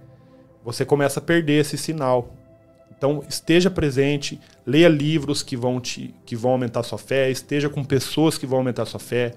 você 0.64 0.84
começa 0.84 1.20
a 1.20 1.22
perder 1.22 1.60
esse 1.60 1.78
sinal. 1.78 2.34
Então, 2.90 3.22
esteja 3.28 3.70
presente, 3.70 4.38
leia 4.66 4.88
livros 4.88 5.42
que 5.42 5.56
vão 5.56 5.80
te, 5.80 6.14
que 6.26 6.36
vão 6.36 6.52
aumentar 6.52 6.82
sua 6.82 6.98
fé, 6.98 7.30
esteja 7.30 7.68
com 7.68 7.84
pessoas 7.84 8.36
que 8.36 8.46
vão 8.46 8.58
aumentar 8.58 8.84
sua 8.84 9.00
fé, 9.00 9.34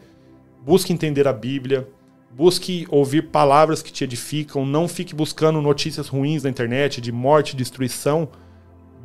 busque 0.65 0.91
entender 0.91 1.27
a 1.27 1.33
Bíblia. 1.33 1.87
Busque 2.35 2.87
ouvir 2.89 3.29
palavras 3.29 3.83
que 3.83 3.91
te 3.91 4.03
edificam, 4.03 4.65
não 4.65 4.87
fique 4.87 5.13
buscando 5.13 5.61
notícias 5.61 6.07
ruins 6.07 6.41
na 6.41 6.49
internet 6.49 6.99
de 6.99 7.11
morte, 7.11 7.55
destruição. 7.55 8.27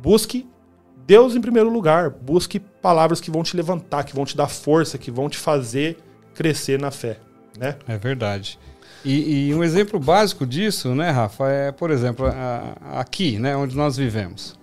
Busque 0.01 0.49
Deus 1.05 1.35
em 1.35 1.41
primeiro 1.41 1.69
lugar. 1.69 2.09
Busque 2.09 2.59
palavras 2.59 3.21
que 3.21 3.29
vão 3.29 3.43
te 3.43 3.55
levantar, 3.55 4.03
que 4.03 4.15
vão 4.15 4.25
te 4.25 4.35
dar 4.35 4.47
força, 4.47 4.97
que 4.97 5.11
vão 5.11 5.29
te 5.29 5.37
fazer 5.37 5.99
crescer 6.39 6.79
na 6.79 6.89
fé, 6.89 7.17
né? 7.59 7.75
É 7.85 7.97
verdade. 7.97 8.57
E, 9.03 9.49
e 9.49 9.53
um 9.53 9.61
exemplo 9.61 9.99
básico 9.99 10.45
disso, 10.45 10.95
né, 10.95 11.09
Rafa, 11.09 11.49
é, 11.49 11.71
por 11.73 11.91
exemplo, 11.91 12.27
a, 12.27 12.75
aqui, 12.97 13.37
né, 13.37 13.57
onde 13.57 13.75
nós 13.75 13.97
vivemos. 13.97 14.57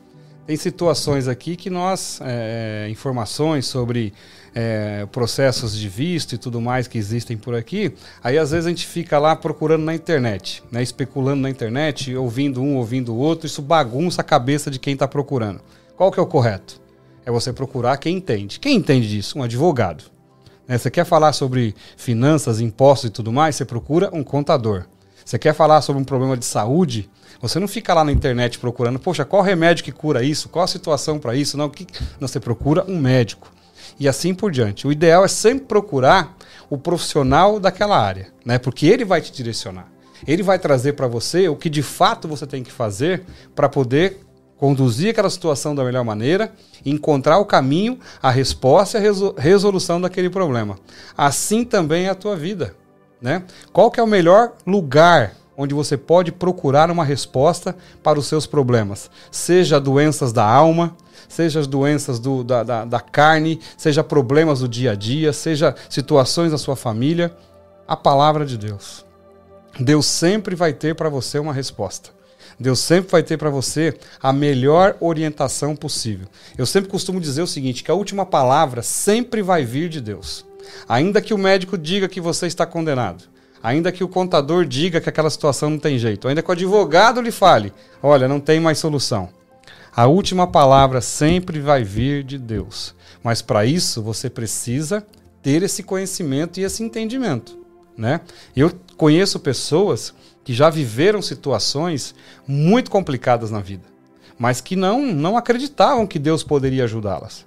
Tem 0.47 0.57
situações 0.57 1.29
aqui 1.29 1.55
que 1.55 1.69
nós, 1.69 2.19
é, 2.25 2.89
informações 2.89 3.67
sobre 3.67 4.15
é, 4.55 5.05
processos 5.13 5.77
de 5.77 5.87
visto 5.87 6.35
e 6.35 6.39
tudo 6.39 6.63
mais 6.63 6.89
que 6.89 6.97
existem 6.97 7.37
por 7.37 7.55
aqui, 7.55 7.93
aí 8.25 8.39
às 8.39 8.53
vezes 8.53 8.65
a 8.65 8.71
gente 8.71 8.87
fica 8.87 9.19
lá 9.19 9.37
procurando 9.37 9.85
na 9.85 9.95
internet, 9.95 10.63
né, 10.73 10.83
especulando 10.83 11.43
na 11.43 11.51
internet, 11.51 12.17
ouvindo 12.17 12.63
um, 12.63 12.77
ouvindo 12.77 13.13
o 13.13 13.19
outro, 13.19 13.47
isso 13.47 13.61
bagunça 13.61 14.23
a 14.23 14.25
cabeça 14.25 14.71
de 14.71 14.79
quem 14.79 14.95
está 14.95 15.07
procurando. 15.07 15.61
Qual 15.95 16.11
que 16.11 16.19
é 16.19 16.23
o 16.23 16.27
correto? 16.27 16.81
É 17.27 17.31
você 17.31 17.53
procurar 17.53 17.99
quem 17.99 18.17
entende. 18.17 18.59
Quem 18.59 18.77
entende 18.77 19.07
disso? 19.07 19.39
Um 19.39 19.43
advogado. 19.43 20.16
Né, 20.69 20.79
você 20.79 20.91
quer 20.91 21.05
falar 21.05 21.33
sobre 21.33 21.75
finanças, 21.97 22.61
impostos 22.61 23.11
e 23.11 23.13
tudo 23.13 23.33
mais? 23.33 23.57
Você 23.57 23.65
procura 23.65 24.11
um 24.13 24.25
contador. 24.25 24.85
Você 25.25 25.39
quer 25.39 25.55
falar 25.55 25.81
sobre 25.81 26.01
um 26.01 26.05
problema 26.05 26.37
de 26.37 26.45
saúde? 26.45 27.11
Você 27.41 27.59
não 27.59 27.69
fica 27.69 27.93
lá 27.93 28.05
na 28.05 28.13
internet 28.13 28.59
procurando, 28.59 28.99
poxa, 28.99 29.25
qual 29.25 29.43
remédio 29.43 29.85
que 29.85 29.93
cura 29.93 30.23
isso? 30.23 30.49
Qual 30.49 30.65
a 30.65 30.69
situação 30.69 31.19
para 31.19 31.35
isso? 31.35 31.57
Não, 31.57 31.69
que... 31.69 31.87
não, 32.21 32.29
você 32.29 32.41
procura 32.41 32.85
um 32.89 32.99
médico 32.99 33.51
e 33.99 34.09
assim 34.09 34.35
por 34.35 34.51
diante. 34.51 34.87
O 34.87 34.93
ideal 34.93 35.25
é 35.25 35.29
sempre 35.29 35.67
procurar 35.67 36.37
o 36.69 36.77
profissional 36.77 37.61
daquela 37.61 37.99
área, 37.99 38.29
né? 38.45 38.59
Porque 38.59 38.87
ele 38.87 39.05
vai 39.05 39.21
te 39.21 39.33
direcionar. 39.33 39.89
Ele 40.27 40.43
vai 40.43 40.59
trazer 40.59 40.95
para 40.95 41.07
você 41.07 41.49
o 41.49 41.57
que 41.57 41.69
de 41.69 41.83
fato 41.83 42.27
você 42.27 42.47
tem 42.47 42.63
que 42.63 42.73
fazer 42.73 43.25
para 43.55 43.69
poder 43.69 44.26
conduzir 44.59 45.11
aquela 45.11 45.31
situação 45.31 45.75
da 45.75 45.85
melhor 45.85 46.05
maneira, 46.05 46.53
encontrar 46.85 47.39
o 47.39 47.45
caminho, 47.45 47.99
a 48.23 48.31
resposta 48.31 48.99
e 48.99 49.07
a 49.07 49.41
resolução 49.41 50.01
daquele 50.01 50.31
problema. 50.31 50.79
Assim 51.17 51.65
também 51.65 52.07
é 52.07 52.11
a 52.11 52.15
tua 52.15 52.37
vida, 52.37 52.75
né? 53.21 53.45
Qual 53.73 53.91
que 53.91 54.01
é 54.01 54.03
o 54.03 54.07
melhor 54.07 54.53
lugar 54.67 55.35
onde 55.57 55.75
você 55.75 55.97
pode 55.97 56.33
procurar 56.33 56.91
uma 56.91 57.05
resposta 57.05 57.77
para 58.03 58.19
os 58.19 58.27
seus 58.27 58.47
problemas? 58.47 59.11
Seja 59.31 59.81
doenças 59.81 60.33
da 60.33 60.45
alma, 60.45 60.97
seja 61.29 61.61
as 61.61 61.67
doenças 61.67 62.19
do, 62.19 62.43
da, 62.43 62.63
da, 62.63 62.85
da 62.85 63.01
carne, 63.01 63.61
seja 63.77 64.03
problemas 64.03 64.61
do 64.61 64.69
dia 64.69 64.93
a 64.93 64.95
dia, 64.95 65.33
seja 65.33 65.75
situações 65.89 66.53
da 66.53 66.59
sua 66.59 66.77
família, 66.77 67.37
a 67.87 67.97
palavra 67.97 68.45
de 68.47 68.57
Deus. 68.57 69.05
Deus 69.79 70.07
sempre 70.07 70.55
vai 70.55 70.73
ter 70.73 70.95
para 70.95 71.11
você 71.11 71.39
uma 71.39 71.53
resposta. 71.53 72.16
Deus 72.59 72.81
sempre 72.81 73.11
vai 73.11 73.23
ter 73.23 73.37
para 73.37 73.51
você 73.51 73.95
a 74.23 74.33
melhor 74.33 74.97
orientação 75.01 75.77
possível. 75.77 76.27
Eu 76.57 76.65
sempre 76.65 76.91
costumo 76.91 77.21
dizer 77.21 77.43
o 77.43 77.47
seguinte, 77.47 77.85
que 77.85 77.91
a 77.91 77.95
última 77.95 78.25
palavra 78.25 78.83
sempre 78.83 79.43
vai 79.43 79.65
vir 79.65 79.89
de 79.89 80.01
Deus. 80.01 80.45
Ainda 80.89 81.21
que 81.21 81.35
o 81.35 81.39
médico 81.39 81.77
diga 81.77 82.09
que 82.09 82.21
você 82.21 82.47
está 82.47 82.65
condenado, 82.65 83.25
ainda 83.63 83.93
que 83.93 84.03
o 84.03 84.09
contador 84.09 84.65
diga 84.65 85.01
que 85.01 85.09
aquela 85.09 85.31
situação 85.31 85.71
não 85.71 85.79
tem 85.79 85.99
jeito, 85.99 86.27
ainda 86.27 86.43
que 86.43 86.49
o 86.49 86.53
advogado 86.53 87.21
lhe 87.21 87.31
fale, 87.31 87.73
olha, 88.03 88.27
não 88.27 88.41
tem 88.41 88.59
mais 88.59 88.79
solução. 88.79 89.29
A 89.95 90.07
última 90.07 90.47
palavra 90.47 91.01
sempre 91.01 91.59
vai 91.59 91.83
vir 91.83 92.23
de 92.23 92.39
Deus. 92.39 92.95
Mas 93.23 93.43
para 93.43 93.65
isso 93.65 94.03
você 94.03 94.29
precisa 94.29 95.05
ter 95.43 95.63
esse 95.63 95.83
conhecimento 95.83 96.61
e 96.61 96.65
esse 96.65 96.83
entendimento, 96.83 97.59
né? 97.97 98.21
Eu 98.55 98.71
conheço 98.97 99.41
pessoas 99.41 100.13
que 100.47 100.55
já 100.55 100.71
viveram 100.71 101.21
situações 101.21 102.15
muito 102.47 102.89
complicadas 102.89 103.51
na 103.51 103.59
vida, 103.59 103.83
mas 104.39 104.61
que 104.61 104.77
não 104.77 105.05
não 105.05 105.37
acreditavam 105.37 106.07
que 106.07 106.21
Deus 106.21 106.45
poderia 106.45 106.85
ajudá-las. 106.85 107.45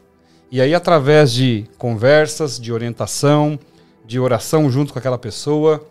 E 0.51 0.59
aí 0.59 0.75
através 0.75 1.31
de 1.31 1.65
conversas, 1.77 2.59
de 2.59 2.73
orientação, 2.73 3.57
de 4.05 4.19
oração 4.19 4.69
junto 4.69 4.91
com 4.91 4.99
aquela 4.99 5.17
pessoa, 5.17 5.87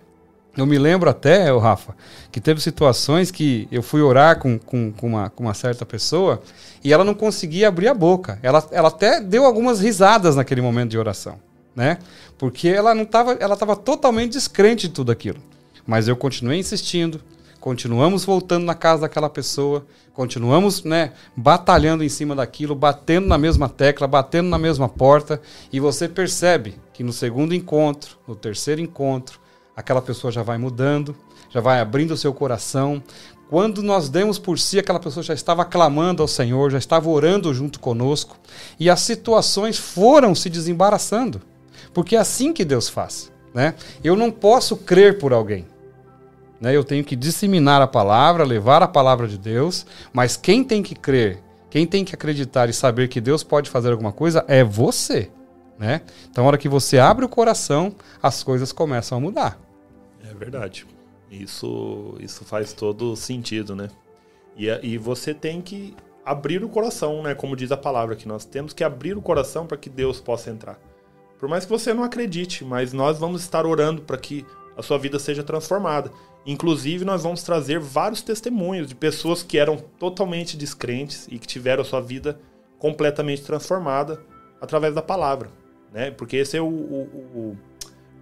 eu 0.55 0.67
me 0.67 0.77
lembro 0.77 1.09
até, 1.09 1.51
o 1.51 1.59
Rafa, 1.59 1.97
que 2.31 2.43
teve 2.43 2.61
situações 2.61 3.31
que 3.31 3.67
eu 3.73 3.83
fui 3.83 4.03
orar 4.03 4.39
com, 4.39 4.59
com, 4.59 4.93
com, 4.93 5.07
uma, 5.07 5.31
com 5.31 5.45
uma 5.45 5.55
certa 5.55 5.87
pessoa 5.87 6.43
e 6.85 6.93
ela 6.93 7.05
não 7.05 7.15
conseguia 7.15 7.69
abrir 7.69 7.89
a 7.89 7.95
boca. 7.95 8.39
Ela, 8.43 8.69
ela 8.71 8.89
até 8.89 9.19
deu 9.19 9.47
algumas 9.47 9.81
risadas 9.81 10.37
naquele 10.37 10.61
momento 10.61 10.91
de 10.91 10.99
oração, 10.99 11.39
né? 11.75 11.97
Porque 12.37 12.69
ela 12.69 12.95
não 12.95 13.05
estava, 13.05 13.33
ela 13.41 13.55
estava 13.55 13.75
totalmente 13.75 14.33
descrente 14.33 14.89
de 14.89 14.93
tudo 14.93 15.11
aquilo. 15.11 15.41
Mas 15.89 16.07
eu 16.07 16.15
continuei 16.15 16.59
insistindo, 16.59 17.19
continuamos 17.59 18.23
voltando 18.23 18.67
na 18.67 18.75
casa 18.75 19.01
daquela 19.01 19.31
pessoa, 19.31 19.87
continuamos, 20.13 20.85
né, 20.85 21.15
batalhando 21.35 22.05
em 22.05 22.11
cima 22.11 22.37
daquilo, 22.37 22.75
batendo 22.75 23.27
na 23.27 23.39
mesma 23.39 23.71
tecla, 23.71 24.07
batendo 24.07 24.51
na 24.51 24.59
mesma 24.59 24.87
porta, 24.87 25.41
e 25.73 25.81
você 25.81 26.07
percebe 26.07 26.75
que 26.93 27.03
no 27.03 27.11
segundo 27.11 27.55
encontro, 27.55 28.19
no 28.29 28.37
terceiro 28.37 28.83
encontro, 28.83 29.41
aquela 29.75 30.03
pessoa 30.03 30.31
já 30.31 30.43
vai 30.43 30.59
mudando, 30.59 31.17
já 31.49 31.63
vai 31.63 31.81
abrindo 31.81 32.11
o 32.11 32.19
seu 32.19 32.35
coração. 32.35 33.03
Quando 33.49 33.83
nós 33.83 34.11
demos 34.11 34.39
por 34.39 34.59
si, 34.59 34.79
aquela 34.79 35.01
pessoa 35.01 35.25
já 35.25 35.33
estava 35.33 35.65
clamando 35.65 36.21
ao 36.21 36.29
Senhor, 36.29 36.71
já 36.71 36.77
estava 36.77 37.09
orando 37.09 37.55
junto 37.55 37.81
conosco, 37.81 38.37
e 38.79 38.91
as 38.91 39.01
situações 39.01 39.79
foram 39.79 40.35
se 40.35 40.51
desembaraçando. 40.51 41.41
Porque 41.95 42.15
é 42.15 42.19
assim 42.19 42.53
que 42.53 42.63
Deus 42.63 42.91
faz. 42.91 43.33
Né? 43.55 43.75
Eu 44.05 44.15
não 44.15 44.31
posso 44.31 44.77
crer 44.77 45.19
por 45.19 45.33
alguém. 45.33 45.65
Né? 46.61 46.75
Eu 46.75 46.85
tenho 46.85 47.05
que 47.05 47.17
disseminar 47.17 47.81
a 47.81 47.87
palavra, 47.87 48.45
levar 48.45 48.83
a 48.83 48.89
palavra 48.89 49.29
de 49.29 49.39
Deus, 49.39 49.87
mas 50.13 50.37
quem 50.37 50.65
tem 50.65 50.83
que 50.83 50.95
crer, 50.95 51.41
quem 51.71 51.87
tem 51.87 52.05
que 52.05 52.15
acreditar 52.15 52.69
e 52.69 52.73
saber 52.73 53.09
que 53.09 53.21
Deus 53.21 53.43
pode 53.43 53.71
fazer 53.71 53.91
alguma 53.93 54.13
coisa 54.13 54.45
é 54.49 54.65
você. 54.65 55.31
Né? 55.79 56.01
Então, 56.31 56.45
a 56.45 56.49
hora 56.49 56.59
que 56.59 56.69
você 56.69 56.99
abre 56.99 57.25
o 57.25 57.29
coração, 57.29 57.95
as 58.23 58.43
coisas 58.43 58.73
começam 58.73 59.19
a 59.19 59.21
mudar. 59.21 59.61
É 60.29 60.35
verdade. 60.35 60.87
Isso, 61.31 62.17
isso 62.21 62.45
faz 62.45 62.73
todo 62.73 63.15
sentido, 63.15 63.77
né? 63.77 63.89
E, 64.57 64.67
e 64.83 64.99
você 64.99 65.33
tem 65.33 65.61
que 65.61 65.95
abrir 66.25 66.65
o 66.65 66.69
coração, 66.69 67.23
né? 67.23 67.35
Como 67.35 67.55
diz 67.55 67.71
a 67.71 67.77
palavra, 67.77 68.17
que 68.17 68.27
nós 68.27 68.45
temos 68.45 68.73
que 68.73 68.83
abrir 68.83 69.17
o 69.17 69.23
coração 69.23 69.67
para 69.67 69.77
que 69.77 69.89
Deus 69.89 70.21
possa 70.21 70.51
entrar. 70.51 70.81
Por 71.39 71.49
mais 71.49 71.65
que 71.65 71.71
você 71.71 71.95
não 71.95 72.03
acredite, 72.03 72.65
mas 72.65 72.93
nós 72.93 73.19
vamos 73.19 73.43
estar 73.43 73.65
orando 73.65 74.03
para 74.03 74.17
que 74.17 74.45
a 74.77 74.83
sua 74.83 74.99
vida 74.99 75.19
seja 75.19 75.43
transformada. 75.43 76.11
Inclusive, 76.49 77.05
nós 77.05 77.25
vamos 77.25 77.43
trazer 77.43 77.79
vários 77.79 78.23
testemunhos 78.23 78.89
de 78.89 78.95
pessoas 78.95 79.43
que 79.43 79.59
eram 79.59 79.77
totalmente 79.77 80.57
descrentes 80.57 81.29
e 81.31 81.39
que 81.39 81.47
tiveram 81.47 81.83
a 81.83 81.85
sua 81.85 82.01
vida 82.01 82.41
completamente 82.79 83.43
transformada 83.43 84.19
através 84.59 84.95
da 84.95 85.03
palavra. 85.03 85.51
Né? 85.93 86.11
Porque 86.11 86.39
esse 86.39 86.57
é 86.57 86.63
o, 86.63 86.65
o, 86.65 87.03
o, 87.35 87.57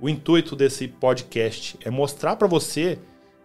o 0.00 0.08
intuito 0.08 0.56
desse 0.56 0.88
podcast: 0.88 1.78
é 1.84 1.88
mostrar 1.88 2.34
para 2.34 2.48
você 2.48 2.98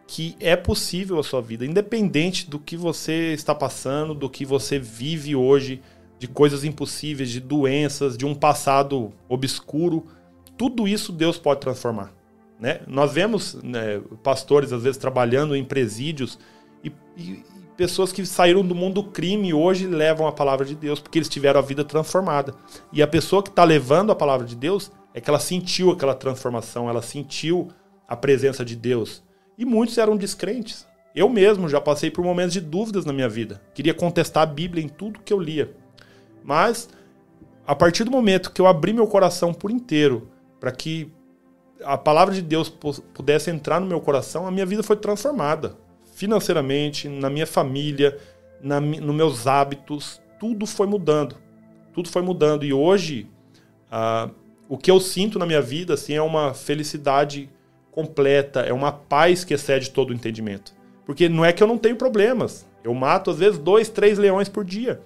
que 0.07 0.35
é 0.39 0.55
possível 0.55 1.19
a 1.19 1.23
sua 1.23 1.43
vida, 1.43 1.63
independente 1.63 2.49
do 2.49 2.57
que 2.57 2.75
você 2.75 3.33
está 3.33 3.53
passando, 3.53 4.15
do 4.15 4.27
que 4.27 4.43
você 4.43 4.79
vive 4.79 5.35
hoje, 5.35 5.79
de 6.17 6.27
coisas 6.27 6.63
impossíveis, 6.63 7.29
de 7.29 7.39
doenças, 7.39 8.17
de 8.17 8.25
um 8.25 8.33
passado 8.33 9.13
obscuro. 9.29 10.07
Tudo 10.57 10.87
isso 10.87 11.11
Deus 11.11 11.37
pode 11.37 11.59
transformar. 11.59 12.19
Né? 12.61 12.81
Nós 12.87 13.11
vemos 13.11 13.55
né, 13.63 13.99
pastores, 14.21 14.71
às 14.71 14.83
vezes, 14.83 14.97
trabalhando 14.97 15.55
em 15.55 15.65
presídios 15.65 16.37
e, 16.83 16.91
e, 17.17 17.43
pessoas 17.75 18.11
que 18.11 18.23
saíram 18.23 18.63
do 18.63 18.75
mundo 18.75 19.01
do 19.01 19.09
crime 19.09 19.51
hoje 19.51 19.87
levam 19.87 20.27
a 20.27 20.31
palavra 20.31 20.63
de 20.63 20.75
Deus, 20.75 20.99
porque 20.99 21.17
eles 21.17 21.27
tiveram 21.27 21.59
a 21.59 21.63
vida 21.63 21.83
transformada. 21.83 22.53
E 22.93 23.01
a 23.01 23.07
pessoa 23.07 23.41
que 23.41 23.49
está 23.49 23.63
levando 23.63 24.11
a 24.11 24.15
palavra 24.15 24.45
de 24.45 24.55
Deus 24.55 24.91
é 25.11 25.19
que 25.19 25.27
ela 25.27 25.39
sentiu 25.39 25.89
aquela 25.89 26.13
transformação, 26.13 26.87
ela 26.87 27.01
sentiu 27.01 27.69
a 28.07 28.15
presença 28.15 28.63
de 28.63 28.75
Deus. 28.75 29.23
E 29.57 29.65
muitos 29.65 29.97
eram 29.97 30.15
descrentes. 30.15 30.85
Eu 31.15 31.27
mesmo 31.27 31.67
já 31.67 31.81
passei 31.81 32.11
por 32.11 32.23
momentos 32.23 32.53
de 32.53 32.61
dúvidas 32.61 33.05
na 33.05 33.11
minha 33.11 33.27
vida. 33.27 33.59
Queria 33.73 33.93
contestar 33.93 34.43
a 34.43 34.45
Bíblia 34.45 34.83
em 34.83 34.87
tudo 34.87 35.19
que 35.19 35.33
eu 35.33 35.39
lia. 35.39 35.75
Mas, 36.43 36.89
a 37.65 37.73
partir 37.73 38.03
do 38.03 38.11
momento 38.11 38.51
que 38.51 38.61
eu 38.61 38.67
abri 38.67 38.93
meu 38.93 39.07
coração 39.07 39.51
por 39.51 39.71
inteiro 39.71 40.29
para 40.59 40.71
que 40.71 41.11
a 41.83 41.97
palavra 41.97 42.33
de 42.33 42.41
Deus 42.41 42.69
pudesse 42.69 43.49
entrar 43.49 43.79
no 43.79 43.87
meu 43.87 43.99
coração, 43.99 44.47
a 44.47 44.51
minha 44.51 44.65
vida 44.65 44.83
foi 44.83 44.95
transformada 44.95 45.75
financeiramente, 46.21 47.09
na 47.09 47.31
minha 47.31 47.47
família, 47.47 48.15
na, 48.61 48.79
nos 48.79 49.15
meus 49.15 49.47
hábitos, 49.47 50.21
tudo 50.39 50.67
foi 50.67 50.85
mudando. 50.85 51.35
Tudo 51.93 52.09
foi 52.09 52.21
mudando. 52.21 52.63
E 52.63 52.71
hoje, 52.71 53.27
uh, 53.91 54.31
o 54.69 54.77
que 54.77 54.91
eu 54.91 54.99
sinto 54.99 55.39
na 55.39 55.47
minha 55.47 55.63
vida 55.63 55.95
assim, 55.95 56.13
é 56.13 56.21
uma 56.21 56.53
felicidade 56.53 57.49
completa, 57.91 58.61
é 58.61 58.71
uma 58.71 58.91
paz 58.91 59.43
que 59.43 59.55
excede 59.55 59.89
todo 59.89 60.11
o 60.11 60.13
entendimento. 60.13 60.73
Porque 61.07 61.27
não 61.27 61.43
é 61.43 61.51
que 61.51 61.63
eu 61.63 61.67
não 61.67 61.77
tenho 61.77 61.95
problemas. 61.95 62.67
Eu 62.83 62.93
mato, 62.93 63.31
às 63.31 63.39
vezes, 63.39 63.57
dois, 63.57 63.89
três 63.89 64.19
leões 64.19 64.47
por 64.47 64.63
dia. 64.63 65.01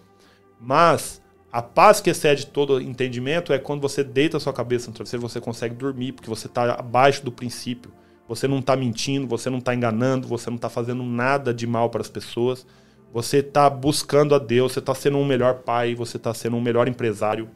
Mas 0.60 1.22
a 1.56 1.62
paz 1.62 2.02
que 2.02 2.10
excede 2.10 2.48
todo 2.48 2.82
entendimento 2.82 3.54
é 3.54 3.58
quando 3.58 3.80
você 3.80 4.04
deita 4.04 4.36
a 4.36 4.41
sua 4.41 4.52
cabeça 4.52 4.89
no 4.89 4.94
travesseiro, 4.94 5.22
você 5.22 5.39
consegue 5.39 5.74
dormir, 5.74 6.12
porque 6.12 6.30
você 6.30 6.48
está 6.48 6.74
abaixo 6.74 7.24
do 7.24 7.32
princípio. 7.32 7.94
Você 8.28 8.46
não 8.46 8.60
está 8.60 8.76
mentindo, 8.76 9.26
você 9.26 9.50
não 9.50 9.60
está 9.60 9.74
enganando, 9.74 10.28
você 10.28 10.50
não 10.50 10.58
está 10.58 10.68
fazendo 10.68 11.02
nada 11.02 11.54
de 11.54 11.65
mal 11.65 11.89
para 11.89 12.02
as 12.02 12.10
pessoas. 12.10 12.68
Você 13.13 13.38
está 13.38 13.70
buscando 13.70 14.36
a 14.36 14.38
Deus, 14.38 14.74
você 14.74 14.80
está 14.80 14.94
sendo 14.94 15.18
um 15.18 15.24
melhor 15.24 15.60
pai, 15.60 15.96
você 15.96 16.18
está 16.18 16.34
sendo 16.34 16.58
um 16.58 16.62
melhor 16.62 16.89
empresário. 16.89 17.50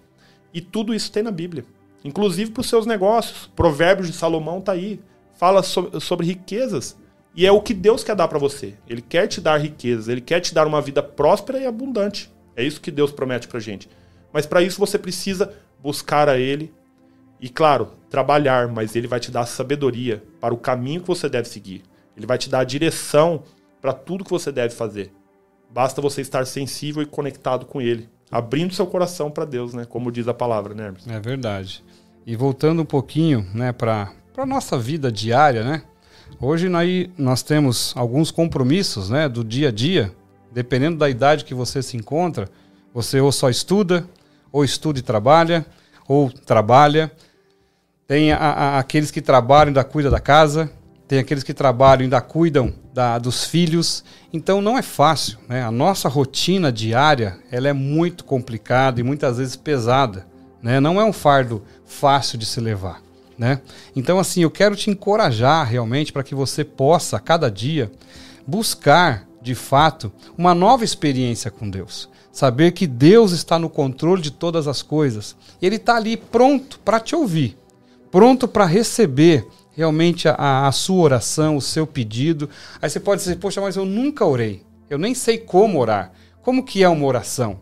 E 0.53 0.61
tudo 0.61 0.95
isso 0.95 1.11
tem 1.11 1.21
na 1.21 1.31
Bíblia. 1.31 1.65
Inclusive 2.01 2.51
para 2.51 2.61
os 2.61 2.69
seus 2.69 2.85
negócios. 2.85 3.47
Provérbios 3.53 4.07
de 4.07 4.13
Salomão 4.13 4.59
está 4.59 4.71
aí. 4.71 5.01
Fala 5.37 5.61
sobre, 5.61 5.99
sobre 5.99 6.25
riquezas. 6.25 6.97
E 7.35 7.45
é 7.45 7.51
o 7.51 7.61
que 7.61 7.73
Deus 7.73 8.01
quer 8.01 8.15
dar 8.15 8.29
para 8.29 8.39
você. 8.39 8.75
Ele 8.87 9.01
quer 9.01 9.27
te 9.27 9.41
dar 9.41 9.57
riquezas, 9.57 10.07
ele 10.07 10.21
quer 10.21 10.39
te 10.39 10.53
dar 10.53 10.65
uma 10.65 10.81
vida 10.81 11.03
próspera 11.03 11.59
e 11.59 11.65
abundante. 11.65 12.31
É 12.59 12.63
isso 12.63 12.81
que 12.81 12.91
Deus 12.91 13.11
promete 13.11 13.47
para 13.47 13.59
gente. 13.59 13.89
Mas 14.33 14.45
para 14.45 14.61
isso 14.61 14.79
você 14.79 14.97
precisa 14.97 15.53
buscar 15.81 16.27
a 16.27 16.37
Ele, 16.37 16.71
e 17.41 17.47
claro, 17.47 17.91
trabalhar, 18.09 18.67
mas 18.67 18.95
ele 18.95 19.07
vai 19.07 19.19
te 19.19 19.31
dar 19.31 19.45
sabedoria 19.45 20.21
para 20.41 20.53
o 20.53 20.57
caminho 20.57 21.01
que 21.01 21.07
você 21.07 21.29
deve 21.29 21.47
seguir. 21.47 21.83
Ele 22.17 22.25
vai 22.25 22.37
te 22.37 22.49
dar 22.49 22.59
a 22.59 22.63
direção 22.65 23.43
para 23.81 23.93
tudo 23.93 24.25
que 24.25 24.29
você 24.29 24.51
deve 24.51 24.73
fazer. 24.73 25.11
Basta 25.71 26.01
você 26.01 26.19
estar 26.19 26.45
sensível 26.45 27.01
e 27.01 27.05
conectado 27.05 27.65
com 27.65 27.79
ele, 27.79 28.09
abrindo 28.29 28.73
seu 28.73 28.85
coração 28.85 29.31
para 29.31 29.45
Deus, 29.45 29.73
né? 29.73 29.85
Como 29.85 30.11
diz 30.11 30.27
a 30.27 30.33
palavra, 30.33 30.73
né, 30.73 30.87
Hermes? 30.87 31.07
É 31.07 31.19
verdade. 31.19 31.83
E 32.25 32.35
voltando 32.35 32.81
um 32.81 32.85
pouquinho, 32.85 33.47
né, 33.53 33.71
para 33.71 34.11
a 34.35 34.45
nossa 34.45 34.77
vida 34.77 35.09
diária, 35.09 35.63
né? 35.63 35.83
Hoje 36.41 36.67
nós, 36.67 37.09
nós 37.17 37.41
temos 37.41 37.93
alguns 37.95 38.31
compromissos, 38.31 39.09
né, 39.09 39.29
do 39.29 39.43
dia 39.43 39.69
a 39.69 39.71
dia. 39.71 40.13
Dependendo 40.51 40.97
da 40.97 41.09
idade 41.09 41.45
que 41.45 41.53
você 41.53 41.81
se 41.81 41.95
encontra, 41.95 42.49
você 42.93 43.19
ou 43.19 43.31
só 43.31 43.49
estuda, 43.49 44.05
ou 44.51 44.63
estuda 44.63 44.99
e 44.99 45.01
trabalha, 45.01 45.65
ou 46.07 46.31
trabalha, 46.31 47.11
tem 48.07 48.31
a, 48.31 48.37
a, 48.37 48.79
aqueles 48.79 49.11
que 49.11 49.21
trabalham 49.21 49.67
e 49.67 49.69
ainda 49.69 49.83
cuidam 49.83 50.11
da 50.11 50.19
casa, 50.19 50.71
tem 51.07 51.19
aqueles 51.19 51.43
que 51.43 51.53
trabalham 51.53 52.01
e 52.01 52.03
ainda 52.05 52.21
cuidam 52.21 52.73
da, 52.93 53.19
dos 53.19 53.45
filhos. 53.45 54.03
Então 54.33 54.61
não 54.61 54.77
é 54.77 54.81
fácil. 54.81 55.37
Né? 55.47 55.63
A 55.63 55.71
nossa 55.71 56.09
rotina 56.09 56.71
diária 56.71 57.37
ela 57.51 57.67
é 57.67 57.73
muito 57.73 58.23
complicada 58.23 58.99
e 58.99 59.03
muitas 59.03 59.37
vezes 59.37 59.55
pesada. 59.55 60.25
Né? 60.61 60.79
Não 60.79 60.99
é 60.99 61.05
um 61.05 61.13
fardo 61.13 61.63
fácil 61.85 62.37
de 62.37 62.45
se 62.45 62.59
levar. 62.59 63.01
Né? 63.37 63.61
Então, 63.95 64.19
assim, 64.19 64.43
eu 64.43 64.51
quero 64.51 64.75
te 64.75 64.89
encorajar 64.89 65.65
realmente 65.65 66.11
para 66.11 66.23
que 66.23 66.35
você 66.35 66.65
possa, 66.65 67.15
a 67.15 67.19
cada 67.21 67.49
dia, 67.49 67.89
buscar 68.45 69.28
de 69.41 69.55
fato 69.55 70.11
uma 70.37 70.53
nova 70.53 70.83
experiência 70.83 71.49
com 71.49 71.69
Deus. 71.69 72.09
Saber 72.31 72.71
que 72.71 72.85
Deus 72.85 73.31
está 73.31 73.57
no 73.57 73.69
controle 73.69 74.21
de 74.21 74.31
todas 74.31 74.67
as 74.67 74.81
coisas. 74.81 75.35
Ele 75.61 75.75
está 75.75 75.95
ali 75.95 76.15
pronto 76.15 76.79
para 76.79 76.99
te 76.99 77.15
ouvir 77.15 77.57
pronto 78.11 78.47
para 78.47 78.65
receber 78.65 79.47
realmente 79.75 80.27
a, 80.27 80.67
a, 80.67 80.71
sua 80.71 81.01
oração, 81.01 81.55
o 81.55 81.61
seu 81.61 81.87
pedido. 81.87 82.49
Aí 82.81 82.89
você 82.89 82.99
pode 82.99 83.21
dizer, 83.21 83.37
poxa, 83.37 83.61
mas 83.61 83.75
eu 83.75 83.85
nunca 83.85 84.25
orei. 84.25 84.63
Eu 84.89 84.97
nem 84.97 85.13
sei 85.13 85.37
como 85.37 85.79
orar. 85.79 86.11
Como 86.41 86.63
que 86.63 86.83
é 86.83 86.89
uma 86.89 87.05
oração? 87.05 87.59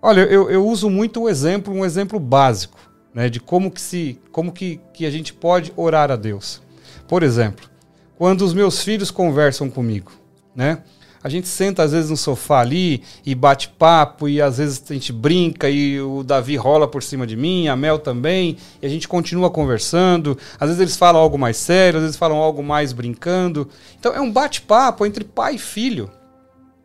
Olha, 0.00 0.20
eu, 0.22 0.50
eu 0.50 0.66
uso 0.66 0.88
muito 0.88 1.22
o 1.22 1.28
exemplo, 1.28 1.74
um 1.74 1.84
exemplo 1.84 2.20
básico, 2.20 2.78
né, 3.12 3.28
de 3.28 3.40
como 3.40 3.70
que 3.70 3.80
se, 3.80 4.18
como 4.30 4.52
que, 4.52 4.80
que 4.94 5.04
a 5.04 5.10
gente 5.10 5.32
pode 5.32 5.72
orar 5.76 6.10
a 6.10 6.16
Deus. 6.16 6.62
Por 7.08 7.22
exemplo, 7.22 7.68
quando 8.16 8.42
os 8.42 8.54
meus 8.54 8.82
filhos 8.82 9.10
conversam 9.10 9.68
comigo, 9.68 10.12
né? 10.54 10.82
A 11.22 11.28
gente 11.28 11.48
senta 11.48 11.82
às 11.82 11.92
vezes 11.92 12.10
no 12.10 12.16
sofá 12.16 12.60
ali 12.60 13.02
e 13.26 13.34
bate 13.34 13.68
papo 13.68 14.28
e 14.28 14.40
às 14.40 14.58
vezes 14.58 14.82
a 14.88 14.92
gente 14.92 15.12
brinca 15.12 15.68
e 15.68 16.00
o 16.00 16.22
Davi 16.22 16.56
rola 16.56 16.86
por 16.86 17.02
cima 17.02 17.26
de 17.26 17.36
mim, 17.36 17.66
a 17.68 17.74
Mel 17.74 17.98
também, 17.98 18.56
e 18.80 18.86
a 18.86 18.88
gente 18.88 19.08
continua 19.08 19.50
conversando. 19.50 20.38
Às 20.60 20.68
vezes 20.68 20.80
eles 20.80 20.96
falam 20.96 21.20
algo 21.20 21.36
mais 21.36 21.56
sério, 21.56 21.98
às 21.98 22.04
vezes 22.04 22.16
falam 22.16 22.38
algo 22.38 22.62
mais 22.62 22.92
brincando. 22.92 23.68
Então 23.98 24.12
é 24.12 24.20
um 24.20 24.30
bate-papo 24.30 25.04
entre 25.04 25.24
pai 25.24 25.56
e 25.56 25.58
filho. 25.58 26.10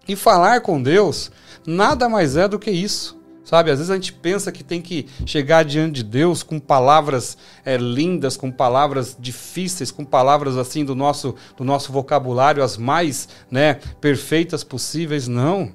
E 0.07 0.15
falar 0.15 0.61
com 0.61 0.81
Deus 0.81 1.31
nada 1.65 2.09
mais 2.09 2.35
é 2.35 2.47
do 2.47 2.59
que 2.59 2.71
isso. 2.71 3.22
Sabe, 3.53 3.69
às 3.69 3.77
vezes 3.77 3.91
a 3.91 3.93
gente 3.93 4.11
pensa 4.11 4.51
que 4.51 4.63
tem 4.63 4.81
que 4.81 5.05
chegar 5.27 5.63
diante 5.63 5.97
de 5.97 6.03
Deus 6.03 6.41
com 6.41 6.59
palavras 6.59 7.37
é, 7.63 7.77
lindas, 7.77 8.35
com 8.35 8.51
palavras 8.51 9.15
difíceis, 9.19 9.91
com 9.91 10.03
palavras 10.03 10.57
assim 10.57 10.83
do 10.83 10.95
nosso, 10.95 11.35
do 11.55 11.63
nosso 11.63 11.91
vocabulário, 11.91 12.63
as 12.63 12.77
mais 12.77 13.29
né, 13.51 13.75
perfeitas 14.01 14.63
possíveis. 14.63 15.27
Não. 15.27 15.71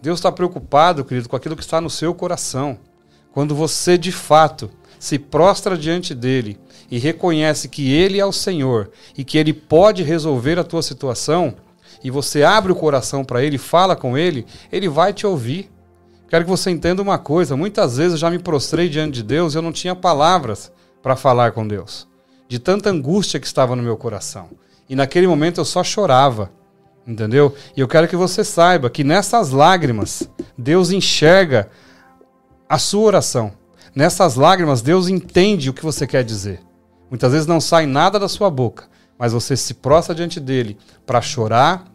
Deus 0.00 0.20
está 0.20 0.32
preocupado, 0.32 1.04
querido, 1.04 1.28
com 1.28 1.36
aquilo 1.36 1.54
que 1.54 1.60
está 1.60 1.82
no 1.82 1.90
seu 1.90 2.14
coração. 2.14 2.78
Quando 3.30 3.54
você 3.54 3.98
de 3.98 4.10
fato 4.10 4.70
se 4.98 5.18
prostra 5.18 5.76
diante 5.76 6.14
dele 6.14 6.58
e 6.90 6.98
reconhece 6.98 7.68
que 7.68 7.92
ele 7.92 8.18
é 8.18 8.24
o 8.24 8.32
Senhor 8.32 8.90
e 9.18 9.22
que 9.22 9.36
ele 9.36 9.52
pode 9.52 10.02
resolver 10.02 10.58
a 10.58 10.64
tua 10.64 10.80
situação, 10.80 11.56
e 12.02 12.10
você 12.10 12.42
abre 12.42 12.72
o 12.72 12.74
coração 12.74 13.22
para 13.22 13.44
ele, 13.44 13.58
fala 13.58 13.94
com 13.94 14.16
ele, 14.16 14.46
ele 14.72 14.88
vai 14.88 15.12
te 15.12 15.26
ouvir. 15.26 15.70
Quero 16.28 16.44
que 16.44 16.50
você 16.50 16.70
entenda 16.70 17.02
uma 17.02 17.18
coisa: 17.18 17.56
muitas 17.56 17.96
vezes 17.96 18.12
eu 18.12 18.18
já 18.18 18.30
me 18.30 18.38
prostrei 18.38 18.88
diante 18.88 19.14
de 19.14 19.22
Deus 19.22 19.54
e 19.54 19.58
eu 19.58 19.62
não 19.62 19.72
tinha 19.72 19.94
palavras 19.94 20.70
para 21.02 21.16
falar 21.16 21.52
com 21.52 21.66
Deus, 21.66 22.06
de 22.46 22.58
tanta 22.58 22.90
angústia 22.90 23.40
que 23.40 23.46
estava 23.46 23.74
no 23.74 23.82
meu 23.82 23.96
coração. 23.96 24.50
E 24.88 24.96
naquele 24.96 25.26
momento 25.26 25.60
eu 25.60 25.64
só 25.64 25.82
chorava. 25.82 26.50
Entendeu? 27.06 27.54
E 27.74 27.80
eu 27.80 27.88
quero 27.88 28.06
que 28.06 28.16
você 28.16 28.44
saiba 28.44 28.90
que 28.90 29.02
nessas 29.02 29.50
lágrimas, 29.50 30.28
Deus 30.58 30.90
enxerga 30.90 31.70
a 32.68 32.78
sua 32.78 33.04
oração. 33.04 33.52
Nessas 33.94 34.34
lágrimas, 34.34 34.82
Deus 34.82 35.08
entende 35.08 35.70
o 35.70 35.72
que 35.72 35.82
você 35.82 36.06
quer 36.06 36.22
dizer. 36.22 36.60
Muitas 37.08 37.32
vezes 37.32 37.46
não 37.46 37.62
sai 37.62 37.86
nada 37.86 38.18
da 38.18 38.28
sua 38.28 38.50
boca, 38.50 38.88
mas 39.18 39.32
você 39.32 39.56
se 39.56 39.72
prostra 39.72 40.14
diante 40.14 40.38
dele 40.38 40.76
para 41.06 41.22
chorar 41.22 41.86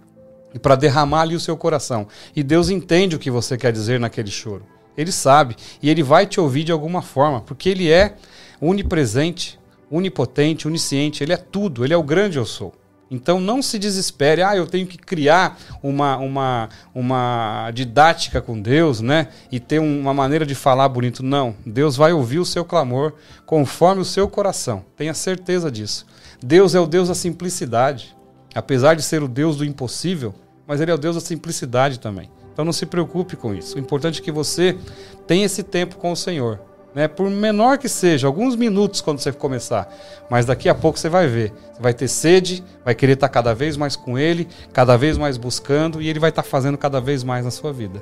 e 0.53 0.59
para 0.59 0.75
derramar 0.75 1.21
ali 1.21 1.35
o 1.35 1.39
seu 1.39 1.57
coração. 1.57 2.07
E 2.35 2.43
Deus 2.43 2.69
entende 2.69 3.15
o 3.15 3.19
que 3.19 3.31
você 3.31 3.57
quer 3.57 3.71
dizer 3.71 3.99
naquele 3.99 4.29
choro. 4.29 4.65
Ele 4.97 5.11
sabe 5.11 5.55
e 5.81 5.89
ele 5.89 6.03
vai 6.03 6.25
te 6.25 6.39
ouvir 6.39 6.63
de 6.63 6.71
alguma 6.71 7.01
forma, 7.01 7.41
porque 7.41 7.69
ele 7.69 7.91
é 7.91 8.15
onipresente, 8.61 9.59
onipotente, 9.89 10.67
onisciente, 10.67 11.23
ele 11.23 11.33
é 11.33 11.37
tudo, 11.37 11.83
ele 11.83 11.93
é 11.93 11.97
o 11.97 12.03
grande 12.03 12.37
eu 12.37 12.45
sou. 12.45 12.73
Então 13.13 13.39
não 13.39 13.61
se 13.61 13.77
desespere, 13.77 14.41
ah, 14.41 14.55
eu 14.55 14.65
tenho 14.65 14.87
que 14.87 14.97
criar 14.97 15.59
uma, 15.83 16.17
uma, 16.17 16.69
uma 16.95 17.69
didática 17.71 18.41
com 18.41 18.59
Deus, 18.59 19.01
né? 19.01 19.27
E 19.51 19.59
ter 19.59 19.77
uma 19.77 20.15
maneira 20.15 20.45
de 20.47 20.55
falar 20.55 20.89
bonito. 20.89 21.21
Não, 21.21 21.55
Deus 21.63 21.95
vai 21.95 22.11
ouvir 22.11 22.39
o 22.39 22.45
seu 22.45 22.65
clamor 22.65 23.13
conforme 23.45 24.01
o 24.01 24.05
seu 24.05 24.27
coração. 24.27 24.83
Tenha 24.97 25.13
certeza 25.13 25.69
disso. 25.69 26.07
Deus 26.41 26.73
é 26.73 26.79
o 26.79 26.87
Deus 26.87 27.07
da 27.07 27.13
simplicidade. 27.13 28.15
Apesar 28.55 28.95
de 28.95 29.03
ser 29.03 29.21
o 29.21 29.27
Deus 29.27 29.57
do 29.57 29.65
impossível, 29.65 30.33
mas 30.67 30.81
ele 30.81 30.91
é 30.91 30.93
o 30.93 30.97
Deus 30.97 31.15
da 31.15 31.21
simplicidade 31.21 31.99
também. 31.99 32.29
Então 32.51 32.63
não 32.63 32.73
se 32.73 32.85
preocupe 32.85 33.35
com 33.35 33.53
isso. 33.53 33.75
O 33.75 33.79
importante 33.79 34.21
é 34.21 34.23
que 34.23 34.31
você 34.31 34.77
tenha 35.25 35.45
esse 35.45 35.63
tempo 35.63 35.97
com 35.97 36.11
o 36.11 36.15
Senhor 36.15 36.59
né? 36.93 37.07
Por 37.07 37.29
menor 37.29 37.77
que 37.77 37.89
seja, 37.89 38.27
alguns 38.27 38.55
minutos 38.55 39.01
quando 39.01 39.19
você 39.19 39.31
começar. 39.31 39.93
Mas 40.29 40.45
daqui 40.45 40.69
a 40.69 40.75
pouco 40.75 40.99
você 40.99 41.09
vai 41.09 41.27
ver. 41.27 41.51
Você 41.73 41.81
vai 41.81 41.93
ter 41.93 42.07
sede, 42.07 42.63
vai 42.83 42.93
querer 42.93 43.13
estar 43.13 43.29
cada 43.29 43.53
vez 43.53 43.75
mais 43.75 43.95
com 43.95 44.17
ele, 44.17 44.47
cada 44.71 44.95
vez 44.95 45.17
mais 45.17 45.37
buscando, 45.37 46.01
e 46.01 46.07
ele 46.07 46.19
vai 46.19 46.29
estar 46.29 46.43
fazendo 46.43 46.77
cada 46.77 47.01
vez 47.01 47.23
mais 47.23 47.45
na 47.45 47.51
sua 47.51 47.73
vida. 47.73 48.01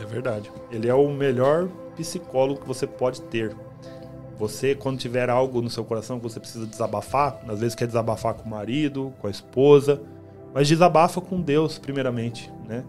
É 0.00 0.04
verdade. 0.04 0.50
Ele 0.70 0.88
é 0.88 0.94
o 0.94 1.08
melhor 1.08 1.68
psicólogo 1.96 2.60
que 2.60 2.68
você 2.68 2.86
pode 2.86 3.22
ter. 3.22 3.54
Você, 4.38 4.74
quando 4.74 4.98
tiver 4.98 5.28
algo 5.28 5.60
no 5.60 5.68
seu 5.68 5.84
coração 5.84 6.18
que 6.18 6.22
você 6.22 6.38
precisa 6.38 6.64
desabafar, 6.64 7.40
às 7.48 7.58
vezes 7.58 7.74
quer 7.74 7.86
desabafar 7.86 8.34
com 8.34 8.44
o 8.44 8.50
marido, 8.50 9.12
com 9.18 9.26
a 9.26 9.30
esposa, 9.30 10.00
mas 10.54 10.68
desabafa 10.68 11.20
com 11.20 11.40
Deus, 11.40 11.78
primeiramente, 11.78 12.50
né? 12.66 12.84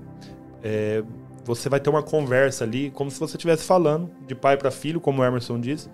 É, 0.64 1.04
você 1.44 1.70
vai 1.70 1.80
ter 1.80 1.90
uma 1.90 2.04
conversa 2.04 2.64
ali, 2.64 2.92
como 2.92 3.10
se 3.10 3.20
você 3.20 3.36
estivesse 3.36 3.64
falando 3.64 4.10
de 4.28 4.36
pai 4.36 4.58
para 4.58 4.70
filho, 4.70 5.00
como 5.00 5.22
o 5.22 5.26
Emerson 5.26 5.60
disse. 5.60 5.90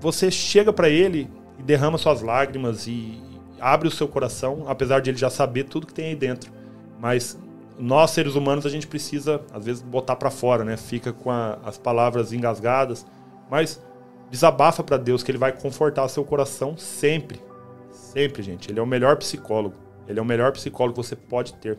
Você 0.00 0.30
chega 0.30 0.72
para 0.72 0.88
ele 0.88 1.30
e 1.58 1.62
derrama 1.62 1.96
suas 1.98 2.22
lágrimas 2.22 2.86
e 2.86 3.20
abre 3.60 3.88
o 3.88 3.90
seu 3.90 4.08
coração, 4.08 4.64
apesar 4.66 5.00
de 5.00 5.10
ele 5.10 5.18
já 5.18 5.30
saber 5.30 5.64
tudo 5.64 5.86
que 5.86 5.94
tem 5.94 6.06
aí 6.06 6.16
dentro. 6.16 6.52
Mas 6.98 7.38
nós 7.78 8.10
seres 8.10 8.34
humanos 8.34 8.66
a 8.66 8.68
gente 8.68 8.86
precisa 8.86 9.40
às 9.52 9.64
vezes 9.64 9.82
botar 9.82 10.16
para 10.16 10.30
fora, 10.30 10.64
né? 10.64 10.76
Fica 10.76 11.12
com 11.12 11.30
a, 11.30 11.58
as 11.64 11.78
palavras 11.78 12.32
engasgadas, 12.32 13.06
mas 13.50 13.82
desabafa 14.30 14.82
para 14.82 14.96
Deus 14.96 15.22
que 15.22 15.30
ele 15.30 15.38
vai 15.38 15.52
confortar 15.52 16.06
seu 16.08 16.24
coração 16.24 16.76
sempre. 16.76 17.40
Sempre, 17.90 18.42
gente. 18.42 18.70
Ele 18.70 18.80
é 18.80 18.82
o 18.82 18.86
melhor 18.86 19.16
psicólogo. 19.16 19.74
Ele 20.10 20.18
é 20.18 20.22
o 20.22 20.24
melhor 20.24 20.52
psicólogo 20.52 21.00
que 21.00 21.06
você 21.06 21.16
pode 21.16 21.54
ter. 21.54 21.78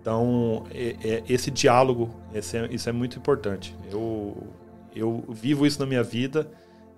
Então, 0.00 0.64
é, 0.70 0.96
é, 1.02 1.22
esse 1.26 1.50
diálogo, 1.50 2.10
esse 2.34 2.58
é, 2.58 2.68
isso 2.70 2.88
é 2.90 2.92
muito 2.92 3.18
importante. 3.18 3.74
Eu, 3.90 4.36
eu 4.94 5.24
vivo 5.30 5.66
isso 5.66 5.80
na 5.80 5.86
minha 5.86 6.02
vida 6.02 6.46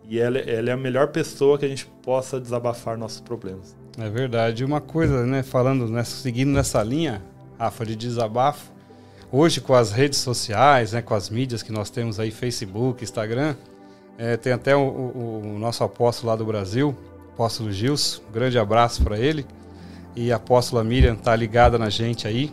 e 0.09 0.19
ela, 0.19 0.39
ela, 0.39 0.71
é 0.71 0.73
a 0.73 0.77
melhor 0.77 1.09
pessoa 1.09 1.57
que 1.57 1.65
a 1.65 1.69
gente 1.69 1.87
possa 2.03 2.41
desabafar 2.41 2.99
nossos 2.99 3.21
problemas. 3.21 3.77
É 3.97 4.11
verdade. 4.11 4.65
Uma 4.65 4.81
coisa, 4.81 5.25
né, 5.25 5.45
falando, 5.45 5.87
né, 5.87 6.03
seguindo 6.03 6.51
nessa 6.51 6.83
linha, 6.83 7.23
Rafa, 7.57 7.87
de 7.87 7.95
desabafo, 7.95 8.73
hoje 9.31 9.61
com 9.61 9.75
as 9.75 9.93
redes 9.93 10.19
sociais, 10.19 10.93
né, 10.93 11.01
com 11.01 11.15
as 11.15 11.31
mídias 11.31 11.63
que 11.63 11.71
nós 11.71 11.91
temos 11.91 12.19
aí, 12.19 12.33
Facebook, 12.33 13.05
Instagram, 13.05 13.55
é, 14.19 14.37
tem 14.37 14.53
até 14.53 14.75
o, 14.75 14.81
o, 14.81 15.43
o, 15.55 15.59
nosso 15.61 15.85
apóstolo 15.85 16.31
lá 16.31 16.37
do 16.37 16.45
Brasil, 16.45 16.97
apóstolo 17.35 17.71
Gilson, 17.71 18.23
um 18.29 18.33
grande 18.33 18.59
abraço 18.59 19.05
para 19.05 19.17
ele. 19.17 19.47
E 20.17 20.33
a 20.33 20.37
apóstola 20.37 20.83
Miriam 20.83 21.15
tá 21.15 21.37
ligada 21.37 21.79
na 21.79 21.91
gente 21.91 22.27
aí. 22.27 22.53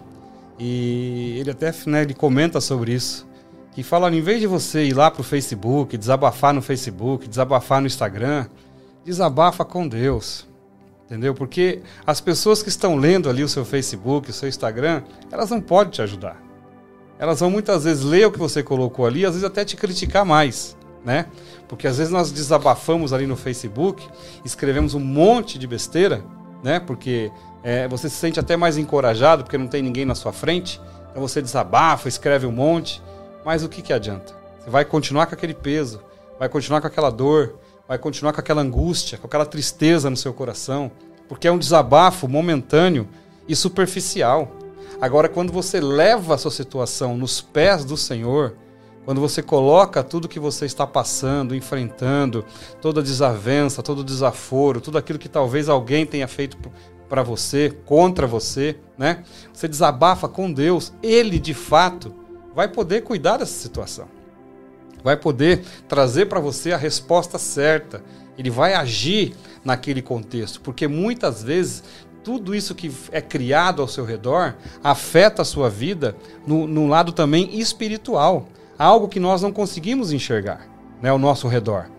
E 0.59 1.37
ele 1.39 1.49
até 1.49 1.73
né, 1.87 2.01
ele 2.01 2.13
comenta 2.13 2.59
sobre 2.61 2.93
isso. 2.93 3.25
Que 3.71 3.81
fala, 3.81 4.13
em 4.13 4.21
vez 4.21 4.39
de 4.39 4.45
você 4.45 4.83
ir 4.83 4.93
lá 4.93 5.09
pro 5.09 5.23
Facebook, 5.23 5.97
desabafar 5.97 6.53
no 6.53 6.61
Facebook, 6.61 7.27
desabafar 7.27 7.81
no 7.81 7.87
Instagram, 7.87 8.45
desabafa 9.03 9.65
com 9.65 9.87
Deus. 9.87 10.47
Entendeu? 11.05 11.33
Porque 11.33 11.81
as 12.05 12.21
pessoas 12.21 12.61
que 12.61 12.69
estão 12.69 12.95
lendo 12.95 13.29
ali 13.29 13.43
o 13.43 13.49
seu 13.49 13.65
Facebook, 13.65 14.29
o 14.29 14.33
seu 14.33 14.47
Instagram, 14.47 15.01
elas 15.31 15.49
não 15.49 15.59
podem 15.59 15.91
te 15.91 16.01
ajudar. 16.01 16.41
Elas 17.17 17.39
vão 17.39 17.49
muitas 17.49 17.83
vezes 17.83 18.03
ler 18.03 18.27
o 18.27 18.31
que 18.31 18.39
você 18.39 18.61
colocou 18.61 19.05
ali, 19.05 19.25
às 19.25 19.31
vezes 19.31 19.43
até 19.43 19.63
te 19.63 19.75
criticar 19.75 20.25
mais, 20.25 20.77
né? 21.03 21.27
Porque 21.67 21.87
às 21.87 21.97
vezes 21.97 22.11
nós 22.11 22.31
desabafamos 22.31 23.13
ali 23.13 23.25
no 23.25 23.35
Facebook, 23.35 24.07
escrevemos 24.43 24.93
um 24.93 24.99
monte 24.99 25.57
de 25.57 25.67
besteira, 25.67 26.23
né? 26.63 26.79
Porque 26.79 27.31
é, 27.63 27.87
você 27.87 28.09
se 28.09 28.15
sente 28.15 28.39
até 28.39 28.57
mais 28.57 28.77
encorajado 28.77 29.43
porque 29.43 29.57
não 29.57 29.67
tem 29.67 29.81
ninguém 29.81 30.05
na 30.05 30.15
sua 30.15 30.33
frente. 30.33 30.81
Então 31.09 31.21
você 31.21 31.41
desabafa, 31.41 32.09
escreve 32.09 32.45
um 32.45 32.51
monte. 32.51 33.01
Mas 33.45 33.63
o 33.63 33.69
que, 33.69 33.81
que 33.81 33.93
adianta? 33.93 34.35
Você 34.59 34.69
vai 34.69 34.83
continuar 34.83 35.27
com 35.27 35.35
aquele 35.35 35.53
peso, 35.53 36.01
vai 36.37 36.49
continuar 36.49 36.81
com 36.81 36.87
aquela 36.87 37.09
dor, 37.09 37.57
vai 37.87 37.97
continuar 37.97 38.33
com 38.33 38.39
aquela 38.39 38.61
angústia, 38.61 39.17
com 39.17 39.27
aquela 39.27 39.45
tristeza 39.45 40.09
no 40.09 40.17
seu 40.17 40.33
coração, 40.33 40.91
porque 41.27 41.47
é 41.47 41.51
um 41.51 41.57
desabafo 41.57 42.27
momentâneo 42.27 43.07
e 43.47 43.55
superficial. 43.55 44.51
Agora, 45.01 45.27
quando 45.27 45.51
você 45.51 45.79
leva 45.79 46.35
a 46.35 46.37
sua 46.37 46.51
situação 46.51 47.17
nos 47.17 47.41
pés 47.41 47.83
do 47.83 47.97
Senhor, 47.97 48.55
quando 49.05 49.19
você 49.19 49.43
coloca 49.43 50.01
tudo 50.01 50.29
que 50.29 50.39
você 50.39 50.65
está 50.65 50.87
passando, 50.87 51.53
enfrentando, 51.53 52.45
toda 52.81 53.01
desavença, 53.01 53.83
todo 53.83 54.03
desaforo, 54.03 54.79
tudo 54.79 54.97
aquilo 54.97 55.19
que 55.19 55.27
talvez 55.27 55.67
alguém 55.67 56.05
tenha 56.05 56.27
feito 56.27 56.57
para 57.13 57.21
você, 57.21 57.71
contra 57.85 58.25
você, 58.25 58.75
né? 58.97 59.23
Você 59.53 59.67
desabafa 59.67 60.27
com 60.27 60.51
Deus, 60.51 60.91
ele 61.03 61.37
de 61.37 61.53
fato 61.53 62.11
vai 62.55 62.67
poder 62.67 63.03
cuidar 63.03 63.37
dessa 63.37 63.53
situação. 63.53 64.07
Vai 65.03 65.15
poder 65.15 65.63
trazer 65.87 66.25
para 66.25 66.39
você 66.39 66.71
a 66.71 66.77
resposta 66.77 67.37
certa. 67.37 68.03
Ele 68.35 68.49
vai 68.49 68.73
agir 68.73 69.35
naquele 69.63 70.01
contexto, 70.01 70.59
porque 70.61 70.87
muitas 70.87 71.43
vezes 71.43 71.83
tudo 72.23 72.55
isso 72.55 72.73
que 72.73 72.91
é 73.11 73.21
criado 73.21 73.83
ao 73.83 73.87
seu 73.87 74.05
redor 74.05 74.55
afeta 74.83 75.43
a 75.43 75.45
sua 75.45 75.69
vida 75.69 76.15
no, 76.47 76.65
no 76.65 76.87
lado 76.87 77.11
também 77.11 77.59
espiritual, 77.59 78.47
algo 78.75 79.07
que 79.07 79.19
nós 79.19 79.39
não 79.39 79.51
conseguimos 79.51 80.11
enxergar, 80.11 80.67
né, 80.99 81.09
ao 81.09 81.19
nosso 81.19 81.47
redor 81.47 81.91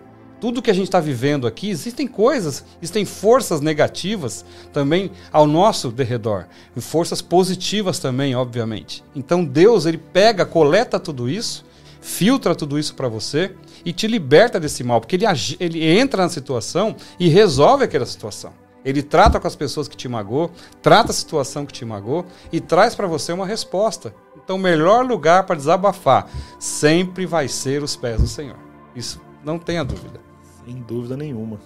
tudo 0.44 0.60
que 0.60 0.70
a 0.70 0.74
gente 0.74 0.88
está 0.88 1.00
vivendo 1.00 1.46
aqui, 1.46 1.70
existem 1.70 2.06
coisas, 2.06 2.62
existem 2.76 3.06
forças 3.06 3.62
negativas 3.62 4.44
também 4.74 5.10
ao 5.32 5.46
nosso 5.46 5.90
derredor, 5.90 6.44
e 6.76 6.82
forças 6.82 7.22
positivas 7.22 7.98
também, 7.98 8.36
obviamente. 8.36 9.02
Então 9.16 9.42
Deus 9.42 9.86
ele 9.86 9.96
pega, 9.96 10.44
coleta 10.44 11.00
tudo 11.00 11.30
isso, 11.30 11.64
filtra 11.98 12.54
tudo 12.54 12.78
isso 12.78 12.94
para 12.94 13.08
você 13.08 13.54
e 13.86 13.90
te 13.90 14.06
liberta 14.06 14.60
desse 14.60 14.84
mal, 14.84 15.00
porque 15.00 15.16
ele, 15.16 15.24
ele 15.58 15.82
entra 15.82 16.24
na 16.24 16.28
situação 16.28 16.94
e 17.18 17.26
resolve 17.26 17.84
aquela 17.84 18.04
situação. 18.04 18.52
Ele 18.84 19.02
trata 19.02 19.40
com 19.40 19.46
as 19.46 19.56
pessoas 19.56 19.88
que 19.88 19.96
te 19.96 20.08
magoou, 20.08 20.50
trata 20.82 21.10
a 21.10 21.14
situação 21.14 21.64
que 21.64 21.72
te 21.72 21.86
magoou 21.86 22.26
e 22.52 22.60
traz 22.60 22.94
para 22.94 23.06
você 23.06 23.32
uma 23.32 23.46
resposta. 23.46 24.14
Então, 24.36 24.56
o 24.56 24.60
melhor 24.60 25.06
lugar 25.06 25.44
para 25.44 25.56
desabafar 25.56 26.28
sempre 26.60 27.24
vai 27.24 27.48
ser 27.48 27.82
os 27.82 27.96
pés 27.96 28.20
do 28.20 28.28
Senhor. 28.28 28.58
Isso 28.94 29.18
não 29.42 29.58
tenha 29.58 29.82
dúvida. 29.82 30.23
Sem 30.64 30.76
dúvida 30.82 31.16
nenhuma. 31.16 31.58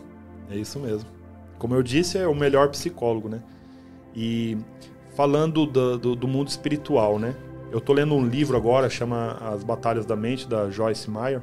É 0.50 0.56
isso 0.56 0.78
mesmo. 0.78 1.08
Como 1.58 1.74
eu 1.74 1.82
disse, 1.82 2.18
é 2.18 2.26
o 2.26 2.34
melhor 2.34 2.68
psicólogo, 2.68 3.28
né? 3.28 3.42
E 4.14 4.56
falando 5.14 5.66
do, 5.66 5.98
do, 5.98 6.16
do 6.16 6.28
mundo 6.28 6.48
espiritual, 6.48 7.18
né? 7.18 7.34
Eu 7.70 7.80
tô 7.80 7.92
lendo 7.92 8.14
um 8.14 8.26
livro 8.26 8.56
agora, 8.56 8.88
chama 8.88 9.36
As 9.40 9.62
Batalhas 9.62 10.06
da 10.06 10.16
Mente, 10.16 10.48
da 10.48 10.70
Joyce 10.70 11.10
Meyer. 11.10 11.42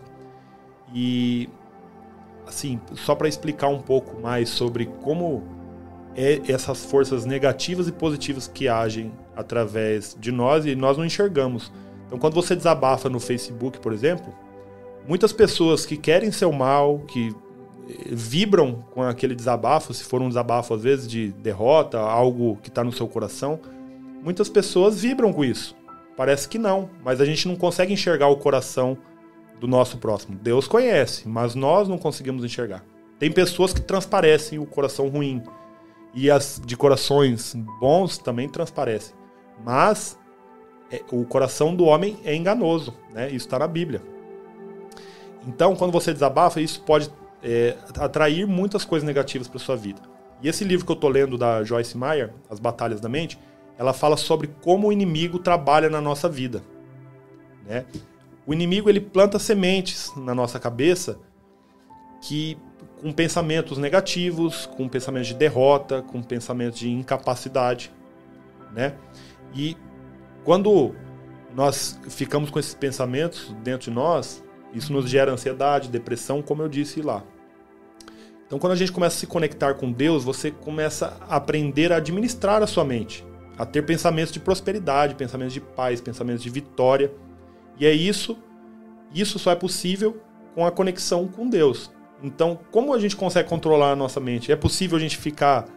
E, 0.94 1.50
assim, 2.48 2.80
só 2.96 3.14
para 3.14 3.28
explicar 3.28 3.68
um 3.68 3.80
pouco 3.80 4.20
mais 4.20 4.50
sobre 4.50 4.86
como 5.04 5.44
é 6.16 6.42
essas 6.48 6.86
forças 6.86 7.26
negativas 7.26 7.88
e 7.88 7.92
positivas 7.92 8.48
que 8.48 8.68
agem 8.68 9.12
através 9.36 10.16
de 10.20 10.32
nós 10.32 10.66
e 10.66 10.76
nós 10.76 10.98
não 10.98 11.06
enxergamos. 11.06 11.72
Então, 12.08 12.18
quando 12.18 12.34
você 12.34 12.56
desabafa 12.56 13.10
no 13.10 13.20
Facebook, 13.20 13.80
por 13.80 13.92
exemplo, 13.92 14.34
muitas 15.08 15.34
pessoas 15.34 15.86
que 15.86 15.98
querem 15.98 16.32
seu 16.32 16.52
mal, 16.52 17.00
que 17.00 17.36
vibram 18.08 18.84
com 18.92 19.04
aquele 19.04 19.36
desabafo, 19.36 19.94
se 19.94 20.04
for 20.04 20.22
um 20.22 20.28
desabafo 20.28 20.74
às 20.74 20.84
vezes 20.84 21.08
de 21.08 21.32
derrota, 21.34 22.00
algo 22.00 22.58
que 22.58 22.70
está 22.70 22.84
no 22.84 22.92
seu 22.92 23.08
coração, 23.08 23.60
muitas 24.24 24.50
pessoas 24.50 25.00
vibram 25.00 25.32
com 25.32 25.46
isso. 25.46 25.76
Parece 26.18 26.48
que 26.48 26.58
não, 26.58 26.90
mas 27.04 27.20
a 27.22 27.26
gente 27.26 27.48
não 27.48 27.56
consegue 27.56 27.94
enxergar 27.94 28.28
o 28.28 28.38
coração 28.38 28.98
do 29.60 29.68
nosso 29.68 29.98
próximo. 29.98 30.38
Deus 30.42 30.68
conhece, 30.68 31.28
mas 31.28 31.56
nós 31.56 31.88
não 31.88 31.98
conseguimos 31.98 32.44
enxergar. 32.44 32.84
Tem 33.20 33.32
pessoas 33.32 33.74
que 33.74 33.82
transparecem 33.82 34.60
o 34.60 34.66
coração 34.66 35.08
ruim. 35.08 35.42
E 36.14 36.32
as 36.32 36.62
de 36.66 36.78
corações 36.78 37.54
bons 37.80 38.18
também 38.18 38.48
transparecem. 38.48 39.16
Mas 39.64 40.18
é, 40.90 41.02
o 41.12 41.26
coração 41.26 41.76
do 41.76 41.86
homem 41.86 42.18
é 42.24 42.34
enganoso, 42.34 42.94
né? 43.14 43.28
Isso 43.28 43.46
está 43.46 43.60
na 43.60 43.68
Bíblia. 43.68 44.02
Então, 45.48 45.76
quando 45.76 45.92
você 45.92 46.14
desabafa, 46.14 46.60
isso 46.62 46.82
pode 46.82 47.10
é, 47.46 47.78
atrair 48.00 48.48
muitas 48.48 48.84
coisas 48.84 49.06
negativas 49.06 49.48
para 49.48 49.60
sua 49.60 49.76
vida. 49.76 50.02
E 50.42 50.50
esse 50.50 50.64
livro 50.64 50.84
que 50.84 50.92
eu 50.92 50.96
estou 50.96 51.10
lendo 51.10 51.38
da 51.38 51.64
Joyce 51.64 51.96
Meyer, 51.96 52.34
As 52.50 52.60
Batalhas 52.60 53.00
da 53.00 53.08
Mente, 53.08 53.40
ela 53.78 53.94
fala 53.94 54.18
sobre 54.18 54.48
como 54.62 54.88
o 54.88 54.92
inimigo 54.92 55.38
trabalha 55.38 55.88
na 55.88 56.02
nossa 56.02 56.28
vida. 56.28 56.64
Né? 57.66 57.86
O 58.48 58.54
inimigo 58.54 58.90
ele 58.90 59.00
planta 59.00 59.38
sementes 59.38 60.12
na 60.18 60.34
nossa 60.34 60.60
cabeça 60.60 61.20
que 62.22 62.58
com 63.00 63.12
pensamentos 63.12 63.78
negativos, 63.78 64.66
com 64.66 64.90
pensamentos 64.90 65.28
de 65.28 65.36
derrota, 65.36 66.02
com 66.02 66.24
pensamentos 66.24 66.80
de 66.80 66.90
incapacidade, 66.90 67.92
né? 68.74 68.96
E 69.54 69.78
quando 70.44 70.96
nós 71.54 72.00
ficamos 72.10 72.50
com 72.50 72.58
esses 72.58 72.74
pensamentos 72.74 73.56
dentro 73.64 73.92
de 73.92 73.96
nós, 73.96 74.44
isso 74.74 74.92
nos 74.92 75.08
gera 75.10 75.32
ansiedade, 75.32 75.90
depressão, 75.90 76.42
como 76.42 76.64
eu 76.64 76.68
disse 76.68 77.02
lá. 77.02 77.24
Então, 78.46 78.60
quando 78.60 78.74
a 78.74 78.76
gente 78.76 78.92
começa 78.92 79.16
a 79.16 79.20
se 79.20 79.28
conectar 79.28 79.74
com 79.74 79.92
Deus, 79.92 80.24
você 80.24 80.52
começa 80.52 81.18
a 81.28 81.38
aprender 81.38 81.92
a 81.92 81.98
administrar 81.98 82.62
a 82.62 82.68
sua 82.68 82.86
mente, 82.86 83.26
a 83.58 83.66
ter 83.66 83.84
pensamentos 83.84 84.32
de 84.32 84.40
prosperidade, 84.40 85.16
pensamentos 85.16 85.54
de 85.54 85.62
paz, 85.62 86.00
pensamentos 86.00 86.44
de 86.44 86.50
vitória. 86.50 87.12
E 87.80 87.86
é 87.86 87.92
isso, 87.92 88.38
isso 89.14 89.40
só 89.40 89.52
é 89.52 89.56
possível 89.56 90.22
com 90.54 90.66
a 90.66 90.72
conexão 90.72 91.28
com 91.28 91.50
Deus. 91.50 91.92
Então, 92.22 92.60
como 92.72 92.94
a 92.94 93.00
gente 93.00 93.16
consegue 93.16 93.50
controlar 93.50 93.92
a 93.92 93.96
nossa 93.96 94.20
mente? 94.20 94.52
É 94.52 94.56
possível 94.56 94.98
a 94.98 95.02
gente 95.02 95.18
ficar, 95.18 95.68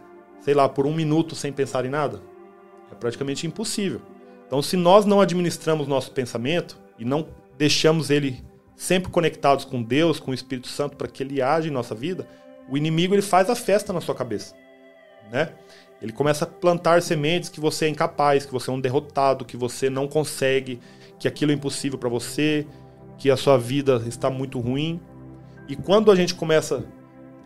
sei 0.41 0.53
lá, 0.53 0.69
por 0.69 0.85
um 0.85 0.93
minuto 0.93 1.35
sem 1.35 1.51
pensar 1.51 1.85
em 1.85 1.89
nada? 1.89 2.21
É 2.91 2.95
praticamente 2.95 3.45
impossível. 3.45 4.01
Então, 4.47 4.61
se 4.61 4.77
nós 4.77 5.05
não 5.05 5.21
administramos 5.21 5.87
nosso 5.87 6.11
pensamento 6.11 6.77
e 6.97 7.05
não 7.05 7.27
deixamos 7.57 8.09
ele 8.09 8.43
sempre 8.75 9.11
conectados 9.11 9.65
com 9.65 9.83
Deus, 9.83 10.19
com 10.19 10.31
o 10.31 10.33
Espírito 10.33 10.67
Santo, 10.67 10.95
para 10.95 11.07
que 11.07 11.21
ele 11.21 11.41
age 11.41 11.67
em 11.67 11.71
nossa 11.71 11.93
vida, 11.93 12.27
o 12.69 12.77
inimigo 12.77 13.13
ele 13.13 13.21
faz 13.21 13.49
a 13.49 13.55
festa 13.55 13.91
na 13.91 14.01
sua 14.01 14.15
cabeça, 14.15 14.55
né? 15.31 15.49
Ele 16.01 16.13
começa 16.13 16.45
a 16.45 16.47
plantar 16.47 17.01
sementes 17.01 17.49
que 17.49 17.59
você 17.59 17.85
é 17.85 17.89
incapaz, 17.89 18.45
que 18.45 18.53
você 18.53 18.69
é 18.69 18.73
um 18.73 18.79
derrotado, 18.79 19.43
que 19.43 19.57
você 19.57 19.89
não 19.89 20.07
consegue, 20.07 20.79
que 21.17 21.27
aquilo 21.27 21.51
é 21.51 21.55
impossível 21.55 21.99
para 21.99 22.07
você, 22.07 22.65
que 23.17 23.29
a 23.29 23.35
sua 23.35 23.57
vida 23.57 24.01
está 24.07 24.29
muito 24.29 24.59
ruim. 24.59 25.01
E 25.67 25.75
quando 25.75 26.09
a 26.09 26.15
gente 26.15 26.33
começa 26.33 26.85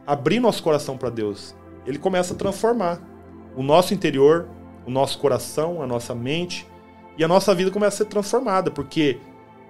a 0.05 0.13
abrir 0.13 0.39
nosso 0.39 0.61
coração 0.61 0.97
para 0.97 1.09
Deus, 1.09 1.55
ele 1.85 1.97
começa 1.97 2.33
a 2.33 2.37
transformar 2.37 3.01
o 3.55 3.63
nosso 3.63 3.93
interior, 3.93 4.47
o 4.85 4.91
nosso 4.91 5.17
coração, 5.17 5.81
a 5.81 5.87
nossa 5.87 6.13
mente, 6.13 6.67
e 7.17 7.23
a 7.23 7.27
nossa 7.27 7.53
vida 7.55 7.71
começa 7.71 7.95
a 7.95 7.97
ser 7.99 8.05
transformada, 8.05 8.69
porque 8.71 9.19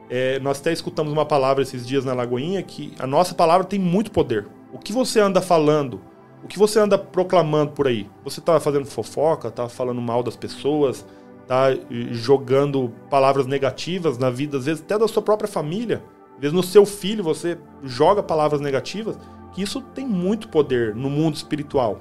é, 0.10 0.40
nós 0.40 0.60
até 0.60 0.72
escutamos 0.72 1.12
uma 1.12 1.26
palavra 1.26 1.64
esses 1.64 1.88
dias 1.88 2.06
na 2.06 2.14
Lagoinha 2.14 2.62
que 2.62 2.94
a 3.00 3.08
nossa 3.08 3.34
palavra 3.34 3.66
tem 3.66 3.80
muito 3.80 4.12
poder. 4.12 4.46
O 4.74 4.80
que 4.80 4.92
você 4.92 5.20
anda 5.20 5.40
falando, 5.40 6.02
o 6.44 6.48
que 6.48 6.58
você 6.58 6.80
anda 6.80 6.98
proclamando 6.98 7.74
por 7.74 7.88
aí? 7.88 8.10
Você 8.24 8.40
está 8.40 8.60
fazendo 8.60 8.86
fofoca, 8.86 9.50
está 9.50 9.70
falando 9.70 10.02
mal 10.02 10.24
das 10.24 10.36
pessoas, 10.36 11.06
está 11.44 11.68
jogando 12.12 12.92
palavras 13.08 13.46
negativas 13.46 14.18
na 14.18 14.32
vida, 14.32 14.58
às 14.58 14.66
vezes 14.66 14.82
até 14.82 14.98
da 14.98 15.08
sua 15.08 15.22
própria 15.22 15.48
família. 15.48 16.04
Às 16.34 16.40
vezes 16.40 16.56
no 16.56 16.64
seu 16.64 16.88
filho 16.88 17.24
você 17.24 17.58
joga 17.84 18.24
palavras 18.24 18.60
negativas, 18.60 19.16
que 19.54 19.62
isso 19.62 19.80
tem 19.80 20.08
muito 20.08 20.50
poder 20.50 20.96
no 20.96 21.10
mundo 21.10 21.36
espiritual. 21.36 22.00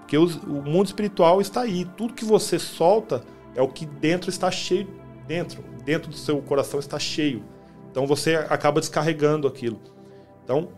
Porque 0.00 0.16
o 0.16 0.62
mundo 0.62 0.86
espiritual 0.86 1.40
está 1.40 1.62
aí. 1.62 1.84
Tudo 1.96 2.14
que 2.14 2.24
você 2.24 2.58
solta 2.58 3.22
é 3.54 3.60
o 3.60 3.68
que 3.68 3.84
dentro 3.84 4.30
está 4.30 4.50
cheio 4.50 4.88
dentro. 5.26 5.62
Dentro 5.84 6.10
do 6.10 6.16
seu 6.16 6.40
coração 6.40 6.80
está 6.80 6.98
cheio. 6.98 7.42
Então 7.90 8.06
você 8.06 8.36
acaba 8.36 8.80
descarregando 8.80 9.46
aquilo. 9.46 9.80
Então, 10.44 10.68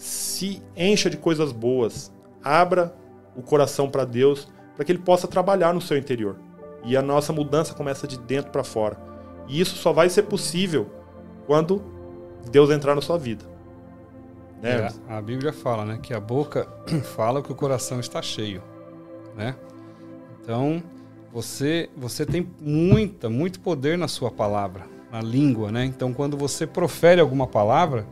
se 0.00 0.62
encha 0.74 1.10
de 1.10 1.18
coisas 1.18 1.52
boas, 1.52 2.10
abra 2.42 2.94
o 3.36 3.42
coração 3.42 3.90
para 3.90 4.06
Deus, 4.06 4.48
para 4.74 4.82
que 4.82 4.92
ele 4.92 4.98
possa 4.98 5.28
trabalhar 5.28 5.74
no 5.74 5.80
seu 5.80 5.98
interior. 5.98 6.36
E 6.82 6.96
a 6.96 7.02
nossa 7.02 7.34
mudança 7.34 7.74
começa 7.74 8.08
de 8.08 8.18
dentro 8.18 8.50
para 8.50 8.64
fora. 8.64 8.98
E 9.46 9.60
isso 9.60 9.76
só 9.76 9.92
vai 9.92 10.08
ser 10.08 10.22
possível 10.22 10.90
quando 11.46 11.82
Deus 12.50 12.70
entrar 12.70 12.94
na 12.94 13.02
sua 13.02 13.18
vida. 13.18 13.44
Né? 14.62 14.90
É, 15.08 15.12
a 15.12 15.20
Bíblia 15.20 15.52
fala, 15.52 15.84
né, 15.84 15.98
que 16.02 16.14
a 16.14 16.20
boca 16.20 16.66
fala 17.14 17.42
que 17.42 17.52
o 17.52 17.54
coração 17.54 18.00
está 18.00 18.22
cheio, 18.22 18.62
né? 19.36 19.54
Então, 20.42 20.82
você 21.30 21.90
você 21.94 22.24
tem 22.24 22.48
muita, 22.58 23.28
muito 23.28 23.60
poder 23.60 23.98
na 23.98 24.08
sua 24.08 24.30
palavra, 24.30 24.86
na 25.12 25.20
língua, 25.20 25.70
né? 25.70 25.84
Então, 25.84 26.14
quando 26.14 26.38
você 26.38 26.66
profere 26.66 27.20
alguma 27.20 27.46
palavra, 27.46 28.06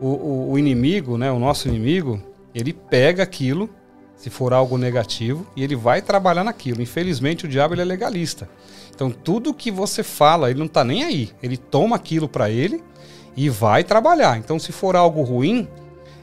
o, 0.00 0.06
o, 0.06 0.52
o 0.52 0.58
inimigo, 0.58 1.18
né, 1.18 1.30
o 1.30 1.38
nosso 1.38 1.68
inimigo, 1.68 2.20
ele 2.54 2.72
pega 2.72 3.22
aquilo, 3.22 3.68
se 4.16 4.30
for 4.30 4.52
algo 4.52 4.76
negativo, 4.76 5.46
e 5.54 5.62
ele 5.62 5.76
vai 5.76 6.02
trabalhar 6.02 6.44
naquilo. 6.44 6.82
Infelizmente, 6.82 7.44
o 7.44 7.48
diabo 7.48 7.74
ele 7.74 7.82
é 7.82 7.84
legalista. 7.84 8.48
Então, 8.94 9.10
tudo 9.10 9.54
que 9.54 9.70
você 9.70 10.02
fala, 10.02 10.50
ele 10.50 10.58
não 10.58 10.66
está 10.66 10.84
nem 10.84 11.04
aí. 11.04 11.30
Ele 11.42 11.56
toma 11.56 11.96
aquilo 11.96 12.28
para 12.28 12.50
ele 12.50 12.82
e 13.36 13.48
vai 13.48 13.82
trabalhar. 13.84 14.36
Então, 14.36 14.58
se 14.58 14.72
for 14.72 14.96
algo 14.96 15.22
ruim, 15.22 15.66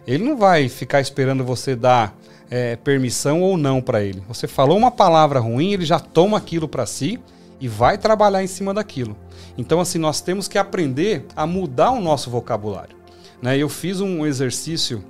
ele 0.05 0.23
não 0.23 0.37
vai 0.37 0.69
ficar 0.69 1.01
esperando 1.01 1.43
você 1.43 1.75
dar 1.75 2.15
é, 2.49 2.75
permissão 2.75 3.41
ou 3.41 3.57
não 3.57 3.81
para 3.81 4.03
ele. 4.03 4.21
Você 4.27 4.47
falou 4.47 4.77
uma 4.77 4.91
palavra 4.91 5.39
ruim, 5.39 5.73
ele 5.73 5.85
já 5.85 5.99
toma 5.99 6.37
aquilo 6.37 6.67
para 6.67 6.85
si 6.85 7.19
e 7.59 7.67
vai 7.67 7.97
trabalhar 7.97 8.43
em 8.43 8.47
cima 8.47 8.73
daquilo. 8.73 9.17
Então, 9.57 9.79
assim, 9.79 9.97
nós 9.97 10.21
temos 10.21 10.47
que 10.47 10.57
aprender 10.57 11.25
a 11.35 11.47
mudar 11.47 11.91
o 11.91 11.99
nosso 11.99 12.29
vocabulário. 12.29 12.96
Né? 13.41 13.57
Eu 13.57 13.69
fiz 13.69 14.01
um 14.01 14.25
exercício 14.25 15.03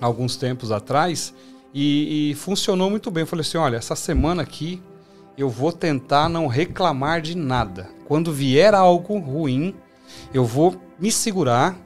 alguns 0.00 0.36
tempos 0.36 0.72
atrás 0.72 1.32
e, 1.72 2.30
e 2.30 2.34
funcionou 2.34 2.90
muito 2.90 3.10
bem. 3.10 3.22
Eu 3.22 3.26
falei 3.26 3.42
assim: 3.42 3.58
olha, 3.58 3.76
essa 3.76 3.94
semana 3.94 4.42
aqui 4.42 4.82
eu 5.36 5.48
vou 5.48 5.72
tentar 5.72 6.28
não 6.28 6.46
reclamar 6.46 7.20
de 7.20 7.36
nada. 7.36 7.88
Quando 8.06 8.32
vier 8.32 8.74
algo 8.74 9.18
ruim, 9.18 9.74
eu 10.32 10.44
vou 10.44 10.76
me 10.98 11.10
segurar 11.10 11.76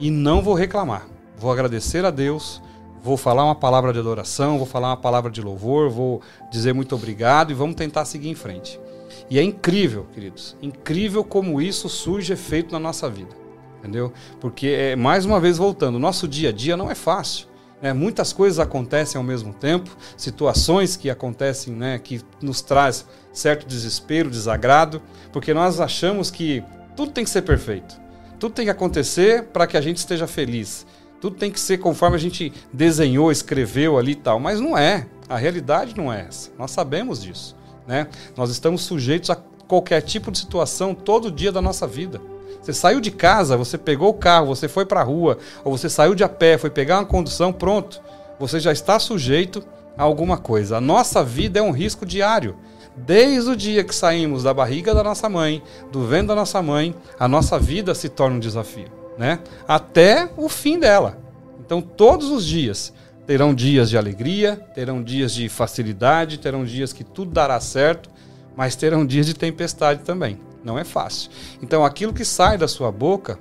e 0.00 0.10
não 0.10 0.42
vou 0.42 0.54
reclamar. 0.54 1.06
Vou 1.36 1.52
agradecer 1.52 2.04
a 2.04 2.10
Deus, 2.10 2.62
vou 3.02 3.16
falar 3.16 3.44
uma 3.44 3.54
palavra 3.54 3.92
de 3.92 3.98
adoração, 3.98 4.56
vou 4.56 4.66
falar 4.66 4.88
uma 4.88 4.96
palavra 4.96 5.30
de 5.30 5.42
louvor, 5.42 5.90
vou 5.90 6.22
dizer 6.50 6.72
muito 6.72 6.94
obrigado 6.94 7.50
e 7.50 7.54
vamos 7.54 7.76
tentar 7.76 8.04
seguir 8.04 8.30
em 8.30 8.34
frente. 8.34 8.80
E 9.28 9.38
é 9.38 9.42
incrível, 9.42 10.06
queridos, 10.14 10.56
incrível 10.62 11.22
como 11.22 11.60
isso 11.60 11.88
surge 11.88 12.32
efeito 12.32 12.72
na 12.72 12.78
nossa 12.78 13.08
vida 13.08 13.43
entendeu? 13.84 14.12
Porque, 14.40 14.68
é, 14.68 14.96
mais 14.96 15.26
uma 15.26 15.38
vez 15.38 15.58
voltando, 15.58 15.98
nosso 15.98 16.26
dia 16.26 16.48
a 16.48 16.52
dia 16.52 16.76
não 16.76 16.90
é 16.90 16.94
fácil. 16.94 17.46
Né? 17.82 17.92
Muitas 17.92 18.32
coisas 18.32 18.58
acontecem 18.58 19.18
ao 19.18 19.22
mesmo 19.22 19.52
tempo, 19.52 19.94
situações 20.16 20.96
que 20.96 21.10
acontecem, 21.10 21.74
né, 21.74 21.98
que 21.98 22.22
nos 22.40 22.62
traz 22.62 23.06
certo 23.30 23.66
desespero, 23.66 24.30
desagrado, 24.30 25.02
porque 25.30 25.52
nós 25.52 25.80
achamos 25.80 26.30
que 26.30 26.64
tudo 26.96 27.12
tem 27.12 27.24
que 27.24 27.30
ser 27.30 27.42
perfeito. 27.42 28.00
Tudo 28.40 28.54
tem 28.54 28.64
que 28.64 28.70
acontecer 28.70 29.44
para 29.44 29.66
que 29.66 29.76
a 29.76 29.80
gente 29.82 29.98
esteja 29.98 30.26
feliz. 30.26 30.86
Tudo 31.20 31.36
tem 31.36 31.50
que 31.50 31.60
ser 31.60 31.78
conforme 31.78 32.16
a 32.16 32.20
gente 32.20 32.52
desenhou, 32.72 33.30
escreveu 33.30 33.98
ali 33.98 34.12
e 34.12 34.16
tal, 34.16 34.40
mas 34.40 34.60
não 34.60 34.76
é. 34.76 35.06
A 35.28 35.36
realidade 35.36 35.94
não 35.96 36.12
é 36.12 36.26
essa. 36.26 36.50
Nós 36.58 36.70
sabemos 36.70 37.22
disso, 37.22 37.54
né? 37.86 38.08
Nós 38.36 38.50
estamos 38.50 38.82
sujeitos 38.82 39.30
a 39.30 39.36
qualquer 39.36 40.00
tipo 40.02 40.30
de 40.30 40.38
situação 40.38 40.94
todo 40.94 41.30
dia 41.30 41.50
da 41.50 41.62
nossa 41.62 41.86
vida. 41.86 42.20
Você 42.64 42.72
saiu 42.72 42.98
de 42.98 43.10
casa, 43.10 43.58
você 43.58 43.76
pegou 43.76 44.08
o 44.08 44.14
carro, 44.14 44.46
você 44.46 44.68
foi 44.68 44.86
para 44.86 45.00
a 45.00 45.04
rua, 45.04 45.36
ou 45.62 45.76
você 45.76 45.86
saiu 45.90 46.14
de 46.14 46.24
a 46.24 46.28
pé, 46.30 46.56
foi 46.56 46.70
pegar 46.70 46.98
uma 46.98 47.04
condução, 47.04 47.52
pronto. 47.52 48.00
Você 48.40 48.58
já 48.58 48.72
está 48.72 48.98
sujeito 48.98 49.62
a 49.98 50.02
alguma 50.02 50.38
coisa. 50.38 50.78
A 50.78 50.80
nossa 50.80 51.22
vida 51.22 51.58
é 51.58 51.62
um 51.62 51.72
risco 51.72 52.06
diário. 52.06 52.56
Desde 52.96 53.50
o 53.50 53.54
dia 53.54 53.84
que 53.84 53.94
saímos 53.94 54.44
da 54.44 54.54
barriga 54.54 54.94
da 54.94 55.04
nossa 55.04 55.28
mãe, 55.28 55.62
do 55.92 56.06
vento 56.06 56.28
da 56.28 56.34
nossa 56.34 56.62
mãe, 56.62 56.94
a 57.20 57.28
nossa 57.28 57.58
vida 57.58 57.94
se 57.94 58.08
torna 58.08 58.36
um 58.36 58.40
desafio, 58.40 58.86
né? 59.18 59.40
Até 59.68 60.30
o 60.34 60.48
fim 60.48 60.78
dela. 60.78 61.18
Então, 61.60 61.82
todos 61.82 62.30
os 62.30 62.46
dias 62.46 62.94
terão 63.26 63.54
dias 63.54 63.90
de 63.90 63.98
alegria, 63.98 64.56
terão 64.74 65.02
dias 65.02 65.34
de 65.34 65.50
facilidade, 65.50 66.38
terão 66.38 66.64
dias 66.64 66.94
que 66.94 67.04
tudo 67.04 67.30
dará 67.30 67.60
certo, 67.60 68.08
mas 68.56 68.74
terão 68.74 69.04
dias 69.04 69.26
de 69.26 69.34
tempestade 69.34 70.02
também. 70.02 70.40
Não 70.64 70.78
é 70.78 70.84
fácil. 70.84 71.30
Então, 71.62 71.84
aquilo 71.84 72.12
que 72.12 72.24
sai 72.24 72.56
da 72.56 72.66
sua 72.66 72.90
boca 72.90 73.38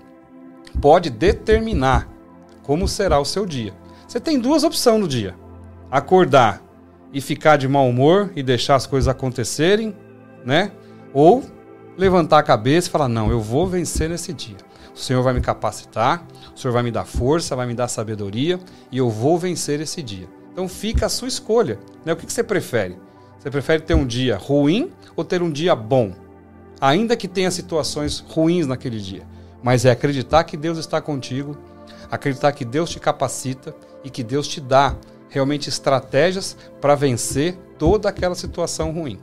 pode 0.81 1.09
determinar 1.09 2.09
como 2.63 2.87
será 2.87 3.19
o 3.19 3.25
seu 3.25 3.45
dia. 3.45 3.73
Você 4.07 4.19
tem 4.19 4.39
duas 4.39 4.63
opções 4.63 4.99
no 4.99 5.07
dia: 5.07 5.35
acordar 5.89 6.61
e 7.13 7.21
ficar 7.21 7.57
de 7.57 7.67
mau 7.67 7.87
humor 7.87 8.31
e 8.35 8.43
deixar 8.43 8.75
as 8.75 8.85
coisas 8.85 9.07
acontecerem, 9.07 9.95
né? 10.43 10.71
Ou 11.13 11.43
levantar 11.97 12.39
a 12.39 12.43
cabeça 12.43 12.87
e 12.89 12.91
falar: 12.91 13.07
não, 13.07 13.31
eu 13.31 13.39
vou 13.39 13.65
vencer 13.67 14.09
nesse 14.09 14.33
dia. 14.33 14.57
O 14.93 14.99
Senhor 14.99 15.23
vai 15.23 15.33
me 15.33 15.41
capacitar, 15.41 16.25
o 16.55 16.59
Senhor 16.59 16.73
vai 16.73 16.83
me 16.83 16.91
dar 16.91 17.05
força, 17.05 17.55
vai 17.55 17.65
me 17.65 17.73
dar 17.73 17.87
sabedoria 17.87 18.59
e 18.91 18.97
eu 18.97 19.09
vou 19.09 19.39
vencer 19.39 19.79
esse 19.81 20.03
dia. 20.03 20.27
Então 20.51 20.67
fica 20.67 21.07
a 21.07 21.09
sua 21.09 21.27
escolha. 21.27 21.79
Né? 22.05 22.13
O 22.13 22.15
que, 22.15 22.27
que 22.27 22.33
você 22.33 22.43
prefere? 22.43 22.95
Você 23.39 23.49
prefere 23.49 23.81
ter 23.81 23.95
um 23.95 24.05
dia 24.05 24.37
ruim 24.37 24.91
ou 25.15 25.25
ter 25.25 25.41
um 25.41 25.51
dia 25.51 25.75
bom? 25.75 26.13
Ainda 26.83 27.15
que 27.15 27.29
tenha 27.29 27.49
situações 27.49 28.19
ruins 28.19 28.67
naquele 28.67 28.99
dia. 28.99 29.25
Mas 29.63 29.85
é 29.85 29.91
acreditar 29.91 30.43
que 30.43 30.57
Deus 30.57 30.77
está 30.77 30.99
contigo, 30.99 31.57
acreditar 32.11 32.51
que 32.51 32.65
Deus 32.65 32.89
te 32.89 32.99
capacita 32.99 33.73
e 34.03 34.09
que 34.09 34.21
Deus 34.21 34.45
te 34.49 34.59
dá 34.59 34.93
realmente 35.29 35.69
estratégias 35.69 36.57
para 36.81 36.93
vencer 36.93 37.57
toda 37.79 38.09
aquela 38.09 38.35
situação 38.35 38.91
ruim. 38.91 39.17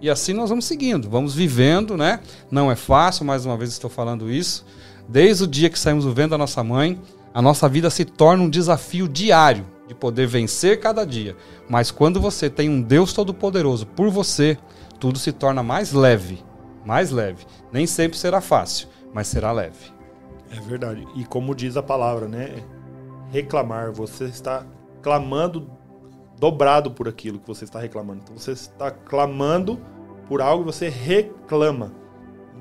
E 0.00 0.08
assim 0.08 0.32
nós 0.32 0.48
vamos 0.48 0.64
seguindo, 0.64 1.10
vamos 1.10 1.34
vivendo, 1.34 1.94
né? 1.94 2.20
Não 2.50 2.72
é 2.72 2.74
fácil, 2.74 3.26
mais 3.26 3.44
uma 3.44 3.58
vez 3.58 3.68
estou 3.68 3.90
falando 3.90 4.30
isso. 4.30 4.64
Desde 5.06 5.44
o 5.44 5.46
dia 5.46 5.68
que 5.68 5.78
saímos 5.78 6.06
do 6.06 6.14
vento 6.14 6.30
da 6.30 6.38
nossa 6.38 6.64
mãe, 6.64 6.98
a 7.34 7.42
nossa 7.42 7.68
vida 7.68 7.90
se 7.90 8.06
torna 8.06 8.42
um 8.42 8.48
desafio 8.48 9.06
diário 9.06 9.66
de 9.86 9.94
poder 9.94 10.26
vencer 10.26 10.80
cada 10.80 11.04
dia. 11.04 11.36
Mas 11.68 11.90
quando 11.90 12.18
você 12.18 12.48
tem 12.48 12.70
um 12.70 12.80
Deus 12.80 13.12
Todo-Poderoso 13.12 13.84
por 13.88 14.08
você, 14.08 14.56
tudo 14.98 15.18
se 15.18 15.32
torna 15.32 15.62
mais 15.62 15.92
leve. 15.92 16.42
Mais 16.84 17.10
leve. 17.10 17.46
Nem 17.72 17.86
sempre 17.86 18.18
será 18.18 18.40
fácil, 18.40 18.88
mas 19.12 19.26
será 19.26 19.52
leve. 19.52 19.92
É 20.50 20.60
verdade. 20.60 21.06
E 21.16 21.24
como 21.24 21.54
diz 21.54 21.76
a 21.76 21.82
palavra, 21.82 22.28
né? 22.28 22.62
Reclamar. 23.30 23.92
Você 23.92 24.24
está 24.24 24.64
clamando 25.02 25.68
dobrado 26.38 26.90
por 26.90 27.08
aquilo 27.08 27.38
que 27.38 27.46
você 27.46 27.64
está 27.64 27.80
reclamando. 27.80 28.20
Então 28.24 28.36
você 28.36 28.52
está 28.52 28.90
clamando 28.90 29.80
por 30.28 30.40
algo 30.40 30.62
e 30.62 30.66
você 30.66 30.88
reclama. 30.88 31.92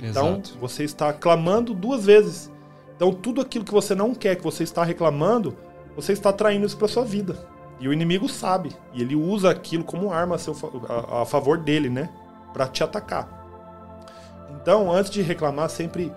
Então 0.02 0.36
Exato. 0.36 0.58
você 0.60 0.84
está 0.84 1.14
clamando 1.14 1.74
duas 1.74 2.06
vezes. 2.06 2.52
Então 2.96 3.14
tudo 3.14 3.42
aquilo 3.42 3.66
que 3.66 3.74
você 3.74 3.94
não 3.96 4.14
quer, 4.14 4.36
que 4.36 4.44
você 4.44 4.64
está 4.64 4.84
reclamando, 4.84 5.56
você 5.96 6.14
está 6.14 6.32
traindo 6.32 6.66
isso 6.66 6.78
para 6.78 6.88
sua 6.88 7.04
vida. 7.04 7.48
E 7.80 7.88
o 7.88 7.94
inimigo 7.94 8.30
sabe. 8.30 8.72
E 8.94 9.02
ele 9.02 9.16
usa 9.16 9.50
aquilo 9.50 9.84
como 9.84 10.12
arma 10.12 10.36
a, 10.36 10.40
seu, 10.40 10.56
a, 10.88 11.22
a 11.22 11.26
favor 11.26 11.58
dele, 11.58 11.90
né? 11.90 12.10
Para 12.54 12.68
te 12.68 12.84
atacar. 12.84 13.43
Então, 14.62 14.92
antes 14.92 15.12
de 15.12 15.22
reclamar, 15.22 15.70
sempre 15.70 16.12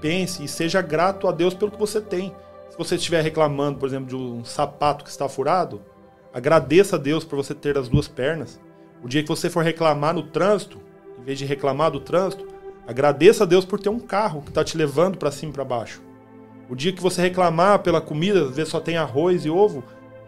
pense 0.00 0.44
e 0.44 0.48
seja 0.48 0.80
grato 0.80 1.28
a 1.28 1.32
Deus 1.32 1.54
pelo 1.54 1.70
que 1.70 1.78
você 1.78 2.00
tem. 2.00 2.34
Se 2.70 2.78
você 2.78 2.94
estiver 2.94 3.22
reclamando, 3.22 3.78
por 3.78 3.88
exemplo, 3.88 4.08
de 4.08 4.16
um 4.16 4.44
sapato 4.44 5.04
que 5.04 5.10
está 5.10 5.28
furado, 5.28 5.82
agradeça 6.32 6.96
a 6.96 6.98
Deus 6.98 7.24
por 7.24 7.36
você 7.36 7.54
ter 7.54 7.76
as 7.76 7.88
duas 7.88 8.08
pernas. 8.08 8.60
O 9.02 9.08
dia 9.08 9.22
que 9.22 9.28
você 9.28 9.50
for 9.50 9.64
reclamar 9.64 10.14
no 10.14 10.22
trânsito, 10.22 10.78
em 11.18 11.24
vez 11.24 11.38
de 11.38 11.44
reclamar 11.44 11.90
do 11.90 12.00
trânsito, 12.00 12.46
agradeça 12.86 13.44
a 13.44 13.46
Deus 13.46 13.64
por 13.64 13.80
ter 13.80 13.88
um 13.88 13.98
carro 13.98 14.42
que 14.42 14.50
está 14.50 14.62
te 14.62 14.76
levando 14.76 15.18
para 15.18 15.30
cima 15.30 15.50
e 15.50 15.54
para 15.54 15.64
baixo. 15.64 16.02
O 16.68 16.76
dia 16.76 16.92
que 16.92 17.02
você 17.02 17.20
reclamar 17.20 17.80
pela 17.80 18.00
comida, 18.00 18.44
às 18.44 18.56
vezes 18.56 18.70
só 18.70 18.78
tem 18.78 18.96
arroz 18.96 19.44
e 19.44 19.50
ovo, 19.50 19.82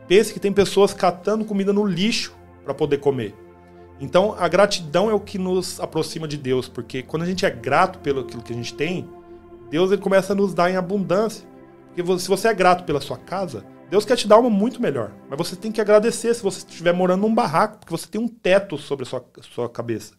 pense 0.09 0.33
que 0.33 0.41
tem 0.41 0.53
pessoas 0.53 0.93
catando 0.93 1.45
comida 1.45 1.73
no 1.73 1.87
lixo 1.87 2.35
para 2.65 2.75
poder 2.75 2.99
comer. 2.99 3.35
Então, 4.03 4.35
a 4.37 4.49
gratidão 4.49 5.09
é 5.09 5.15
o 5.15 5.21
que 5.21 5.39
nos 5.39 5.79
aproxima 5.79 6.27
de 6.27 6.37
Deus, 6.37 6.69
porque 6.69 7.05
quando 7.05 7.23
a 7.23 7.27
gente 7.27 7.47
é 7.47 7.51
grato 7.51 8.01
pelo 8.01 8.23
aquilo 8.23 8.43
que 8.43 8.53
a 8.53 8.57
gente 8.57 8.75
tem, 8.75 9.09
Deus 9.71 9.93
ele 9.93 10.03
começa 10.03 10.33
a 10.33 10.37
nos 10.37 10.53
dar 10.53 10.69
em 10.69 10.77
abundância. 10.77 11.47
Porque 11.87 12.19
se 12.19 12.27
você 12.27 12.49
é 12.49 12.55
grato 12.55 12.83
pela 12.83 13.01
sua 13.01 13.17
casa, 13.17 13.65
Deus 13.89 14.05
quer 14.05 14.17
te 14.17 14.27
dar 14.27 14.39
uma 14.39 14.51
muito 14.51 14.83
melhor. 14.83 15.13
Mas 15.31 15.39
você 15.39 15.55
tem 15.55 15.71
que 15.71 15.81
agradecer 15.81 16.35
se 16.35 16.43
você 16.43 16.67
estiver 16.67 16.93
morando 16.93 17.21
num 17.21 17.33
barraco, 17.33 17.79
porque 17.79 17.93
você 17.93 18.09
tem 18.09 18.21
um 18.21 18.27
teto 18.27 18.77
sobre 18.77 19.05
a 19.05 19.07
sua, 19.07 19.25
sua 19.43 19.69
cabeça. 19.69 20.15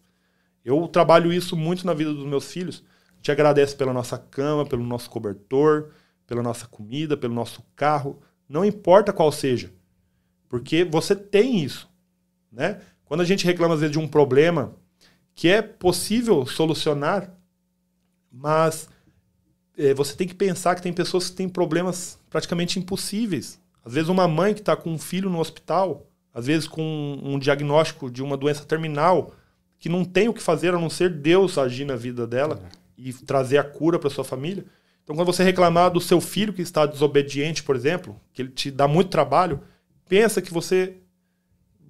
Eu 0.64 0.88
trabalho 0.88 1.34
isso 1.34 1.58
muito 1.58 1.86
na 1.86 1.94
vida 1.94 2.14
dos 2.14 2.26
meus 2.26 2.50
filhos. 2.50 2.86
Te 3.22 3.34
agradeço 3.34 3.76
pela 3.76 3.92
nossa 3.92 4.18
cama, 4.18 4.66
pelo 4.66 4.84
nosso 4.84 5.10
cobertor, 5.10 5.90
pela 6.26 6.42
nossa 6.42 6.68
comida, 6.68 7.18
pelo 7.18 7.34
nosso 7.34 7.62
carro, 7.76 8.22
não 8.48 8.64
importa 8.64 9.12
qual 9.12 9.32
seja, 9.32 9.74
porque 10.48 10.84
você 10.84 11.16
tem 11.16 11.58
isso, 11.58 11.90
né? 12.52 12.80
Quando 13.06 13.22
a 13.22 13.26
gente 13.26 13.46
reclama 13.46 13.76
às 13.76 13.82
vezes 13.82 13.94
de 13.94 14.00
um 14.00 14.08
problema 14.08 14.74
que 15.36 15.48
é 15.50 15.62
possível 15.62 16.46
solucionar, 16.46 17.32
mas 18.32 18.90
é, 19.78 19.94
você 19.94 20.16
tem 20.16 20.28
que 20.28 20.36
pensar 20.36 20.76
que 20.76 20.82
tem 20.82 20.94
pessoas 20.94 21.30
que 21.30 21.36
têm 21.36 21.50
problemas 21.50 22.20
praticamente 22.30 22.80
impossíveis. 22.80 23.60
Às 23.84 23.94
vezes 23.94 24.10
uma 24.10 24.28
mãe 24.28 24.54
que 24.54 24.60
está 24.60 24.76
com 24.76 24.92
um 24.92 25.00
filho 25.00 25.30
no 25.30 25.40
hospital, 25.40 26.08
às 26.34 26.48
vezes 26.48 26.68
com 26.68 27.20
um 27.22 27.38
diagnóstico 27.38 28.10
de 28.10 28.24
uma 28.24 28.38
doença 28.38 28.66
terminal, 28.66 29.34
que 29.80 29.90
não 29.90 30.06
tem 30.06 30.30
o 30.30 30.34
que 30.34 30.42
fazer 30.42 30.74
a 30.74 30.80
não 30.80 30.90
ser 30.90 31.10
Deus 31.10 31.58
agir 31.58 31.86
na 31.86 31.96
vida 31.96 32.26
dela 32.26 32.62
e 32.98 33.12
trazer 33.14 33.58
a 33.58 33.64
cura 33.64 34.00
para 34.00 34.10
sua 34.10 34.24
família. 34.24 34.66
Então, 35.04 35.16
quando 35.16 35.28
você 35.28 35.44
reclamar 35.44 35.92
do 35.92 36.00
seu 36.00 36.22
filho 36.22 36.54
que 36.54 36.62
está 36.62 36.86
desobediente, 36.86 37.62
por 37.62 37.76
exemplo, 37.76 38.20
que 38.32 38.42
ele 38.42 38.50
te 38.50 38.72
dá 38.72 38.88
muito 38.88 39.10
trabalho, 39.10 39.60
pensa 40.08 40.42
que 40.42 40.54
você 40.54 40.96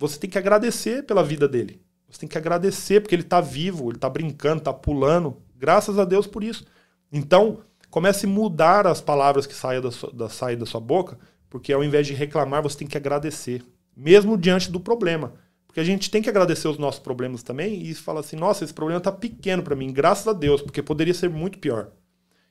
você 0.04 0.20
tem 0.20 0.30
que 0.30 0.38
agradecer 0.38 1.04
pela 1.04 1.24
vida 1.24 1.48
dele. 1.48 1.82
Você 2.10 2.20
tem 2.20 2.28
que 2.28 2.38
agradecer 2.38 3.00
porque 3.00 3.16
ele 3.16 3.22
está 3.22 3.40
vivo, 3.40 3.86
ele 3.86 3.96
está 3.96 4.10
brincando, 4.10 4.58
está 4.58 4.74
pulando. 4.74 5.38
Graças 5.56 5.98
a 5.98 6.04
Deus 6.04 6.28
por 6.28 6.44
isso. 6.44 6.66
Então, 7.10 7.60
comece 7.90 8.26
a 8.26 8.30
mudar 8.30 8.86
as 8.86 9.00
palavras 9.00 9.48
que 9.48 9.54
saem 9.54 9.80
da, 9.80 9.92
sua, 9.92 10.12
da, 10.12 10.28
saem 10.28 10.58
da 10.58 10.66
sua 10.66 10.82
boca, 10.82 11.18
porque 11.50 11.72
ao 11.72 11.82
invés 11.82 12.06
de 12.06 12.14
reclamar, 12.14 12.62
você 12.62 12.80
tem 12.80 12.88
que 12.88 12.98
agradecer, 12.98 13.64
mesmo 13.96 14.38
diante 14.38 14.70
do 14.70 14.78
problema. 14.78 15.36
Porque 15.66 15.80
a 15.80 15.86
gente 15.86 16.12
tem 16.12 16.22
que 16.22 16.30
agradecer 16.30 16.68
os 16.68 16.78
nossos 16.78 17.00
problemas 17.00 17.42
também 17.42 17.82
e 17.82 17.96
falar 17.96 18.20
assim: 18.20 18.36
nossa, 18.36 18.66
esse 18.66 18.74
problema 18.74 18.98
está 18.98 19.12
pequeno 19.12 19.64
para 19.64 19.74
mim, 19.74 19.94
graças 19.94 20.28
a 20.28 20.34
Deus, 20.34 20.62
porque 20.62 20.84
poderia 20.84 21.14
ser 21.14 21.30
muito 21.30 21.60
pior. 21.60 21.92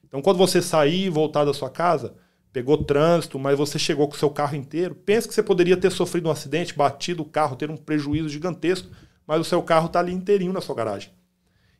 Então, 0.02 0.22
quando 0.22 0.38
você 0.38 0.62
sair 0.62 1.04
e 1.04 1.10
voltar 1.10 1.44
da 1.44 1.52
sua 1.52 1.68
casa, 1.68 2.14
pegou 2.52 2.84
trânsito, 2.84 3.38
mas 3.38 3.56
você 3.56 3.78
chegou 3.78 4.06
com 4.06 4.14
o 4.14 4.18
seu 4.18 4.28
carro 4.28 4.54
inteiro, 4.54 4.94
pense 4.94 5.26
que 5.26 5.34
você 5.34 5.42
poderia 5.42 5.76
ter 5.76 5.90
sofrido 5.90 6.28
um 6.28 6.32
acidente, 6.32 6.74
batido 6.74 7.22
o 7.22 7.28
carro, 7.28 7.56
ter 7.56 7.70
um 7.70 7.76
prejuízo 7.76 8.28
gigantesco, 8.28 8.88
mas 9.26 9.40
o 9.40 9.44
seu 9.44 9.62
carro 9.62 9.86
está 9.86 10.00
ali 10.00 10.12
inteirinho 10.12 10.52
na 10.52 10.60
sua 10.60 10.74
garagem. 10.74 11.10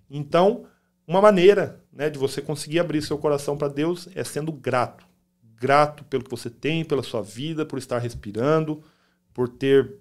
Então, 0.08 0.64
uma 1.06 1.20
maneira 1.20 1.80
né, 1.92 2.08
de 2.08 2.18
você 2.18 2.40
conseguir 2.40 2.80
abrir 2.80 3.02
seu 3.02 3.18
coração 3.18 3.56
para 3.56 3.68
Deus 3.68 4.08
é 4.14 4.24
sendo 4.24 4.50
grato. 4.50 5.04
Grato 5.60 6.04
pelo 6.04 6.24
que 6.24 6.30
você 6.30 6.48
tem, 6.48 6.84
pela 6.84 7.02
sua 7.02 7.22
vida, 7.22 7.66
por 7.66 7.78
estar 7.78 7.98
respirando, 7.98 8.82
por 9.34 9.48
ter 9.48 9.96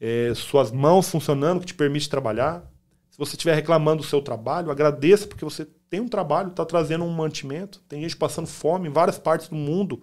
é, 0.00 0.32
suas 0.34 0.70
mãos 0.70 1.08
funcionando, 1.08 1.60
que 1.60 1.66
te 1.66 1.74
permite 1.74 2.08
trabalhar. 2.08 2.64
Se 3.10 3.18
você 3.18 3.36
estiver 3.36 3.54
reclamando 3.54 4.02
do 4.02 4.08
seu 4.08 4.20
trabalho, 4.20 4.70
agradeça 4.70 5.26
porque 5.26 5.44
você 5.44 5.66
tem 5.88 6.00
um 6.00 6.08
trabalho, 6.08 6.48
está 6.48 6.64
trazendo 6.64 7.04
um 7.04 7.12
mantimento. 7.12 7.80
Tem 7.88 8.00
gente 8.02 8.16
passando 8.16 8.46
fome 8.46 8.88
em 8.88 8.92
várias 8.92 9.18
partes 9.18 9.48
do 9.48 9.54
mundo 9.54 10.02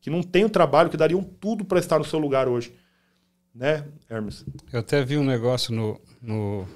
que 0.00 0.10
não 0.10 0.22
tem 0.22 0.44
o 0.44 0.50
trabalho, 0.50 0.90
que 0.90 0.96
dariam 0.96 1.22
tudo 1.22 1.64
para 1.64 1.78
estar 1.78 1.98
no 1.98 2.04
seu 2.04 2.18
lugar 2.18 2.48
hoje. 2.48 2.74
Né, 3.54 3.84
Hermes? 4.10 4.44
Eu 4.72 4.80
até 4.80 5.02
vi 5.02 5.16
um 5.16 5.24
negócio 5.24 5.74
no, 5.74 6.00
no 6.20 6.68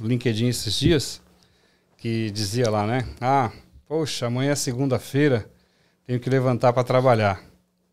LinkedIn 0.00 0.48
esses 0.48 0.78
dias 0.78 1.20
que 1.98 2.30
dizia 2.30 2.70
lá, 2.70 2.86
né? 2.86 3.06
Ah, 3.20 3.52
poxa, 3.86 4.26
amanhã 4.26 4.52
é 4.52 4.54
segunda-feira, 4.54 5.48
tenho 6.06 6.18
que 6.20 6.30
levantar 6.30 6.72
para 6.72 6.84
trabalhar. 6.84 7.42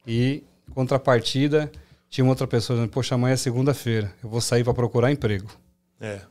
E, 0.08 0.44
contrapartida, 0.74 1.72
tinha 2.10 2.26
outra 2.26 2.48
pessoa 2.48 2.78
dizendo, 2.78 2.92
poxa, 2.92 3.16
amanhã 3.16 3.34
é 3.34 3.38
segunda-feira, 3.38 4.14
eu 4.24 4.30
vou 4.30 4.42
sair 4.42 4.64
para 4.64 4.74
procurar 4.74 5.12
emprego. 5.12 5.50
É. 6.00 6.22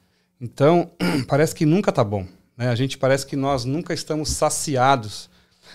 Então, 0.40 0.90
parece 1.28 1.54
que 1.54 1.64
nunca 1.64 1.92
tá 1.92 2.02
bom. 2.02 2.26
Né? 2.56 2.68
A 2.68 2.74
gente 2.74 2.98
parece 2.98 3.26
que 3.26 3.36
nós 3.36 3.64
nunca 3.64 3.94
estamos 3.94 4.30
saciados 4.30 5.30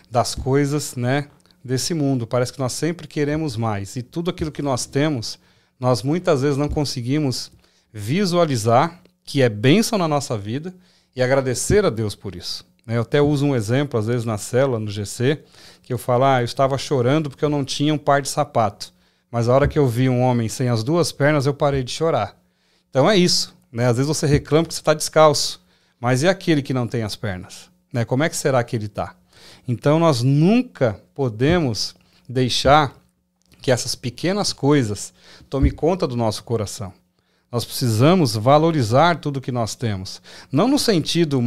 das 0.10 0.36
coisas 0.36 0.96
né, 0.96 1.30
desse 1.66 1.96
mundo. 1.96 2.28
Parece 2.28 2.54
que 2.54 2.60
nós 2.60 2.74
sempre 2.74 3.08
queremos 3.08 3.58
mais. 3.58 3.96
E 3.96 4.04
tudo 4.04 4.30
aquilo 4.30 4.52
que 4.52 4.62
nós 4.62 4.86
temos, 4.86 5.40
nós 5.80 6.04
muitas 6.04 6.44
vezes 6.44 6.58
não 6.58 6.70
conseguimos 6.70 7.52
visualizar 7.92 9.02
que 9.24 9.42
é 9.42 9.50
bênção 9.50 9.98
na 9.98 10.08
nossa 10.08 10.38
vida 10.38 10.76
e 11.16 11.24
agradecer 11.24 11.84
a 11.84 11.90
Deus 11.90 12.14
por 12.14 12.36
isso. 12.36 12.64
Né? 12.86 12.98
Eu 12.98 13.02
até 13.02 13.20
uso 13.20 13.48
um 13.48 13.56
exemplo, 13.56 14.00
às 14.00 14.06
vezes, 14.06 14.26
na 14.26 14.38
célula, 14.38 14.80
no 14.80 14.92
GC, 14.92 15.44
que 15.82 15.92
eu 15.92 15.98
falo, 15.98 16.26
ah, 16.26 16.42
eu 16.42 16.46
estava 16.46 16.78
chorando 16.78 17.30
porque 17.30 17.44
eu 17.44 17.50
não 17.50 17.66
tinha 17.66 17.94
um 17.94 17.98
par 17.98 18.22
de 18.22 18.30
sapato. 18.30 18.94
Mas 19.32 19.50
a 19.50 19.54
hora 19.56 19.68
que 19.68 19.80
eu 19.80 19.88
vi 19.88 20.08
um 20.08 20.22
homem 20.22 20.48
sem 20.48 20.70
as 20.70 20.84
duas 20.84 21.12
pernas, 21.12 21.48
eu 21.48 21.54
parei 21.54 21.84
de 21.84 21.92
chorar. 21.92 22.38
Então 22.90 23.10
é 23.10 23.18
isso. 23.18 23.56
Né? 23.72 23.88
Às 23.88 23.98
vezes 23.98 24.08
você 24.08 24.28
reclama 24.28 24.68
que 24.68 24.74
você 24.74 24.82
está 24.82 24.94
descalço. 24.94 25.66
Mas 26.00 26.22
e 26.22 26.28
aquele 26.28 26.62
que 26.62 26.74
não 26.74 26.88
tem 26.88 27.02
as 27.02 27.16
pernas? 27.16 27.72
Né? 27.92 28.06
Como 28.06 28.24
é 28.24 28.30
que 28.30 28.38
será 28.38 28.64
que 28.64 28.76
ele 28.76 28.86
está? 28.86 29.16
Então 29.68 30.00
nós 30.00 30.22
nunca 30.22 31.02
podemos 31.14 31.96
deixar 32.28 32.96
que 33.62 33.72
essas 33.72 33.96
pequenas 33.96 34.54
coisas 34.54 35.14
tomem 35.50 35.72
conta 35.72 36.08
do 36.08 36.16
nosso 36.16 36.44
coração. 36.44 36.94
Nós 37.52 37.64
precisamos 37.64 38.36
valorizar 38.36 39.20
tudo 39.20 39.40
que 39.40 39.52
nós 39.52 39.76
temos. 39.76 40.22
Não 40.52 40.68
no 40.68 40.78
sentido 40.78 41.42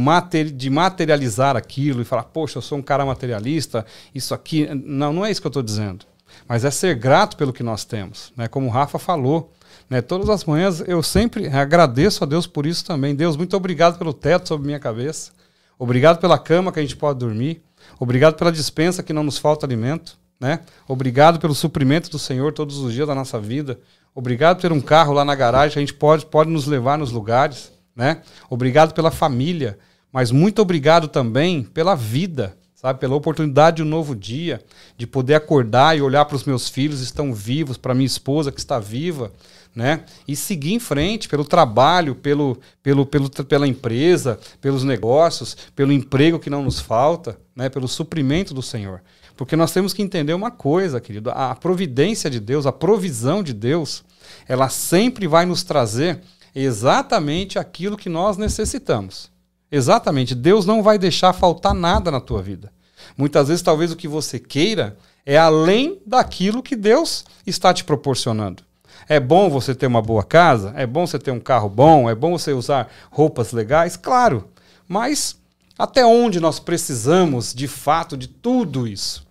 de 0.55 0.69
materializar 0.69 1.55
aquilo 1.55 2.01
e 2.01 2.05
falar, 2.05 2.23
poxa, 2.23 2.57
eu 2.57 2.61
sou 2.61 2.77
um 2.77 2.81
cara 2.81 3.05
materialista, 3.05 3.85
isso 4.13 4.33
aqui. 4.33 4.67
Não, 4.73 5.13
não 5.13 5.25
é 5.25 5.31
isso 5.31 5.39
que 5.39 5.47
eu 5.47 5.49
estou 5.49 5.63
dizendo. 5.63 6.05
Mas 6.47 6.65
é 6.65 6.71
ser 6.71 6.95
grato 6.95 7.37
pelo 7.37 7.53
que 7.53 7.61
nós 7.61 7.85
temos. 7.85 8.33
Né? 8.35 8.47
Como 8.47 8.67
o 8.67 8.71
Rafa 8.71 8.97
falou, 8.97 9.53
né? 9.89 10.01
Todas 10.01 10.29
as 10.29 10.45
manhãs 10.45 10.81
eu 10.87 11.01
sempre 11.01 11.47
agradeço 11.47 12.23
a 12.23 12.27
Deus 12.27 12.45
por 12.45 12.65
isso 12.65 12.85
também. 12.85 13.15
Deus, 13.15 13.35
muito 13.35 13.55
obrigado 13.55 13.97
pelo 13.97 14.13
teto 14.13 14.47
sobre 14.47 14.67
minha 14.67 14.79
cabeça. 14.79 15.31
Obrigado 15.77 16.19
pela 16.19 16.37
cama 16.37 16.71
que 16.71 16.79
a 16.79 16.81
gente 16.81 16.95
pode 16.95 17.19
dormir. 17.19 17.63
Obrigado 17.97 18.35
pela 18.35 18.51
dispensa 18.51 19.01
que 19.01 19.13
não 19.13 19.23
nos 19.23 19.37
falta 19.37 19.65
alimento. 19.65 20.17
Né? 20.39 20.61
Obrigado 20.87 21.39
pelo 21.39 21.53
suprimento 21.53 22.09
do 22.09 22.17
Senhor 22.17 22.53
todos 22.53 22.77
os 22.77 22.93
dias 22.93 23.07
da 23.07 23.13
nossa 23.13 23.39
vida. 23.39 23.79
Obrigado 24.15 24.57
por 24.57 24.61
ter 24.61 24.71
um 24.71 24.81
carro 24.81 25.13
lá 25.13 25.23
na 25.23 25.35
garagem, 25.35 25.77
a 25.77 25.79
gente 25.79 25.93
pode, 25.93 26.25
pode 26.25 26.49
nos 26.49 26.65
levar 26.65 26.97
nos 26.97 27.11
lugares, 27.11 27.71
né? 27.95 28.21
Obrigado 28.49 28.93
pela 28.93 29.11
família, 29.11 29.77
mas 30.11 30.31
muito 30.31 30.61
obrigado 30.61 31.07
também 31.07 31.63
pela 31.63 31.95
vida, 31.95 32.57
sabe? 32.73 32.99
Pela 32.99 33.15
oportunidade 33.15 33.77
de 33.77 33.83
um 33.83 33.85
novo 33.85 34.15
dia, 34.15 34.63
de 34.97 35.05
poder 35.05 35.35
acordar 35.35 35.97
e 35.97 36.01
olhar 36.01 36.25
para 36.25 36.35
os 36.35 36.43
meus 36.43 36.67
filhos 36.67 37.01
estão 37.01 37.33
vivos, 37.33 37.77
para 37.77 37.93
minha 37.93 38.05
esposa 38.05 38.51
que 38.51 38.59
está 38.59 38.79
viva, 38.79 39.31
né? 39.79 40.03
E 40.27 40.35
seguir 40.35 40.73
em 40.73 40.79
frente 40.79 41.29
pelo 41.29 41.45
trabalho, 41.45 42.13
pelo, 42.13 42.59
pelo, 42.83 43.05
pelo, 43.05 43.29
pela 43.29 43.65
empresa, 43.65 44.37
pelos 44.59 44.83
negócios, 44.83 45.55
pelo 45.73 45.93
emprego 45.93 46.37
que 46.37 46.49
não 46.49 46.61
nos 46.61 46.81
falta, 46.81 47.39
né? 47.55 47.69
Pelo 47.69 47.87
suprimento 47.87 48.53
do 48.53 48.61
Senhor. 48.61 49.01
Porque 49.37 49.55
nós 49.55 49.71
temos 49.71 49.93
que 49.93 50.01
entender 50.01 50.33
uma 50.33 50.51
coisa, 50.51 50.99
querido, 50.99 51.31
a 51.31 51.55
providência 51.55 52.29
de 52.29 52.41
Deus, 52.41 52.65
a 52.65 52.73
provisão 52.73 53.41
de 53.41 53.53
Deus, 53.53 54.03
ela 54.49 54.67
sempre 54.67 55.27
vai 55.27 55.45
nos 55.45 55.63
trazer 55.63 56.19
exatamente 56.53 57.57
aquilo 57.57 57.95
que 57.95 58.09
nós 58.09 58.35
necessitamos. 58.35 59.31
Exatamente, 59.71 60.35
Deus 60.35 60.65
não 60.65 60.83
vai 60.83 60.97
deixar 60.97 61.31
faltar 61.31 61.73
nada 61.73 62.11
na 62.11 62.19
tua 62.19 62.41
vida. 62.41 62.69
Muitas 63.15 63.47
vezes, 63.47 63.63
talvez 63.63 63.93
o 63.93 63.95
que 63.95 64.09
você 64.09 64.39
queira 64.39 64.97
é 65.25 65.37
além 65.37 66.01
daquilo 66.05 66.61
que 66.61 66.75
Deus 66.75 67.23
está 67.47 67.73
te 67.73 67.85
proporcionando. 67.85 68.68
É 69.09 69.19
bom 69.19 69.49
você 69.49 69.73
ter 69.73 69.87
uma 69.87 70.03
boa 70.03 70.23
casa, 70.23 70.71
é 70.75 70.85
bom 70.85 71.07
você 71.07 71.17
ter 71.17 71.31
um 71.31 71.39
carro 71.39 71.67
bom, 71.67 72.07
é 72.07 72.13
bom 72.13 72.37
você 72.37 72.53
usar 72.53 72.87
roupas 73.09 73.51
legais, 73.51 73.97
claro. 73.97 74.47
Mas 74.87 75.35
até 75.77 76.05
onde 76.05 76.39
nós 76.39 76.59
precisamos 76.59 77.51
de 77.51 77.67
fato 77.67 78.15
de 78.15 78.27
tudo 78.27 78.87
isso? 78.87 79.27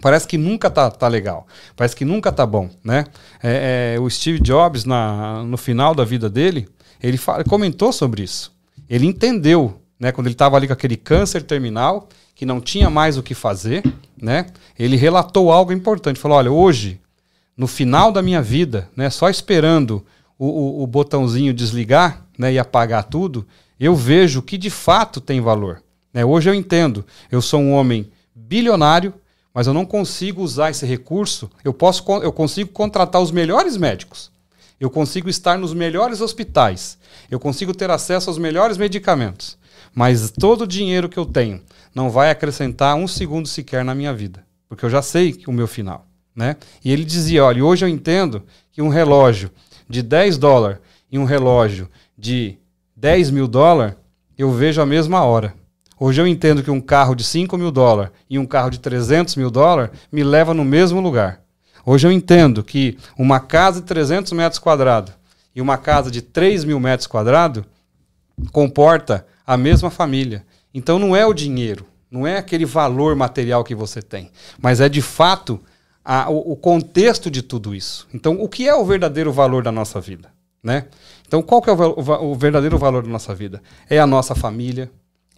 Parece 0.00 0.26
que 0.26 0.38
nunca 0.38 0.70
tá, 0.70 0.90
tá 0.90 1.06
legal, 1.08 1.46
parece 1.76 1.94
que 1.94 2.06
nunca 2.06 2.32
tá 2.32 2.46
bom, 2.46 2.70
né? 2.82 3.04
É, 3.42 3.94
é, 3.96 4.00
o 4.00 4.08
Steve 4.08 4.40
Jobs, 4.40 4.86
na, 4.86 5.44
no 5.44 5.58
final 5.58 5.94
da 5.94 6.04
vida 6.04 6.30
dele, 6.30 6.66
ele 7.02 7.18
fala, 7.18 7.44
comentou 7.44 7.92
sobre 7.92 8.22
isso. 8.22 8.50
Ele 8.88 9.06
entendeu, 9.06 9.80
né? 10.00 10.10
Quando 10.10 10.26
ele 10.26 10.34
estava 10.34 10.56
ali 10.56 10.66
com 10.66 10.72
aquele 10.72 10.96
câncer 10.96 11.42
terminal, 11.42 12.08
que 12.34 12.46
não 12.46 12.60
tinha 12.60 12.88
mais 12.88 13.18
o 13.18 13.22
que 13.22 13.34
fazer, 13.34 13.82
né? 14.20 14.46
Ele 14.78 14.96
relatou 14.96 15.52
algo 15.52 15.72
importante. 15.72 16.18
Falou: 16.18 16.38
olha, 16.38 16.50
hoje, 16.50 17.00
no 17.56 17.66
final 17.66 18.10
da 18.10 18.22
minha 18.22 18.42
vida, 18.42 18.88
né? 18.96 19.10
Só 19.10 19.28
esperando 19.28 20.04
o, 20.38 20.46
o, 20.46 20.82
o 20.82 20.86
botãozinho 20.86 21.54
desligar, 21.54 22.24
né? 22.38 22.52
E 22.52 22.58
apagar 22.58 23.04
tudo, 23.04 23.46
eu 23.78 23.94
vejo 23.94 24.42
que 24.42 24.56
de 24.56 24.70
fato 24.70 25.20
tem 25.20 25.40
valor. 25.40 25.82
Né? 26.12 26.24
Hoje 26.24 26.48
eu 26.48 26.54
entendo. 26.54 27.04
Eu 27.30 27.42
sou 27.42 27.60
um 27.60 27.72
homem 27.72 28.10
bilionário 28.34 29.14
mas 29.54 29.66
eu 29.66 29.74
não 29.74 29.84
consigo 29.84 30.42
usar 30.42 30.70
esse 30.70 30.86
recurso. 30.86 31.50
Eu, 31.62 31.74
posso, 31.74 32.04
eu 32.22 32.32
consigo 32.32 32.70
contratar 32.70 33.20
os 33.20 33.30
melhores 33.30 33.76
médicos. 33.76 34.30
Eu 34.80 34.90
consigo 34.90 35.28
estar 35.28 35.58
nos 35.58 35.74
melhores 35.74 36.20
hospitais. 36.20 36.98
Eu 37.30 37.38
consigo 37.38 37.74
ter 37.74 37.90
acesso 37.90 38.30
aos 38.30 38.38
melhores 38.38 38.76
medicamentos. 38.78 39.58
Mas 39.94 40.30
todo 40.30 40.62
o 40.62 40.66
dinheiro 40.66 41.08
que 41.08 41.18
eu 41.18 41.26
tenho 41.26 41.60
não 41.94 42.10
vai 42.10 42.30
acrescentar 42.30 42.96
um 42.96 43.06
segundo 43.06 43.46
sequer 43.46 43.84
na 43.84 43.94
minha 43.94 44.14
vida. 44.14 44.44
Porque 44.68 44.84
eu 44.84 44.90
já 44.90 45.02
sei 45.02 45.38
o 45.46 45.52
meu 45.52 45.68
final. 45.68 46.06
Né? 46.34 46.56
E 46.84 46.92
ele 46.92 47.04
dizia: 47.04 47.44
olha, 47.44 47.64
hoje 47.64 47.84
eu 47.84 47.88
entendo 47.88 48.42
que 48.72 48.80
um 48.80 48.88
relógio 48.88 49.50
de 49.88 50.02
10 50.02 50.38
dólares 50.38 50.78
e 51.10 51.18
um 51.18 51.24
relógio 51.24 51.88
de 52.16 52.58
10 52.96 53.30
mil 53.30 53.46
dólares, 53.46 53.94
eu 54.38 54.50
vejo 54.50 54.80
a 54.80 54.86
mesma 54.86 55.22
hora. 55.24 55.54
Hoje 55.98 56.20
eu 56.20 56.26
entendo 56.26 56.62
que 56.62 56.70
um 56.70 56.80
carro 56.80 57.14
de 57.14 57.22
5 57.22 57.56
mil 57.56 57.70
dólares 57.70 58.12
e 58.28 58.38
um 58.38 58.46
carro 58.46 58.70
de 58.70 58.80
300 58.80 59.36
mil 59.36 59.50
dólares 59.50 59.90
me 60.10 60.24
leva 60.24 60.52
no 60.54 60.64
mesmo 60.64 61.00
lugar. 61.00 61.42
Hoje 61.84 62.06
eu 62.06 62.12
entendo 62.12 62.62
que 62.62 62.96
uma 63.18 63.38
casa 63.40 63.80
de 63.80 63.86
300 63.86 64.32
metros 64.32 64.58
quadrados 64.58 65.12
e 65.54 65.60
uma 65.60 65.76
casa 65.76 66.10
de 66.10 66.22
3 66.22 66.64
mil 66.64 66.80
metros 66.80 67.06
quadrados 67.06 67.64
comporta 68.50 69.26
a 69.46 69.56
mesma 69.56 69.90
família. 69.90 70.44
Então 70.72 70.98
não 70.98 71.14
é 71.14 71.26
o 71.26 71.34
dinheiro, 71.34 71.86
não 72.10 72.26
é 72.26 72.38
aquele 72.38 72.64
valor 72.64 73.14
material 73.14 73.62
que 73.62 73.74
você 73.74 74.00
tem, 74.00 74.30
mas 74.60 74.80
é 74.80 74.88
de 74.88 75.02
fato 75.02 75.60
a, 76.04 76.30
o, 76.30 76.52
o, 76.52 76.56
contexto 76.56 77.30
de 77.30 77.42
tudo 77.42 77.74
isso. 77.74 78.08
Então, 78.12 78.40
o 78.40 78.48
que 78.48 78.68
é 78.68 78.74
o 78.74 78.84
verdadeiro 78.84 79.32
valor 79.32 79.62
da 79.62 79.72
nossa 79.72 80.00
vida? 80.00 80.30
Né? 80.62 80.86
Então, 81.26 81.42
qual 81.42 81.60
que 81.60 81.70
é 81.70 81.72
o, 81.72 81.76
o, 81.76 82.30
o 82.32 82.34
verdadeiro 82.34 82.78
valor 82.78 83.02
da 83.02 83.08
nossa 83.08 83.34
vida? 83.34 83.62
É 83.88 83.98
a 83.98 84.06
nossa 84.06 84.34
família, 84.34 84.90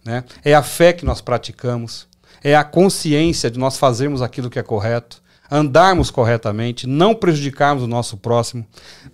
né? 0.03 0.23
É 0.43 0.53
a 0.53 0.61
fé 0.61 0.93
que 0.93 1.05
nós 1.05 1.19
praticamos, 1.19 2.07
é 2.43 2.55
a 2.55 2.63
consciência 2.63 3.49
de 3.49 3.57
nós 3.57 3.77
fazermos 3.77 4.21
aquilo 4.21 4.49
que 4.49 4.59
é 4.59 4.63
correto, 4.63 5.21
andarmos 5.49 6.11
corretamente, 6.11 6.87
não 6.87 7.15
prejudicarmos 7.15 7.83
o 7.83 7.87
nosso 7.87 8.17
próximo. 8.17 8.65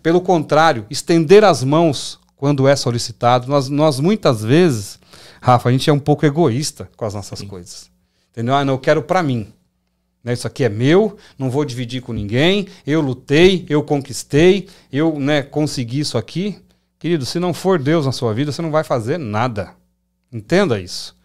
Pelo 0.03 0.21
contrário, 0.21 0.85
estender 0.89 1.43
as 1.43 1.63
mãos 1.63 2.19
quando 2.35 2.67
é 2.67 2.75
solicitado. 2.75 3.47
Nós, 3.47 3.69
nós 3.69 3.99
muitas 3.99 4.43
vezes, 4.43 4.99
Rafa, 5.41 5.69
a 5.69 5.71
gente 5.71 5.89
é 5.89 5.93
um 5.93 5.99
pouco 5.99 6.25
egoísta 6.25 6.89
com 6.97 7.05
as 7.05 7.13
nossas 7.13 7.39
Sim. 7.39 7.47
coisas. 7.47 7.89
Entendeu? 8.31 8.55
Ah, 8.55 8.65
não, 8.65 8.73
eu 8.73 8.79
quero 8.79 9.03
para 9.03 9.21
mim. 9.21 9.53
Né, 10.23 10.33
isso 10.33 10.45
aqui 10.45 10.63
é 10.63 10.69
meu, 10.69 11.17
não 11.37 11.49
vou 11.49 11.65
dividir 11.65 12.01
com 12.01 12.13
ninguém. 12.13 12.67
Eu 12.85 13.01
lutei, 13.01 13.65
eu 13.69 13.81
conquistei, 13.83 14.67
eu 14.91 15.19
né, 15.19 15.41
consegui 15.41 15.99
isso 15.99 16.17
aqui. 16.17 16.59
Querido, 16.99 17.25
se 17.25 17.39
não 17.39 17.53
for 17.53 17.79
Deus 17.79 18.05
na 18.05 18.11
sua 18.11 18.33
vida, 18.33 18.51
você 18.51 18.61
não 18.61 18.71
vai 18.71 18.83
fazer 18.83 19.17
nada. 19.17 19.73
Entenda 20.31 20.79
isso. 20.79 21.15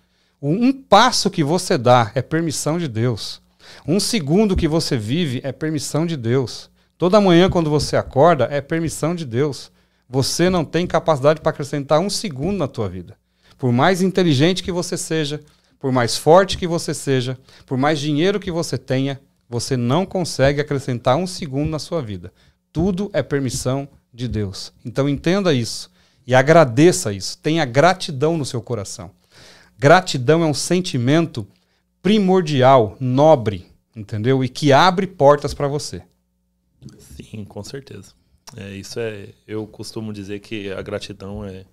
Um 0.41 0.73
passo 0.73 1.31
que 1.31 1.45
você 1.45 1.77
dá 1.77 2.11
é 2.15 2.23
permissão 2.23 2.79
de 2.79 2.89
Deus. 2.89 3.43
Um 3.87 4.01
segundo 4.01 4.57
que 4.57 4.69
você 4.69 4.97
vive 4.97 5.41
é 5.45 5.53
permissão 5.53 6.07
de 6.07 6.17
Deus. 6.17 6.71
Toda 6.99 7.21
manhã, 7.21 7.51
quando 7.51 7.69
você 7.69 7.97
acorda, 7.97 8.49
é 8.51 8.61
permissão 8.61 9.15
de 9.15 9.25
Deus. 9.25 9.71
Você 10.09 10.49
não 10.49 10.65
tem 10.65 10.87
capacidade 10.87 11.41
para 11.41 11.51
acrescentar 11.51 12.01
um 12.01 12.09
segundo 12.09 12.57
na 12.57 12.69
tua 12.69 12.89
vida. 12.89 13.17
Por 13.59 13.73
mais 13.73 14.03
inteligente 14.03 14.63
que 14.63 14.73
você 14.73 14.97
seja, 14.97 15.41
por 15.79 15.93
mais 15.93 16.17
forte 16.17 16.59
que 16.59 16.67
você 16.67 16.93
seja, 16.95 17.39
por 17.65 17.77
mais 17.77 17.99
dinheiro 17.99 18.41
que 18.41 18.51
você 18.51 18.77
tenha, 18.79 19.21
você 19.49 19.77
não 19.77 20.05
consegue 20.05 20.61
acrescentar 20.61 21.17
um 21.17 21.27
segundo 21.27 21.71
na 21.71 21.79
sua 21.79 22.03
vida. 22.03 22.33
Tudo 22.73 23.11
é 23.13 23.23
permissão 23.23 23.89
de 24.13 24.27
Deus. 24.27 24.73
Então 24.85 25.09
entenda 25.09 25.53
isso. 25.55 25.91
E 26.27 26.35
agradeça 26.35 27.13
isso. 27.13 27.39
Tenha 27.39 27.65
gratidão 27.65 28.37
no 28.37 28.45
seu 28.45 28.61
coração. 28.61 29.11
Gratidão 29.79 30.43
é 30.43 30.47
um 30.47 30.55
sentimento 30.55 31.47
primordial, 32.03 32.97
nobre, 32.99 33.67
entendeu? 33.95 34.43
E 34.43 34.49
que 34.49 34.73
abre 34.73 35.07
portas 35.07 35.55
para 35.55 35.69
você. 35.69 36.03
Sim, 36.99 37.45
com 37.45 37.63
certeza. 37.63 38.13
É, 38.57 38.71
isso 38.71 38.99
é, 39.01 39.29
eu 39.47 39.67
costumo 39.67 40.13
dizer 40.13 40.41
que 40.41 40.71
a 40.73 40.81
gratidão 40.83 41.45
é, 41.45 41.65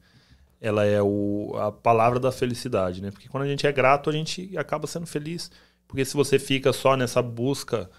ela 0.63 0.85
é 0.85 1.01
o, 1.01 1.53
a 1.57 1.73
palavra 1.73 2.21
da 2.21 2.31
felicidade, 2.31 3.01
né? 3.01 3.11
Porque 3.11 3.27
quando 3.27 3.43
a 3.43 3.47
gente 3.47 3.67
é 3.67 3.71
grato, 3.71 4.09
a 4.09 4.13
gente 4.13 4.57
acaba 4.57 4.87
sendo 4.87 5.05
feliz. 5.05 5.51
Porque 5.85 6.05
se 6.05 6.15
você 6.15 6.39
fica 6.39 6.71
só 6.71 6.95
nessa 6.95 7.21
busca 7.21 7.91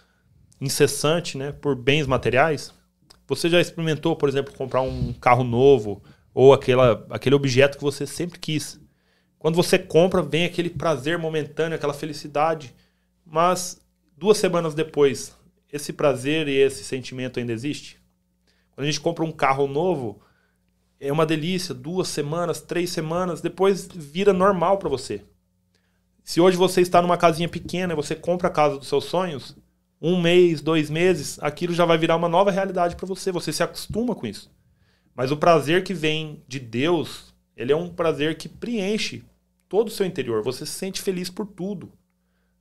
incessante, 0.59 1.37
né, 1.37 1.53
por 1.53 1.77
bens 1.77 2.07
materiais, 2.07 2.73
você 3.29 3.51
já 3.51 3.61
experimentou, 3.61 4.17
por 4.17 4.31
exemplo, 4.31 4.55
comprar 4.55 4.81
um 4.81 5.13
carro 5.13 5.45
novo, 5.45 6.03
ou 6.33 6.55
aquela, 6.55 7.07
aquele 7.11 7.35
objeto 7.35 7.77
que 7.77 7.85
você 7.85 8.07
sempre 8.07 8.39
quis. 8.39 8.81
Quando 9.39 9.57
você 9.57 9.79
compra, 9.79 10.23
vem 10.23 10.47
aquele 10.47 10.71
prazer 10.71 11.19
momentâneo, 11.19 11.77
aquela 11.77 11.93
felicidade, 11.93 12.75
mas 13.27 13.79
duas 14.17 14.39
semanas 14.39 14.75
depois, 14.75 15.37
esse 15.71 15.93
prazer 15.93 16.49
e 16.49 16.57
esse 16.57 16.83
sentimento 16.83 17.39
ainda 17.39 17.53
existe? 17.53 18.01
Quando 18.75 18.87
a 18.87 18.91
gente 18.91 19.03
compra 19.03 19.23
um 19.23 19.31
carro 19.31 19.67
novo, 19.67 20.23
é 21.01 21.13
uma 21.13 21.27
delícia, 21.27 21.75
duas 21.75 22.09
semanas, 22.09 22.61
três 22.61 22.91
semanas, 22.91 23.41
depois 23.41 23.89
vira 23.93 24.33
normal 24.33 24.79
para 24.79 24.89
você. 24.89 25.23
Se 26.23 26.41
hoje 26.41 26.57
você 26.57 26.81
está 26.81 27.03
numa 27.03 27.19
casinha 27.19 27.49
pequena 27.49 27.93
e 27.93 27.97
você 27.97 28.15
compra 28.15 28.49
a 28.49 28.51
casa 28.51 28.79
dos 28.79 28.89
seus 28.89 29.05
sonhos, 29.05 29.57
um 30.01 30.21
mês, 30.21 30.61
dois 30.61 30.91
meses, 30.91 31.39
aquilo 31.41 31.75
já 31.75 31.85
vai 31.85 31.99
virar 31.99 32.17
uma 32.17 32.29
nova 32.29 32.51
realidade 32.51 32.97
para 32.97 33.07
você. 33.07 33.31
Você 33.31 33.53
se 33.53 33.63
acostuma 33.63 34.15
com 34.15 34.27
isso. 34.27 34.51
Mas 35.15 35.31
o 35.31 35.37
prazer 35.37 35.85
que 35.85 35.95
vem 35.95 36.43
de 36.49 36.59
Deus, 36.59 37.35
ele 37.57 37.73
é 37.73 37.77
um 37.77 37.89
prazer 37.89 38.37
que 38.37 38.49
preenche 38.49 39.23
todo 39.69 39.89
o 39.89 39.91
seu 39.91 40.05
interior. 40.05 40.43
Você 40.43 40.67
se 40.67 40.73
sente 40.73 41.01
feliz 41.01 41.31
por 41.31 41.47
tudo. 41.47 41.93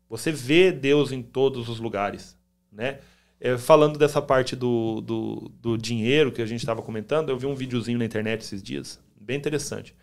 Você 0.09 0.31
vê 0.31 0.71
Deus 0.71 1.11
em 1.11 1.21
todos 1.21 1.69
os 1.69 1.79
lugares, 1.79 2.37
né? 2.71 2.99
É, 3.43 3.57
falando 3.57 3.99
dessa 3.99 4.21
parte 4.21 4.55
do, 4.55 5.01
do, 5.01 5.51
do 5.59 5.77
dinheiro 5.77 6.31
que 6.31 6.41
a 6.41 6.45
gente 6.45 6.61
estava 6.61 6.81
comentando, 6.81 7.27
eu 7.27 7.37
vi 7.37 7.45
um 7.45 7.53
videozinho 7.53 7.99
na 7.99 8.05
internet 8.05 8.39
esses 8.39 8.63
dias, 8.63 9.01
bem 9.19 9.35
interessante. 9.35 9.93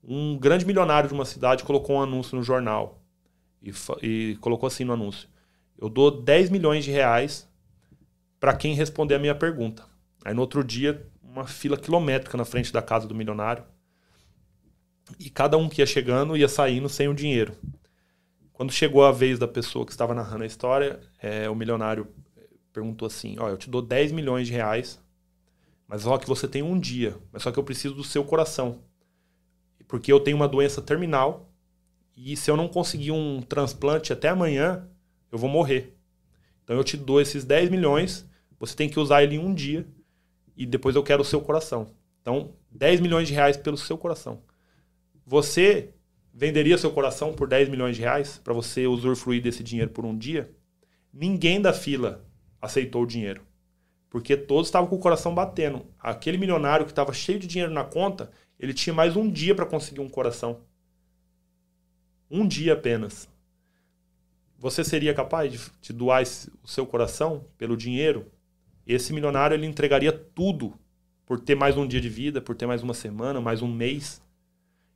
Um 0.00 0.38
grande 0.38 0.64
milionário 0.64 1.08
de 1.08 1.14
uma 1.14 1.24
cidade 1.24 1.64
colocou 1.64 1.96
um 1.96 2.00
anúncio 2.00 2.36
no 2.36 2.44
jornal 2.44 3.02
e, 3.60 3.72
e 4.00 4.36
colocou 4.36 4.68
assim 4.68 4.84
no 4.84 4.92
anúncio: 4.92 5.28
Eu 5.76 5.88
dou 5.88 6.22
10 6.22 6.50
milhões 6.50 6.84
de 6.84 6.92
reais 6.92 7.48
para 8.38 8.54
quem 8.54 8.76
responder 8.76 9.16
a 9.16 9.18
minha 9.18 9.34
pergunta. 9.34 9.84
Aí 10.24 10.32
no 10.32 10.42
outro 10.42 10.62
dia 10.62 11.04
uma 11.20 11.48
fila 11.48 11.76
quilométrica 11.76 12.36
na 12.36 12.44
frente 12.44 12.72
da 12.72 12.80
casa 12.80 13.08
do 13.08 13.14
milionário. 13.14 13.64
E 15.18 15.28
cada 15.28 15.56
um 15.56 15.68
que 15.68 15.82
ia 15.82 15.86
chegando 15.86 16.36
ia 16.36 16.46
saindo 16.46 16.88
sem 16.88 17.08
o 17.08 17.14
dinheiro. 17.14 17.56
Quando 18.52 18.70
chegou 18.70 19.04
a 19.04 19.10
vez 19.10 19.36
da 19.36 19.48
pessoa 19.48 19.84
que 19.84 19.90
estava 19.90 20.14
narrando 20.14 20.44
a 20.44 20.46
história, 20.46 21.00
é, 21.20 21.50
o 21.50 21.56
milionário 21.56 22.06
perguntou 22.74 23.06
assim: 23.06 23.36
Ó, 23.38 23.48
eu 23.48 23.56
te 23.56 23.70
dou 23.70 23.80
10 23.80 24.12
milhões 24.12 24.48
de 24.48 24.52
reais 24.52 25.00
Mas 25.88 26.02
só 26.02 26.18
que 26.18 26.26
você 26.26 26.46
tem 26.46 26.62
um 26.62 26.78
dia. 26.78 27.16
Mas 27.32 27.42
só 27.42 27.52
que 27.52 27.58
eu 27.58 27.64
preciso 27.64 27.94
do 27.94 28.04
seu 28.04 28.24
coração. 28.24 28.82
Porque 29.86 30.12
eu 30.12 30.20
tenho 30.20 30.36
uma 30.36 30.48
doença 30.48 30.82
terminal. 30.82 31.48
E 32.16 32.36
se 32.36 32.50
eu 32.50 32.56
não 32.56 32.68
conseguir 32.68 33.12
um 33.12 33.40
transplante 33.40 34.12
até 34.12 34.28
amanhã, 34.28 34.88
eu 35.30 35.38
vou 35.38 35.48
morrer. 35.48 35.96
Então 36.62 36.76
eu 36.76 36.84
te 36.84 36.96
dou 36.96 37.20
esses 37.20 37.44
10 37.44 37.70
milhões. 37.70 38.28
Você 38.58 38.74
tem 38.74 38.88
que 38.88 38.98
usar 38.98 39.22
ele 39.22 39.36
em 39.36 39.38
um 39.38 39.54
dia. 39.54 39.86
E 40.56 40.66
depois 40.66 40.96
eu 40.96 41.02
quero 41.02 41.22
o 41.22 41.24
seu 41.24 41.40
coração. 41.40 41.88
Então, 42.20 42.54
10 42.70 43.00
milhões 43.00 43.28
de 43.28 43.34
reais 43.34 43.56
pelo 43.56 43.76
seu 43.76 43.98
coração. 43.98 44.42
Você 45.26 45.92
venderia 46.32 46.78
seu 46.78 46.90
coração 46.90 47.32
por 47.32 47.46
10 47.46 47.68
milhões 47.68 47.96
de 47.96 48.02
reais 48.02 48.40
para 48.42 48.54
você 48.54 48.86
usufruir 48.86 49.42
desse 49.42 49.62
dinheiro 49.62 49.90
por 49.90 50.04
um 50.04 50.16
dia? 50.16 50.50
Ninguém 51.12 51.60
da 51.60 51.72
fila 51.72 52.24
aceitou 52.64 53.02
o 53.02 53.06
dinheiro. 53.06 53.42
Porque 54.08 54.36
todos 54.36 54.68
estavam 54.68 54.88
com 54.88 54.96
o 54.96 55.00
coração 55.00 55.34
batendo. 55.34 55.84
Aquele 55.98 56.38
milionário 56.38 56.86
que 56.86 56.92
estava 56.92 57.12
cheio 57.12 57.38
de 57.38 57.46
dinheiro 57.46 57.72
na 57.72 57.84
conta, 57.84 58.30
ele 58.58 58.72
tinha 58.72 58.94
mais 58.94 59.16
um 59.16 59.30
dia 59.30 59.54
para 59.54 59.66
conseguir 59.66 60.00
um 60.00 60.08
coração. 60.08 60.60
Um 62.30 62.46
dia 62.46 62.72
apenas. 62.72 63.28
Você 64.58 64.82
seria 64.82 65.12
capaz 65.12 65.52
de, 65.52 65.60
de 65.80 65.92
doar 65.92 66.22
esse, 66.22 66.50
o 66.62 66.68
seu 66.68 66.86
coração 66.86 67.44
pelo 67.58 67.76
dinheiro? 67.76 68.30
Esse 68.86 69.12
milionário 69.12 69.54
ele 69.54 69.66
entregaria 69.66 70.12
tudo 70.12 70.72
por 71.26 71.40
ter 71.40 71.54
mais 71.54 71.76
um 71.76 71.86
dia 71.86 72.00
de 72.00 72.08
vida, 72.08 72.40
por 72.40 72.54
ter 72.54 72.66
mais 72.66 72.82
uma 72.82 72.94
semana, 72.94 73.40
mais 73.40 73.62
um 73.62 73.68
mês. 73.68 74.22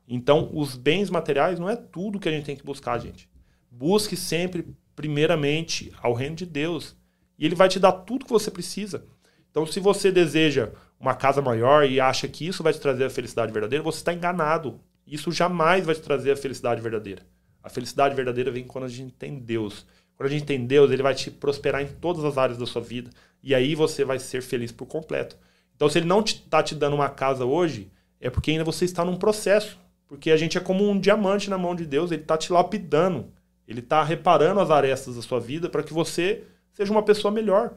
Então, 0.07 0.51
os 0.55 0.75
bens 0.75 1.11
materiais 1.11 1.59
não 1.59 1.69
é 1.69 1.77
tudo 1.77 2.19
que 2.19 2.29
a 2.29 2.33
gente 2.33 2.47
tem 2.47 2.57
que 2.57 2.64
buscar, 2.64 2.99
gente. 2.99 3.29
Busque 3.71 4.16
sempre, 4.16 4.75
primeiramente, 4.97 5.93
ao 6.01 6.14
reino 6.14 6.37
de 6.37 6.47
Deus. 6.47 6.97
E 7.39 7.47
ele 7.47 7.55
vai 7.55 7.68
te 7.68 7.78
dar 7.78 7.93
tudo 7.93 8.24
que 8.24 8.32
você 8.32 8.51
precisa. 8.51 9.05
Então, 9.51 9.64
se 9.66 9.80
você 9.80 10.11
deseja 10.11 10.70
uma 11.01 11.14
casa 11.14 11.41
maior 11.41 11.89
e 11.89 12.01
acha 12.01 12.28
que 12.28 12.47
isso 12.47 12.62
vai 12.62 12.72
te 12.72 12.80
trazer 12.80 13.05
a 13.05 13.11
felicidade 13.11 13.53
verdadeira, 13.53 13.82
você 13.82 13.99
está 13.99 14.12
enganado. 14.12 14.80
Isso 15.07 15.32
jamais 15.32 15.86
vai 15.86 15.95
te 15.95 16.03
trazer 16.03 16.32
a 16.32 16.36
felicidade 16.36 16.80
verdadeira. 16.80 17.22
A 17.62 17.68
felicidade 17.68 18.14
verdadeira 18.14 18.51
vem 18.51 18.64
quando 18.64 18.84
a 18.84 18.89
gente 18.89 19.12
tem 19.12 19.39
Deus. 19.39 19.86
Quando 20.16 20.28
a 20.28 20.32
gente 20.32 20.45
tem 20.45 20.66
Deus, 20.66 20.91
ele 20.91 21.03
vai 21.03 21.14
te 21.14 21.30
prosperar 21.30 21.82
em 21.82 21.86
todas 21.86 22.24
as 22.24 22.36
áreas 22.36 22.59
da 22.59 22.66
sua 22.66 22.82
vida. 22.82 23.11
E 23.43 23.55
aí 23.55 23.74
você 23.74 24.05
vai 24.05 24.18
ser 24.18 24.43
feliz 24.43 24.72
por 24.72 24.86
completo. 24.86 25.36
Então, 25.76 25.89
se 25.89 25.99
ele 25.99 26.07
não 26.07 26.20
está 26.20 26.62
te, 26.62 26.74
te 26.74 26.78
dando 26.78 26.95
uma 26.95 27.09
casa 27.09 27.45
hoje, 27.45 27.91
é 28.20 28.28
porque 28.28 28.51
ainda 28.51 28.64
você 28.64 28.84
está 28.84 29.05
num 29.05 29.16
processo. 29.16 29.78
Porque 30.09 30.30
a 30.30 30.36
gente 30.36 30.59
é 30.59 30.61
como 30.61 30.89
um 30.89 30.99
diamante 30.99 31.49
na 31.49 31.59
mão 31.59 31.74
de 31.74 31.86
Deus, 31.86 32.11
ele 32.11 32.22
está 32.22 32.36
te 32.36 32.53
lapidando. 32.53 33.32
Ele 33.66 33.80
está 33.80 34.03
reparando 34.03 34.61
as 34.61 34.70
arestas 34.70 35.16
da 35.16 35.22
sua 35.22 35.39
vida 35.39 35.68
para 35.68 35.82
que 35.82 35.93
você 35.93 36.45
seja 36.79 36.93
uma 36.93 37.03
pessoa 37.03 37.33
melhor. 37.33 37.72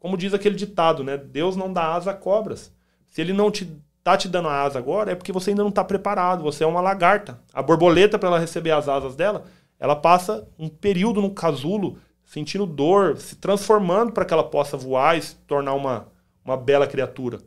Como 0.00 0.16
diz 0.16 0.34
aquele 0.34 0.56
ditado, 0.56 1.04
né? 1.04 1.16
Deus 1.16 1.54
não 1.54 1.72
dá 1.72 1.94
asa 1.94 2.10
a 2.10 2.14
cobras. 2.14 2.72
Se 3.08 3.20
ele 3.20 3.32
não 3.32 3.52
te 3.52 3.70
tá 4.02 4.16
te 4.16 4.28
dando 4.28 4.48
a 4.48 4.62
asa 4.62 4.80
agora, 4.80 5.12
é 5.12 5.14
porque 5.14 5.30
você 5.30 5.50
ainda 5.50 5.62
não 5.62 5.68
está 5.68 5.84
preparado. 5.84 6.42
Você 6.42 6.64
é 6.64 6.66
uma 6.66 6.80
lagarta. 6.80 7.40
A 7.54 7.62
borboleta, 7.62 8.18
para 8.18 8.30
ela 8.30 8.38
receber 8.40 8.72
as 8.72 8.88
asas 8.88 9.14
dela, 9.14 9.44
ela 9.78 9.94
passa 9.94 10.48
um 10.58 10.68
período 10.68 11.22
no 11.22 11.30
casulo, 11.30 11.98
sentindo 12.24 12.66
dor, 12.66 13.16
se 13.16 13.36
transformando 13.36 14.10
para 14.10 14.24
que 14.24 14.34
ela 14.34 14.42
possa 14.42 14.76
voar 14.76 15.16
e 15.16 15.22
se 15.22 15.36
tornar 15.46 15.74
uma, 15.74 16.08
uma 16.44 16.56
bela 16.56 16.88
criatura. 16.88 17.38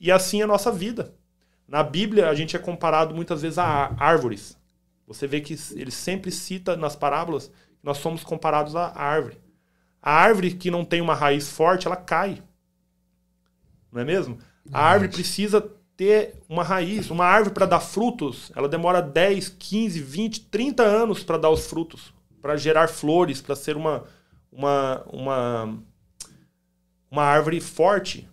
E 0.00 0.12
assim 0.12 0.42
é 0.42 0.44
a 0.44 0.46
nossa 0.46 0.70
vida. 0.70 1.12
Na 1.66 1.82
Bíblia, 1.82 2.28
a 2.28 2.34
gente 2.36 2.54
é 2.54 2.58
comparado 2.60 3.16
muitas 3.16 3.42
vezes 3.42 3.58
a 3.58 3.96
árvores. 3.98 4.56
Você 5.08 5.26
vê 5.26 5.40
que 5.40 5.56
ele 5.74 5.90
sempre 5.90 6.30
cita 6.30 6.76
nas 6.76 6.94
parábolas 6.94 7.48
que 7.48 7.84
nós 7.84 7.98
somos 7.98 8.22
comparados 8.22 8.76
à 8.76 8.92
árvore. 8.94 9.49
A 10.02 10.12
árvore 10.12 10.52
que 10.54 10.70
não 10.70 10.84
tem 10.84 11.00
uma 11.00 11.14
raiz 11.14 11.50
forte, 11.50 11.86
ela 11.86 11.96
cai. 11.96 12.42
Não 13.92 14.00
é 14.00 14.04
mesmo? 14.04 14.38
A 14.72 14.82
árvore 14.82 15.10
precisa 15.10 15.60
ter 15.96 16.34
uma 16.48 16.62
raiz. 16.62 17.10
Uma 17.10 17.26
árvore 17.26 17.54
para 17.54 17.66
dar 17.66 17.80
frutos, 17.80 18.50
ela 18.56 18.68
demora 18.68 19.02
10, 19.02 19.50
15, 19.50 20.00
20, 20.00 20.40
30 20.46 20.82
anos 20.82 21.22
para 21.22 21.36
dar 21.36 21.50
os 21.50 21.66
frutos, 21.66 22.14
para 22.40 22.56
gerar 22.56 22.88
flores, 22.88 23.42
para 23.42 23.54
ser 23.54 23.76
uma, 23.76 24.04
uma, 24.50 25.04
uma, 25.12 25.78
uma 27.10 27.22
árvore 27.22 27.60
forte. 27.60 28.28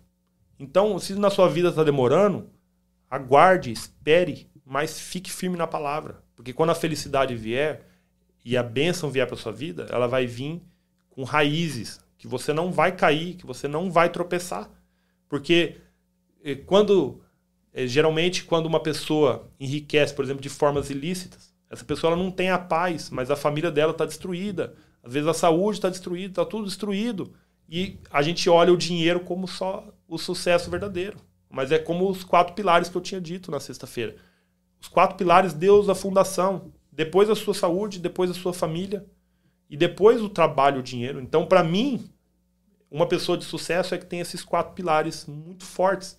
Então, 0.58 0.98
se 0.98 1.14
na 1.14 1.28
sua 1.30 1.48
vida 1.48 1.68
está 1.68 1.84
demorando, 1.84 2.48
aguarde, 3.10 3.70
espere, 3.70 4.50
mas 4.64 4.98
fique 4.98 5.30
firme 5.30 5.56
na 5.56 5.66
palavra. 5.66 6.22
Porque 6.34 6.52
quando 6.52 6.70
a 6.70 6.74
felicidade 6.74 7.34
vier 7.34 7.82
e 8.44 8.56
a 8.56 8.62
bênção 8.62 9.10
vier 9.10 9.26
para 9.26 9.36
sua 9.36 9.52
vida, 9.52 9.86
ela 9.90 10.06
vai 10.06 10.26
vir 10.26 10.62
com 11.18 11.24
raízes, 11.24 11.98
que 12.16 12.28
você 12.28 12.52
não 12.52 12.70
vai 12.70 12.92
cair, 12.92 13.34
que 13.34 13.44
você 13.44 13.66
não 13.66 13.90
vai 13.90 14.08
tropeçar. 14.08 14.70
Porque 15.28 15.74
eh, 16.44 16.54
quando 16.54 17.20
eh, 17.74 17.88
geralmente 17.88 18.44
quando 18.44 18.66
uma 18.66 18.78
pessoa 18.78 19.50
enriquece, 19.58 20.14
por 20.14 20.24
exemplo, 20.24 20.40
de 20.40 20.48
formas 20.48 20.90
ilícitas, 20.90 21.52
essa 21.68 21.84
pessoa 21.84 22.12
ela 22.12 22.22
não 22.22 22.30
tem 22.30 22.50
a 22.50 22.58
paz, 22.58 23.10
mas 23.10 23.32
a 23.32 23.36
família 23.36 23.68
dela 23.68 23.90
está 23.90 24.06
destruída. 24.06 24.76
Às 25.02 25.12
vezes 25.12 25.28
a 25.28 25.34
saúde 25.34 25.78
está 25.78 25.88
destruída, 25.88 26.28
está 26.28 26.44
tudo 26.44 26.66
destruído. 26.66 27.34
E 27.68 27.98
a 28.12 28.22
gente 28.22 28.48
olha 28.48 28.72
o 28.72 28.76
dinheiro 28.76 29.18
como 29.18 29.48
só 29.48 29.92
o 30.06 30.18
sucesso 30.18 30.70
verdadeiro. 30.70 31.18
Mas 31.50 31.72
é 31.72 31.80
como 31.80 32.08
os 32.08 32.22
quatro 32.22 32.54
pilares 32.54 32.88
que 32.88 32.96
eu 32.96 33.02
tinha 33.02 33.20
dito 33.20 33.50
na 33.50 33.58
sexta-feira. 33.58 34.14
Os 34.80 34.86
quatro 34.86 35.16
pilares, 35.16 35.52
Deus, 35.52 35.88
a 35.88 35.96
fundação. 35.96 36.72
Depois 36.92 37.28
a 37.28 37.34
sua 37.34 37.54
saúde, 37.54 37.98
depois 37.98 38.30
a 38.30 38.34
sua 38.34 38.52
família, 38.52 39.04
e 39.68 39.76
depois 39.76 40.22
o 40.22 40.28
trabalho, 40.28 40.80
o 40.80 40.82
dinheiro. 40.82 41.20
Então, 41.20 41.46
para 41.46 41.62
mim, 41.62 42.08
uma 42.90 43.06
pessoa 43.06 43.36
de 43.36 43.44
sucesso 43.44 43.94
é 43.94 43.98
que 43.98 44.06
tem 44.06 44.20
esses 44.20 44.42
quatro 44.42 44.74
pilares 44.74 45.26
muito 45.26 45.64
fortes. 45.64 46.18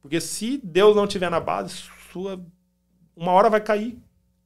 Porque 0.00 0.20
se 0.20 0.58
Deus 0.62 0.96
não 0.96 1.04
estiver 1.04 1.30
na 1.30 1.40
base, 1.40 1.74
sua 2.12 2.40
uma 3.16 3.32
hora 3.32 3.50
vai 3.50 3.60
cair. 3.60 3.98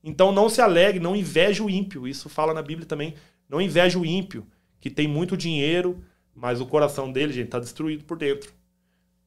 Então 0.03 0.33
não 0.33 0.49
se 0.49 0.61
alegre, 0.61 1.01
não 1.01 1.15
inveje 1.15 1.63
o 1.63 1.71
ímpio. 1.71 2.07
Isso 2.07 2.29
fala 2.29 2.53
na 2.53 2.63
Bíblia 2.63 2.87
também. 2.87 3.15
Não 3.49 3.61
inveje 3.61 3.97
o 3.97 4.05
ímpio, 4.05 4.47
que 4.81 4.91
tem 4.91 5.07
muito 5.07 5.37
dinheiro, 5.37 6.03
mas 6.35 6.61
o 6.61 6.67
coração 6.67 7.11
dele, 7.11 7.33
gente, 7.33 7.47
está 7.47 7.61
destruído 7.61 8.05
por 8.05 8.19
dentro. 8.19 8.53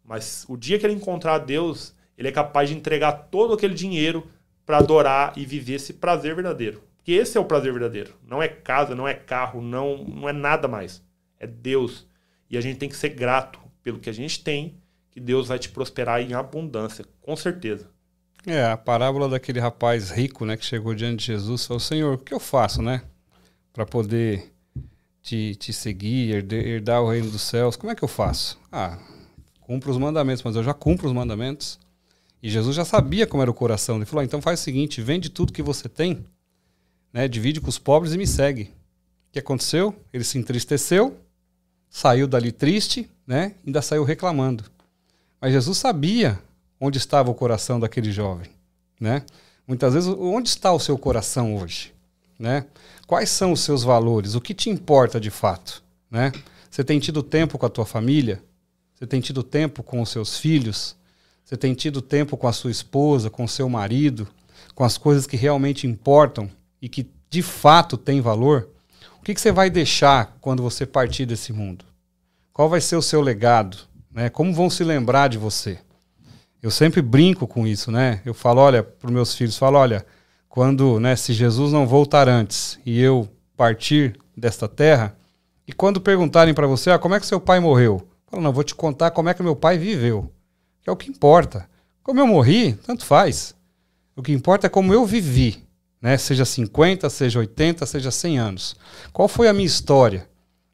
Mas 0.03 0.45
o 0.49 0.57
dia 0.57 0.77
que 0.77 0.85
ele 0.85 0.93
encontrar 0.93 1.39
Deus, 1.39 1.95
ele 2.17 2.27
é 2.27 2.31
capaz 2.31 2.69
de 2.69 2.75
entregar 2.75 3.13
todo 3.31 3.53
aquele 3.53 3.73
dinheiro 3.73 4.27
para 4.65 4.77
adorar 4.79 5.33
e 5.37 5.45
viver 5.45 5.75
esse 5.75 5.93
prazer 5.93 6.35
verdadeiro. 6.35 6.83
Que 7.07 7.13
esse 7.13 7.37
é 7.37 7.39
o 7.39 7.45
prazer 7.45 7.71
verdadeiro. 7.71 8.13
Não 8.21 8.43
é 8.43 8.49
casa, 8.49 8.93
não 8.93 9.07
é 9.07 9.13
carro, 9.13 9.61
não, 9.61 10.03
não 10.03 10.27
é 10.27 10.33
nada 10.33 10.67
mais. 10.67 11.01
É 11.39 11.47
Deus. 11.47 12.05
E 12.49 12.57
a 12.57 12.59
gente 12.59 12.79
tem 12.79 12.89
que 12.89 12.97
ser 12.97 13.07
grato 13.07 13.61
pelo 13.81 13.97
que 13.97 14.09
a 14.09 14.13
gente 14.13 14.43
tem, 14.43 14.75
que 15.09 15.21
Deus 15.21 15.47
vai 15.47 15.57
te 15.57 15.69
prosperar 15.69 16.19
em 16.19 16.33
abundância, 16.33 17.05
com 17.21 17.33
certeza. 17.37 17.89
É, 18.45 18.65
a 18.65 18.75
parábola 18.75 19.29
daquele 19.29 19.57
rapaz 19.57 20.11
rico, 20.11 20.43
né, 20.43 20.57
que 20.57 20.65
chegou 20.65 20.93
diante 20.93 21.19
de 21.19 21.25
Jesus, 21.27 21.65
falou: 21.65 21.79
Senhor, 21.79 22.15
o 22.15 22.17
que 22.17 22.33
eu 22.33 22.41
faço, 22.41 22.81
né, 22.81 23.01
para 23.71 23.85
poder 23.85 24.51
te, 25.21 25.55
te 25.55 25.71
seguir, 25.71 26.45
herdar 26.51 27.01
o 27.01 27.09
reino 27.09 27.31
dos 27.31 27.41
céus? 27.41 27.77
Como 27.77 27.89
é 27.89 27.95
que 27.95 28.03
eu 28.03 28.09
faço? 28.09 28.59
Ah, 28.69 28.99
cumpro 29.61 29.91
os 29.91 29.97
mandamentos, 29.97 30.43
mas 30.43 30.57
eu 30.57 30.63
já 30.63 30.73
cumpro 30.73 31.07
os 31.07 31.13
mandamentos. 31.13 31.79
E 32.43 32.49
Jesus 32.49 32.75
já 32.75 32.83
sabia 32.83 33.25
como 33.25 33.41
era 33.41 33.49
o 33.49 33.53
coração. 33.53 33.95
Ele 33.95 34.05
falou: 34.05 34.19
ah, 34.23 34.25
então 34.25 34.41
faz 34.41 34.59
o 34.59 34.63
seguinte, 34.63 35.01
vende 35.01 35.29
tudo 35.29 35.53
que 35.53 35.63
você 35.63 35.87
tem 35.87 36.25
né, 37.17 37.27
divide 37.27 37.59
com 37.59 37.67
os 37.67 37.79
pobres 37.79 38.13
e 38.13 38.17
me 38.17 38.27
segue. 38.27 38.65
O 38.65 39.31
que 39.31 39.39
aconteceu? 39.39 39.95
Ele 40.13 40.23
se 40.23 40.37
entristeceu, 40.37 41.17
saiu 41.89 42.27
dali 42.27 42.51
triste, 42.51 43.09
né, 43.25 43.55
ainda 43.65 43.81
saiu 43.81 44.03
reclamando. 44.03 44.65
Mas 45.41 45.51
Jesus 45.51 45.79
sabia 45.79 46.39
onde 46.79 46.99
estava 46.99 47.31
o 47.31 47.33
coração 47.33 47.79
daquele 47.79 48.11
jovem, 48.11 48.51
né? 48.99 49.23
Muitas 49.67 49.95
vezes, 49.95 50.07
onde 50.07 50.47
está 50.47 50.71
o 50.71 50.79
seu 50.79 50.95
coração 50.95 51.57
hoje, 51.57 51.91
né? 52.37 52.67
Quais 53.07 53.31
são 53.31 53.51
os 53.51 53.61
seus 53.61 53.83
valores? 53.83 54.35
O 54.35 54.41
que 54.41 54.53
te 54.53 54.69
importa 54.69 55.19
de 55.19 55.31
fato, 55.31 55.83
né? 56.11 56.31
Você 56.69 56.83
tem 56.83 56.99
tido 56.99 57.23
tempo 57.23 57.57
com 57.57 57.65
a 57.65 57.69
tua 57.69 57.85
família? 57.85 58.43
Você 58.93 59.07
tem 59.07 59.19
tido 59.19 59.41
tempo 59.41 59.81
com 59.81 60.01
os 60.01 60.09
seus 60.09 60.37
filhos? 60.37 60.95
Você 61.43 61.57
tem 61.57 61.73
tido 61.73 61.99
tempo 61.99 62.37
com 62.37 62.47
a 62.47 62.53
sua 62.53 62.69
esposa, 62.69 63.27
com 63.27 63.43
o 63.43 63.49
seu 63.49 63.67
marido, 63.67 64.27
com 64.75 64.83
as 64.83 64.99
coisas 64.99 65.25
que 65.25 65.35
realmente 65.35 65.87
importam 65.87 66.47
e 66.81 66.87
que 66.87 67.09
de 67.29 67.41
fato 67.41 67.97
tem 67.97 68.21
valor, 68.21 68.69
o 69.19 69.23
que, 69.23 69.33
que 69.33 69.41
você 69.41 69.51
vai 69.51 69.69
deixar 69.69 70.37
quando 70.39 70.63
você 70.63 70.85
partir 70.85 71.25
desse 71.25 71.51
mundo? 71.51 71.85
Qual 72.53 72.69
vai 72.69 72.81
ser 72.81 72.95
o 72.95 73.01
seu 73.01 73.21
legado? 73.21 73.77
Né? 74.11 74.29
Como 74.29 74.53
vão 74.53 74.69
se 74.69 74.83
lembrar 74.83 75.27
de 75.27 75.37
você? 75.37 75.79
Eu 76.61 76.71
sempre 76.71 77.01
brinco 77.01 77.45
com 77.45 77.67
isso, 77.67 77.91
né? 77.91 78.21
Eu 78.25 78.33
falo, 78.33 78.61
olha, 78.61 78.81
para 78.81 79.11
meus 79.11 79.35
filhos, 79.35 79.57
falo, 79.57 79.77
olha, 79.77 80.05
quando, 80.49 80.99
né, 80.99 81.15
se 81.15 81.33
Jesus 81.33 81.71
não 81.71 81.85
voltar 81.85 82.27
antes 82.27 82.79
e 82.85 82.99
eu 82.99 83.29
partir 83.55 84.19
desta 84.35 84.67
terra, 84.67 85.15
e 85.67 85.73
quando 85.73 86.01
perguntarem 86.01 86.53
para 86.53 86.65
você, 86.65 86.89
ah, 86.89 86.97
como 86.97 87.13
é 87.13 87.19
que 87.19 87.27
seu 87.27 87.39
pai 87.39 87.59
morreu? 87.59 88.07
Eu 88.31 88.41
não, 88.41 88.51
vou 88.51 88.63
te 88.63 88.73
contar 88.73 89.11
como 89.11 89.29
é 89.29 89.33
que 89.33 89.43
meu 89.43 89.55
pai 89.55 89.77
viveu, 89.77 90.31
que 90.81 90.89
é 90.89 90.93
o 90.93 90.97
que 90.97 91.09
importa. 91.09 91.69
Como 92.01 92.19
eu 92.19 92.25
morri, 92.25 92.73
tanto 92.73 93.05
faz. 93.05 93.53
O 94.15 94.23
que 94.23 94.31
importa 94.31 94.65
é 94.67 94.69
como 94.69 94.93
eu 94.93 95.05
vivi 95.05 95.66
né? 96.01 96.17
seja 96.17 96.45
50, 96.45 97.09
seja 97.09 97.39
80, 97.39 97.85
seja 97.85 98.11
100 98.11 98.39
anos. 98.39 98.75
Qual 99.11 99.27
foi 99.27 99.47
a 99.47 99.53
minha 99.53 99.65
história 99.65 100.27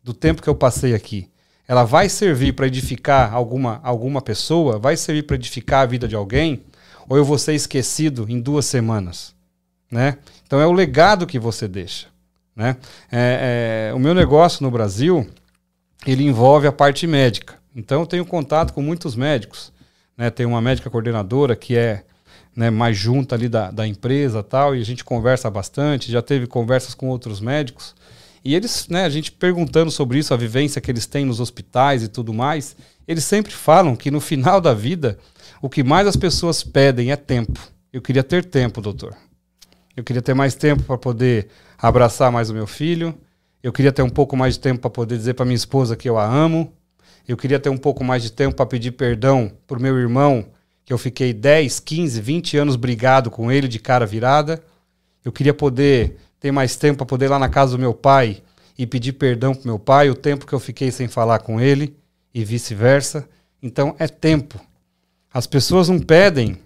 do 0.03 0.13
tempo 0.13 0.41
que 0.41 0.49
eu 0.49 0.55
passei 0.55 0.93
aqui? 0.93 1.29
ela 1.67 1.83
vai 1.83 2.09
servir 2.09 2.53
para 2.53 2.67
edificar 2.67 3.33
alguma, 3.33 3.79
alguma 3.83 4.21
pessoa, 4.21 4.77
vai 4.77 4.97
servir 4.97 5.23
para 5.23 5.35
edificar 5.35 5.81
a 5.81 5.85
vida 5.85 6.07
de 6.07 6.15
alguém, 6.15 6.63
ou 7.07 7.17
eu 7.17 7.23
vou 7.23 7.37
ser 7.37 7.53
esquecido 7.53 8.25
em 8.29 8.39
duas 8.39 8.65
semanas, 8.65 9.33
né? 9.89 10.17
Então 10.45 10.59
é 10.59 10.67
o 10.67 10.71
legado 10.71 11.25
que 11.25 11.39
você 11.39 11.67
deixa, 11.67 12.07
né? 12.55 12.77
É, 13.11 13.89
é, 13.89 13.93
o 13.93 13.99
meu 13.99 14.13
negócio 14.13 14.63
no 14.63 14.71
Brasil, 14.71 15.27
ele 16.05 16.23
envolve 16.23 16.67
a 16.67 16.71
parte 16.71 17.07
médica. 17.07 17.55
Então 17.75 18.01
eu 18.01 18.05
tenho 18.05 18.25
contato 18.25 18.73
com 18.73 18.81
muitos 18.81 19.15
médicos, 19.15 19.71
né? 20.17 20.29
Tem 20.29 20.45
uma 20.45 20.61
médica 20.61 20.89
coordenadora 20.89 21.55
que 21.55 21.77
é 21.77 22.03
né, 22.55 22.69
mais 22.69 22.97
junta 22.97 23.35
ali 23.35 23.49
da, 23.49 23.71
da 23.71 23.87
empresa 23.87 24.43
tal, 24.43 24.75
e 24.75 24.81
a 24.81 24.85
gente 24.85 25.03
conversa 25.03 25.49
bastante, 25.49 26.11
já 26.11 26.21
teve 26.21 26.47
conversas 26.47 26.93
com 26.93 27.09
outros 27.09 27.39
médicos, 27.39 27.95
e 28.43 28.55
eles, 28.55 28.87
né, 28.89 29.05
a 29.05 29.09
gente 29.09 29.31
perguntando 29.31 29.89
sobre 29.89 30.19
isso, 30.19 30.33
a 30.33 30.37
vivência 30.37 30.81
que 30.81 30.91
eles 30.91 31.05
têm 31.05 31.25
nos 31.25 31.39
hospitais 31.39 32.03
e 32.03 32.07
tudo 32.07 32.33
mais, 32.33 32.75
eles 33.07 33.23
sempre 33.23 33.51
falam 33.51 33.95
que 33.95 34.11
no 34.11 34.19
final 34.19 34.59
da 34.59 34.73
vida, 34.73 35.17
o 35.61 35.69
que 35.69 35.83
mais 35.83 36.07
as 36.07 36.17
pessoas 36.17 36.63
pedem 36.63 37.11
é 37.11 37.15
tempo. 37.15 37.59
Eu 37.91 38.01
queria 38.01 38.23
ter 38.23 38.43
tempo, 38.43 38.81
doutor. 38.81 39.15
Eu 39.95 40.03
queria 40.03 40.21
ter 40.21 40.33
mais 40.33 40.55
tempo 40.55 40.83
para 40.83 40.97
poder 40.97 41.47
abraçar 41.77 42.31
mais 42.31 42.49
o 42.49 42.53
meu 42.53 42.65
filho. 42.67 43.13
Eu 43.61 43.71
queria 43.71 43.91
ter 43.91 44.01
um 44.01 44.09
pouco 44.09 44.35
mais 44.35 44.55
de 44.55 44.59
tempo 44.59 44.81
para 44.81 44.89
poder 44.89 45.15
dizer 45.17 45.35
para 45.35 45.45
minha 45.45 45.55
esposa 45.55 45.95
que 45.95 46.09
eu 46.09 46.17
a 46.17 46.25
amo. 46.25 46.73
Eu 47.27 47.37
queria 47.37 47.59
ter 47.59 47.69
um 47.69 47.77
pouco 47.77 48.03
mais 48.03 48.23
de 48.23 48.31
tempo 48.31 48.55
para 48.55 48.65
pedir 48.65 48.91
perdão 48.91 49.51
para 49.67 49.77
o 49.77 49.81
meu 49.81 49.97
irmão 49.97 50.45
que 50.85 50.91
eu 50.91 50.97
fiquei 50.97 51.33
10, 51.33 51.79
15, 51.79 52.21
20 52.21 52.57
anos 52.57 52.75
brigado 52.75 53.31
com 53.31 53.51
ele 53.51 53.67
de 53.67 53.79
cara 53.79 54.05
virada. 54.05 54.63
Eu 55.23 55.31
queria 55.31 55.53
poder 55.53 56.17
ter 56.39 56.51
mais 56.51 56.75
tempo 56.75 56.97
para 56.97 57.05
poder 57.05 57.25
ir 57.25 57.29
lá 57.29 57.39
na 57.39 57.49
casa 57.49 57.71
do 57.71 57.79
meu 57.79 57.93
pai 57.93 58.41
e 58.77 58.85
pedir 58.85 59.13
perdão 59.13 59.53
pro 59.53 59.65
meu 59.65 59.79
pai, 59.79 60.09
o 60.09 60.15
tempo 60.15 60.45
que 60.45 60.53
eu 60.53 60.59
fiquei 60.59 60.91
sem 60.91 61.07
falar 61.07 61.39
com 61.39 61.61
ele 61.61 61.95
e 62.33 62.43
vice-versa. 62.43 63.27
Então 63.61 63.95
é 63.97 64.07
tempo. 64.07 64.59
As 65.33 65.47
pessoas 65.47 65.89
não 65.89 65.99
pedem 65.99 66.59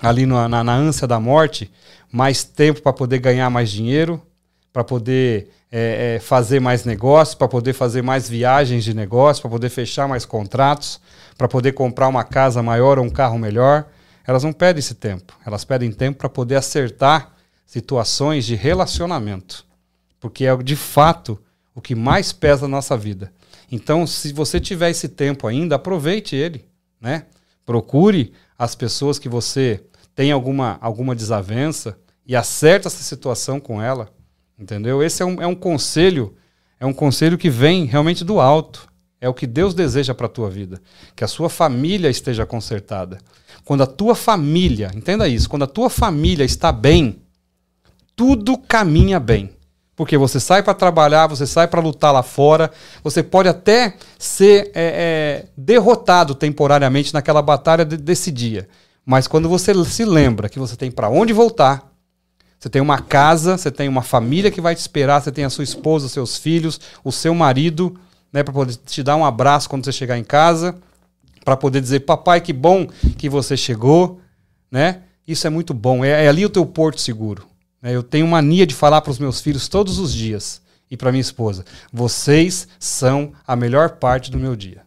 ali 0.00 0.24
na, 0.26 0.48
na, 0.48 0.74
ânsia 0.74 1.06
da 1.06 1.20
morte 1.20 1.70
mais 2.10 2.42
tempo 2.42 2.80
para 2.80 2.92
poder 2.92 3.18
ganhar 3.18 3.50
mais 3.50 3.70
dinheiro, 3.70 4.20
para 4.72 4.82
poder 4.82 5.50
é, 5.70 6.16
é, 6.16 6.20
fazer 6.20 6.60
mais 6.60 6.84
negócios, 6.84 7.34
para 7.34 7.48
poder 7.48 7.72
fazer 7.72 8.02
mais 8.02 8.28
viagens 8.28 8.84
de 8.84 8.94
negócio, 8.94 9.42
para 9.42 9.50
poder 9.50 9.68
fechar 9.68 10.08
mais 10.08 10.24
contratos, 10.24 11.00
para 11.42 11.48
poder 11.48 11.72
comprar 11.72 12.06
uma 12.06 12.22
casa 12.22 12.62
maior 12.62 13.00
ou 13.00 13.04
um 13.04 13.10
carro 13.10 13.36
melhor. 13.36 13.88
Elas 14.24 14.44
não 14.44 14.52
pedem 14.52 14.78
esse 14.78 14.94
tempo. 14.94 15.36
Elas 15.44 15.64
pedem 15.64 15.90
tempo 15.90 16.18
para 16.18 16.28
poder 16.28 16.54
acertar 16.54 17.32
situações 17.66 18.46
de 18.46 18.54
relacionamento. 18.54 19.66
Porque 20.20 20.46
é 20.46 20.56
de 20.58 20.76
fato 20.76 21.36
o 21.74 21.80
que 21.80 21.96
mais 21.96 22.32
pesa 22.32 22.68
na 22.68 22.76
nossa 22.76 22.96
vida. 22.96 23.32
Então, 23.72 24.06
se 24.06 24.32
você 24.32 24.60
tiver 24.60 24.90
esse 24.90 25.08
tempo 25.08 25.48
ainda, 25.48 25.74
aproveite 25.74 26.36
ele, 26.36 26.64
né? 27.00 27.26
Procure 27.66 28.32
as 28.56 28.76
pessoas 28.76 29.18
que 29.18 29.28
você 29.28 29.82
tem 30.14 30.30
alguma, 30.30 30.78
alguma 30.80 31.12
desavença 31.12 31.98
e 32.24 32.36
acerte 32.36 32.86
essa 32.86 33.02
situação 33.02 33.58
com 33.58 33.82
ela. 33.82 34.10
Entendeu? 34.56 35.02
Esse 35.02 35.24
é 35.24 35.26
um, 35.26 35.42
é 35.42 35.46
um 35.48 35.56
conselho, 35.56 36.36
é 36.78 36.86
um 36.86 36.92
conselho 36.92 37.36
que 37.36 37.50
vem 37.50 37.84
realmente 37.84 38.22
do 38.22 38.38
alto. 38.38 38.91
É 39.22 39.28
o 39.28 39.34
que 39.34 39.46
Deus 39.46 39.72
deseja 39.72 40.12
para 40.12 40.26
a 40.26 40.28
tua 40.28 40.50
vida, 40.50 40.82
que 41.14 41.22
a 41.22 41.28
sua 41.28 41.48
família 41.48 42.10
esteja 42.10 42.44
consertada. 42.44 43.18
Quando 43.64 43.84
a 43.84 43.86
tua 43.86 44.16
família, 44.16 44.90
entenda 44.96 45.28
isso, 45.28 45.48
quando 45.48 45.62
a 45.62 45.68
tua 45.68 45.88
família 45.88 46.42
está 46.42 46.72
bem, 46.72 47.22
tudo 48.16 48.58
caminha 48.58 49.20
bem. 49.20 49.52
Porque 49.94 50.18
você 50.18 50.40
sai 50.40 50.60
para 50.60 50.74
trabalhar, 50.74 51.28
você 51.28 51.46
sai 51.46 51.68
para 51.68 51.80
lutar 51.80 52.12
lá 52.12 52.24
fora, 52.24 52.72
você 53.04 53.22
pode 53.22 53.48
até 53.48 53.94
ser 54.18 54.72
é, 54.74 55.44
é, 55.44 55.46
derrotado 55.56 56.34
temporariamente 56.34 57.14
naquela 57.14 57.40
batalha 57.40 57.84
de, 57.84 57.96
desse 57.96 58.32
dia. 58.32 58.68
Mas 59.06 59.28
quando 59.28 59.48
você 59.48 59.72
se 59.84 60.04
lembra 60.04 60.48
que 60.48 60.58
você 60.58 60.74
tem 60.74 60.90
para 60.90 61.08
onde 61.08 61.32
voltar, 61.32 61.92
você 62.58 62.68
tem 62.68 62.82
uma 62.82 63.00
casa, 63.00 63.56
você 63.56 63.70
tem 63.70 63.88
uma 63.88 64.02
família 64.02 64.50
que 64.50 64.60
vai 64.60 64.74
te 64.74 64.78
esperar, 64.78 65.22
você 65.22 65.30
tem 65.30 65.44
a 65.44 65.50
sua 65.50 65.62
esposa, 65.62 66.06
os 66.06 66.12
seus 66.12 66.36
filhos, 66.36 66.80
o 67.04 67.12
seu 67.12 67.32
marido, 67.32 67.96
né, 68.32 68.42
para 68.42 68.52
poder 68.52 68.76
te 68.76 69.02
dar 69.02 69.16
um 69.16 69.24
abraço 69.24 69.68
quando 69.68 69.84
você 69.84 69.92
chegar 69.92 70.18
em 70.18 70.24
casa, 70.24 70.76
para 71.44 71.56
poder 71.56 71.80
dizer, 71.80 72.00
papai, 72.00 72.40
que 72.40 72.52
bom 72.52 72.86
que 73.18 73.28
você 73.28 73.56
chegou, 73.56 74.20
né? 74.70 75.02
Isso 75.26 75.46
é 75.46 75.50
muito 75.50 75.74
bom. 75.74 76.04
É, 76.04 76.24
é 76.24 76.28
ali 76.28 76.44
o 76.44 76.50
teu 76.50 76.64
porto 76.64 77.00
seguro. 77.00 77.46
Né? 77.80 77.94
Eu 77.94 78.02
tenho 78.02 78.26
mania 78.26 78.66
de 78.66 78.74
falar 78.74 79.00
para 79.00 79.10
os 79.10 79.18
meus 79.18 79.40
filhos 79.40 79.68
todos 79.68 79.98
os 79.98 80.12
dias 80.12 80.62
e 80.90 80.96
para 80.96 81.10
minha 81.10 81.20
esposa: 81.20 81.64
vocês 81.92 82.68
são 82.78 83.32
a 83.46 83.56
melhor 83.56 83.90
parte 83.96 84.30
do 84.30 84.38
meu 84.38 84.54
dia. 84.56 84.82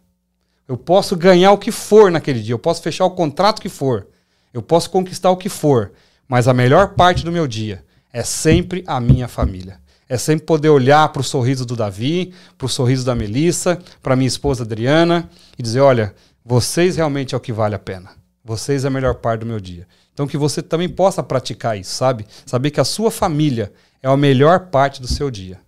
Eu 0.68 0.76
posso 0.76 1.14
ganhar 1.14 1.52
o 1.52 1.58
que 1.58 1.70
for 1.70 2.10
naquele 2.10 2.40
dia, 2.40 2.54
eu 2.54 2.58
posso 2.58 2.82
fechar 2.82 3.04
o 3.04 3.10
contrato 3.10 3.62
que 3.62 3.68
for, 3.68 4.08
eu 4.52 4.60
posso 4.60 4.90
conquistar 4.90 5.30
o 5.30 5.36
que 5.36 5.48
for, 5.48 5.92
mas 6.26 6.48
a 6.48 6.54
melhor 6.54 6.94
parte 6.94 7.24
do 7.24 7.30
meu 7.30 7.46
dia 7.46 7.84
é 8.12 8.24
sempre 8.24 8.82
a 8.84 9.00
minha 9.00 9.28
família. 9.28 9.78
É 10.08 10.16
sempre 10.16 10.46
poder 10.46 10.68
olhar 10.68 11.08
para 11.12 11.20
o 11.20 11.24
sorriso 11.24 11.66
do 11.66 11.74
Davi, 11.74 12.32
para 12.56 12.66
o 12.66 12.68
sorriso 12.68 13.04
da 13.04 13.14
Melissa, 13.14 13.82
para 14.02 14.16
minha 14.16 14.28
esposa 14.28 14.62
Adriana 14.64 15.28
e 15.58 15.62
dizer: 15.62 15.80
olha, 15.80 16.14
vocês 16.44 16.96
realmente 16.96 17.34
é 17.34 17.38
o 17.38 17.40
que 17.40 17.52
vale 17.52 17.74
a 17.74 17.78
pena. 17.78 18.10
Vocês 18.44 18.84
é 18.84 18.88
a 18.88 18.90
melhor 18.90 19.16
parte 19.16 19.40
do 19.40 19.46
meu 19.46 19.58
dia. 19.58 19.86
Então 20.12 20.26
que 20.26 20.36
você 20.36 20.62
também 20.62 20.88
possa 20.88 21.22
praticar 21.22 21.78
isso, 21.78 21.92
sabe? 21.92 22.24
Saber 22.44 22.70
que 22.70 22.80
a 22.80 22.84
sua 22.84 23.10
família 23.10 23.72
é 24.02 24.08
a 24.08 24.16
melhor 24.16 24.70
parte 24.70 25.00
do 25.00 25.08
seu 25.08 25.30
dia. 25.30 25.60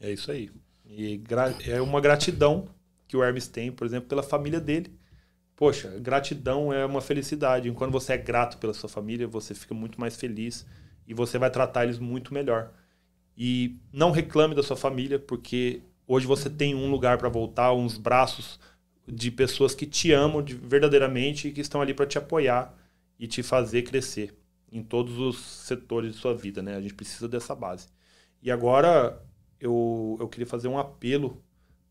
É 0.00 0.10
isso 0.10 0.30
aí. 0.30 0.50
E 0.86 1.20
é 1.66 1.80
uma 1.82 2.00
gratidão 2.00 2.66
que 3.06 3.16
o 3.16 3.22
Hermes 3.22 3.46
tem, 3.46 3.70
por 3.70 3.86
exemplo, 3.86 4.08
pela 4.08 4.22
família 4.22 4.60
dele 4.60 4.90
Poxa, 5.56 5.88
gratidão 6.00 6.72
é 6.72 6.84
uma 6.84 7.00
felicidade. 7.00 7.70
Quando 7.72 7.92
você 7.92 8.14
é 8.14 8.16
grato 8.16 8.58
pela 8.58 8.74
sua 8.74 8.88
família, 8.88 9.26
você 9.28 9.54
fica 9.54 9.72
muito 9.72 10.00
mais 10.00 10.16
feliz 10.16 10.66
e 11.06 11.14
você 11.14 11.38
vai 11.38 11.48
tratar 11.48 11.84
eles 11.84 11.98
muito 11.98 12.34
melhor. 12.34 12.72
E 13.36 13.76
não 13.92 14.10
reclame 14.10 14.54
da 14.54 14.62
sua 14.62 14.76
família, 14.76 15.18
porque 15.18 15.82
hoje 16.06 16.26
você 16.26 16.48
tem 16.48 16.74
um 16.74 16.90
lugar 16.90 17.18
para 17.18 17.28
voltar, 17.28 17.72
uns 17.72 17.98
braços 17.98 18.60
de 19.06 19.30
pessoas 19.30 19.74
que 19.74 19.86
te 19.86 20.12
amam 20.12 20.42
de, 20.42 20.54
verdadeiramente 20.54 21.48
e 21.48 21.52
que 21.52 21.60
estão 21.60 21.80
ali 21.80 21.92
para 21.92 22.06
te 22.06 22.16
apoiar 22.16 22.74
e 23.18 23.26
te 23.26 23.42
fazer 23.42 23.82
crescer 23.82 24.34
em 24.70 24.82
todos 24.82 25.18
os 25.18 25.38
setores 25.38 26.14
de 26.14 26.18
sua 26.18 26.34
vida, 26.34 26.62
né? 26.62 26.76
A 26.76 26.80
gente 26.80 26.94
precisa 26.94 27.28
dessa 27.28 27.54
base. 27.54 27.88
E 28.42 28.50
agora 28.50 29.22
eu, 29.60 30.16
eu 30.20 30.28
queria 30.28 30.46
fazer 30.46 30.68
um 30.68 30.78
apelo 30.78 31.42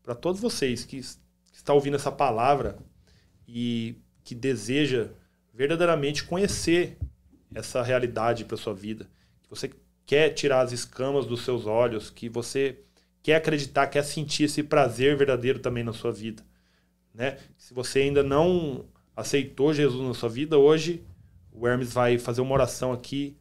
para 0.02 0.14
todos 0.14 0.40
vocês 0.40 0.84
que, 0.84 1.00
que 1.00 1.56
estão 1.56 1.74
ouvindo 1.74 1.96
essa 1.96 2.12
palavra 2.12 2.78
e 3.48 3.96
que 4.22 4.34
deseja 4.34 5.08
verdadeiramente 5.52 6.24
conhecer 6.24 6.98
essa 7.54 7.82
realidade 7.82 8.44
para 8.44 8.56
sua 8.56 8.74
vida, 8.74 9.08
que 9.42 9.48
você 9.48 9.70
quer 10.06 10.30
tirar 10.30 10.60
as 10.60 10.72
escamas 10.72 11.26
dos 11.26 11.44
seus 11.44 11.66
olhos, 11.66 12.10
que 12.10 12.28
você 12.28 12.78
quer 13.22 13.36
acreditar, 13.36 13.86
quer 13.86 14.04
sentir 14.04 14.44
esse 14.44 14.62
prazer 14.62 15.16
verdadeiro 15.16 15.58
também 15.58 15.82
na 15.82 15.92
sua 15.92 16.12
vida, 16.12 16.42
né? 17.12 17.38
Se 17.56 17.72
você 17.72 18.00
ainda 18.00 18.22
não 18.22 18.84
aceitou 19.16 19.72
Jesus 19.72 20.06
na 20.06 20.14
sua 20.14 20.28
vida, 20.28 20.58
hoje 20.58 21.02
o 21.52 21.66
Hermes 21.66 21.92
vai 21.92 22.18
fazer 22.18 22.40
uma 22.40 22.54
oração 22.54 22.92
aqui 22.92 23.36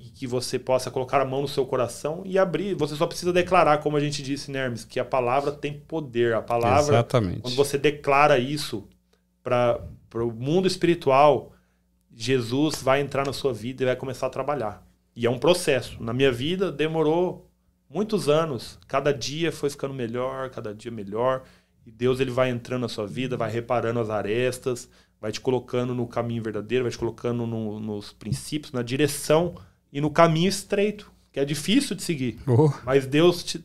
e 0.00 0.08
que 0.08 0.26
você 0.26 0.58
possa 0.58 0.90
colocar 0.90 1.20
a 1.20 1.24
mão 1.24 1.42
no 1.42 1.48
seu 1.48 1.66
coração 1.66 2.22
e 2.24 2.38
abrir. 2.38 2.74
Você 2.74 2.94
só 2.96 3.06
precisa 3.06 3.32
declarar, 3.32 3.78
como 3.78 3.96
a 3.96 4.00
gente 4.00 4.22
disse, 4.22 4.50
né, 4.50 4.64
Hermes, 4.64 4.84
que 4.84 4.98
a 4.98 5.04
palavra 5.04 5.52
tem 5.52 5.74
poder. 5.74 6.34
A 6.34 6.42
palavra, 6.42 6.94
Exatamente. 6.94 7.40
quando 7.40 7.54
você 7.54 7.76
declara 7.76 8.38
isso, 8.38 8.88
para 9.42 9.80
o 10.14 10.30
mundo 10.30 10.66
espiritual, 10.66 11.52
Jesus 12.14 12.82
vai 12.82 13.00
entrar 13.00 13.26
na 13.26 13.32
sua 13.32 13.52
vida 13.52 13.82
e 13.82 13.86
vai 13.86 13.96
começar 13.96 14.26
a 14.26 14.30
trabalhar. 14.30 14.86
E 15.14 15.26
é 15.26 15.30
um 15.30 15.38
processo. 15.38 16.02
Na 16.02 16.12
minha 16.12 16.32
vida 16.32 16.72
demorou 16.72 17.48
muitos 17.88 18.28
anos. 18.28 18.78
Cada 18.88 19.12
dia 19.12 19.52
foi 19.52 19.68
ficando 19.70 19.94
melhor, 19.94 20.50
cada 20.50 20.74
dia 20.74 20.90
melhor. 20.90 21.42
E 21.86 21.90
Deus 21.90 22.20
ele 22.20 22.30
vai 22.30 22.50
entrando 22.50 22.82
na 22.82 22.88
sua 22.88 23.06
vida, 23.06 23.36
vai 23.36 23.50
reparando 23.50 24.00
as 24.00 24.08
arestas, 24.08 24.88
vai 25.20 25.32
te 25.32 25.40
colocando 25.40 25.94
no 25.94 26.06
caminho 26.06 26.42
verdadeiro, 26.42 26.84
vai 26.84 26.92
te 26.92 26.98
colocando 26.98 27.46
no, 27.46 27.78
nos 27.78 28.12
princípios, 28.12 28.72
na 28.72 28.82
direção 28.82 29.54
e 29.92 30.00
no 30.00 30.10
caminho 30.10 30.48
estreito, 30.48 31.10
que 31.32 31.40
é 31.40 31.44
difícil 31.44 31.94
de 31.94 32.02
seguir. 32.02 32.38
Oh. 32.46 32.72
Mas 32.84 33.06
Deus 33.06 33.42
te, 33.42 33.64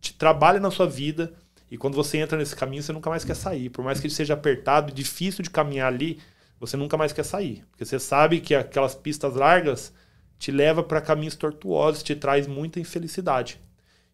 te 0.00 0.12
trabalha 0.14 0.60
na 0.60 0.70
sua 0.70 0.86
vida 0.86 1.32
e 1.70 1.78
quando 1.78 1.94
você 1.94 2.18
entra 2.18 2.36
nesse 2.38 2.54
caminho, 2.54 2.82
você 2.82 2.92
nunca 2.92 3.10
mais 3.10 3.24
quer 3.24 3.34
sair. 3.34 3.70
Por 3.70 3.84
mais 3.84 3.98
que 3.98 4.06
ele 4.06 4.14
seja 4.14 4.34
apertado 4.34 4.90
e 4.90 4.94
difícil 4.94 5.42
de 5.42 5.50
caminhar 5.50 5.92
ali, 5.92 6.20
você 6.60 6.76
nunca 6.76 6.96
mais 6.96 7.12
quer 7.12 7.24
sair. 7.24 7.64
Porque 7.70 7.84
você 7.84 7.98
sabe 7.98 8.40
que 8.40 8.54
aquelas 8.54 8.94
pistas 8.94 9.34
largas 9.34 9.92
te 10.38 10.50
leva 10.50 10.82
para 10.82 11.00
caminhos 11.00 11.36
tortuosos, 11.36 12.02
te 12.02 12.14
traz 12.14 12.46
muita 12.46 12.80
infelicidade. 12.80 13.60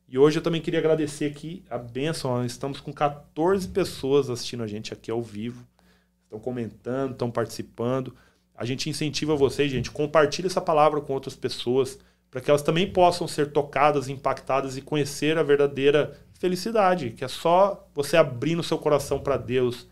E 0.09 0.19
hoje 0.19 0.39
eu 0.39 0.43
também 0.43 0.61
queria 0.61 0.81
agradecer 0.81 1.27
aqui 1.27 1.65
a 1.71 1.79
benção. 1.79 2.45
Estamos 2.45 2.81
com 2.81 2.93
14 2.93 3.69
pessoas 3.69 4.29
assistindo 4.29 4.63
a 4.63 4.67
gente 4.67 4.93
aqui 4.93 5.11
ao 5.11 5.23
vivo. 5.23 5.65
Estão 6.25 6.41
comentando, 6.41 7.13
estão 7.13 7.31
participando. 7.31 8.15
A 8.55 8.65
gente 8.65 8.91
incentiva 8.91 9.37
vocês, 9.37 9.71
gente, 9.71 9.91
compartilhe 9.91 10.49
essa 10.49 10.61
palavra 10.61 11.01
com 11.01 11.13
outras 11.13 11.37
pessoas 11.37 11.99
para 12.31 12.41
que 12.41 12.51
elas 12.51 12.63
também 12.63 12.91
possam 12.91 13.27
ser 13.27 13.53
tocadas, 13.53 14.09
impactadas 14.09 14.77
e 14.77 14.83
conhecer 14.83 15.37
a 15.37 15.43
verdadeira 15.43 16.17
felicidade, 16.35 17.11
que 17.11 17.25
é 17.25 17.29
só 17.29 17.89
você 17.95 18.17
abrindo 18.17 18.63
seu 18.63 18.79
coração 18.79 19.19
para 19.19 19.37
Deus 19.37 19.89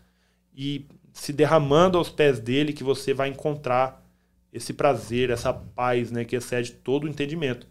e 0.55 0.85
se 1.13 1.33
derramando 1.33 1.97
aos 1.97 2.09
pés 2.09 2.39
dele 2.39 2.73
que 2.73 2.83
você 2.83 3.13
vai 3.13 3.29
encontrar 3.29 3.98
esse 4.51 4.73
prazer, 4.73 5.29
essa 5.29 5.53
paz, 5.53 6.11
né, 6.11 6.25
que 6.25 6.35
excede 6.35 6.71
todo 6.71 7.03
o 7.03 7.07
entendimento. 7.07 7.67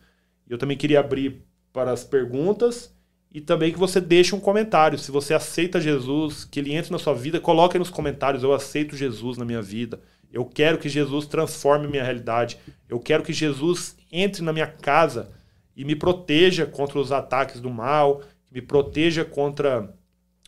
Eu 0.49 0.59
também 0.59 0.77
queria 0.77 1.01
abrir 1.01 1.43
para 1.73 1.93
as 1.93 2.05
perguntas 2.05 2.95
e 3.33 3.41
também 3.41 3.73
que 3.73 3.79
você 3.79 4.01
deixe 4.01 4.35
um 4.35 4.41
comentário. 4.41 4.99
Se 4.99 5.11
você 5.11 5.35
aceita 5.35 5.81
Jesus, 5.81 6.45
que 6.45 6.61
ele 6.61 6.73
entre 6.73 6.91
na 6.91 6.99
sua 6.99 7.15
vida, 7.15 7.41
coloque 7.41 7.77
aí 7.77 7.79
nos 7.79 7.91
comentários: 7.91 8.43
eu 8.43 8.55
aceito 8.55 8.97
Jesus 8.97 9.37
na 9.37 9.45
minha 9.45 9.61
vida. 9.61 10.01
Eu 10.33 10.45
quero 10.45 10.79
que 10.79 10.89
Jesus 10.89 11.27
transforme 11.27 11.89
minha 11.89 12.03
realidade. 12.05 12.59
Eu 12.89 13.01
quero 13.01 13.23
que 13.23 13.33
Jesus 13.33 13.97
entre 14.11 14.43
na 14.43 14.53
minha 14.53 14.67
casa 14.67 15.31
e 15.77 15.85
me 15.85 15.95
proteja 15.95 16.67
contra 16.67 16.99
os 16.99 17.13
ataques 17.13 17.61
do 17.61 17.71
mal, 17.71 18.23
me 18.51 18.61
proteja 18.61 19.25
contra 19.25 19.95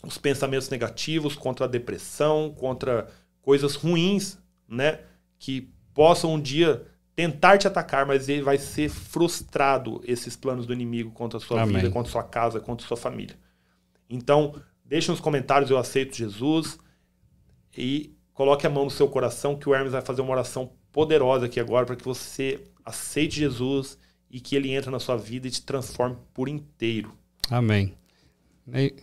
os 0.02 0.18
pensamentos 0.18 0.68
negativos, 0.70 1.36
contra 1.36 1.66
a 1.66 1.68
depressão, 1.68 2.54
contra 2.56 3.08
coisas 3.42 3.74
ruins, 3.74 4.38
né, 4.68 5.00
que 5.38 5.70
possam 6.00 6.32
um 6.32 6.40
dia 6.40 6.86
tentar 7.14 7.58
te 7.58 7.68
atacar, 7.68 8.06
mas 8.06 8.26
ele 8.26 8.40
vai 8.40 8.56
ser 8.56 8.88
frustrado 8.88 10.00
esses 10.06 10.34
planos 10.34 10.64
do 10.64 10.72
inimigo 10.72 11.10
contra 11.10 11.36
a 11.36 11.40
sua 11.42 11.60
Amém. 11.60 11.76
vida, 11.76 11.90
contra 11.90 12.08
a 12.08 12.12
sua 12.12 12.22
casa, 12.22 12.58
contra 12.58 12.86
a 12.86 12.88
sua 12.88 12.96
família. 12.96 13.36
Então, 14.08 14.54
deixe 14.82 15.10
nos 15.10 15.20
comentários 15.20 15.70
eu 15.70 15.76
aceito 15.76 16.16
Jesus 16.16 16.78
e 17.76 18.16
coloque 18.32 18.66
a 18.66 18.70
mão 18.70 18.84
no 18.84 18.90
seu 18.90 19.08
coração 19.08 19.56
que 19.56 19.68
o 19.68 19.74
Hermes 19.74 19.92
vai 19.92 20.00
fazer 20.00 20.22
uma 20.22 20.30
oração 20.30 20.72
poderosa 20.90 21.44
aqui 21.44 21.60
agora 21.60 21.84
para 21.84 21.96
que 21.96 22.04
você 22.06 22.64
aceite 22.82 23.36
Jesus 23.36 23.98
e 24.30 24.40
que 24.40 24.56
ele 24.56 24.72
entre 24.72 24.90
na 24.90 24.98
sua 24.98 25.18
vida 25.18 25.48
e 25.48 25.50
te 25.50 25.60
transforme 25.60 26.16
por 26.32 26.48
inteiro. 26.48 27.12
Amém. 27.50 27.92
E, 28.72 28.94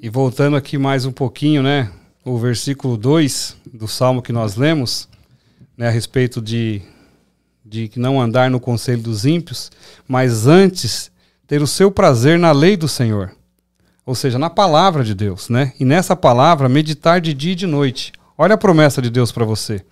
e 0.00 0.08
voltando 0.08 0.56
aqui 0.56 0.78
mais 0.78 1.04
um 1.04 1.10
pouquinho, 1.10 1.64
né? 1.64 1.92
O 2.24 2.38
versículo 2.38 2.96
2 2.96 3.56
do 3.74 3.88
salmo 3.88 4.22
que 4.22 4.32
nós 4.32 4.54
lemos, 4.54 5.08
né, 5.76 5.88
a 5.88 5.90
respeito 5.90 6.40
de 6.40 6.82
de 7.64 7.90
não 7.96 8.20
andar 8.20 8.50
no 8.50 8.60
conselho 8.60 9.02
dos 9.02 9.24
ímpios, 9.24 9.72
mas 10.06 10.46
antes 10.46 11.10
ter 11.46 11.62
o 11.62 11.66
seu 11.66 11.90
prazer 11.90 12.38
na 12.38 12.52
lei 12.52 12.76
do 12.76 12.86
Senhor. 12.86 13.32
Ou 14.06 14.14
seja, 14.14 14.38
na 14.38 14.50
palavra 14.50 15.02
de 15.02 15.14
Deus, 15.14 15.48
né? 15.48 15.72
E 15.80 15.84
nessa 15.84 16.14
palavra 16.14 16.68
meditar 16.68 17.20
de 17.20 17.32
dia 17.32 17.52
e 17.52 17.56
de 17.56 17.66
noite. 17.66 18.12
Olha 18.36 18.54
a 18.54 18.58
promessa 18.58 19.00
de 19.00 19.08
Deus 19.08 19.32
para 19.32 19.44
você. 19.44 19.82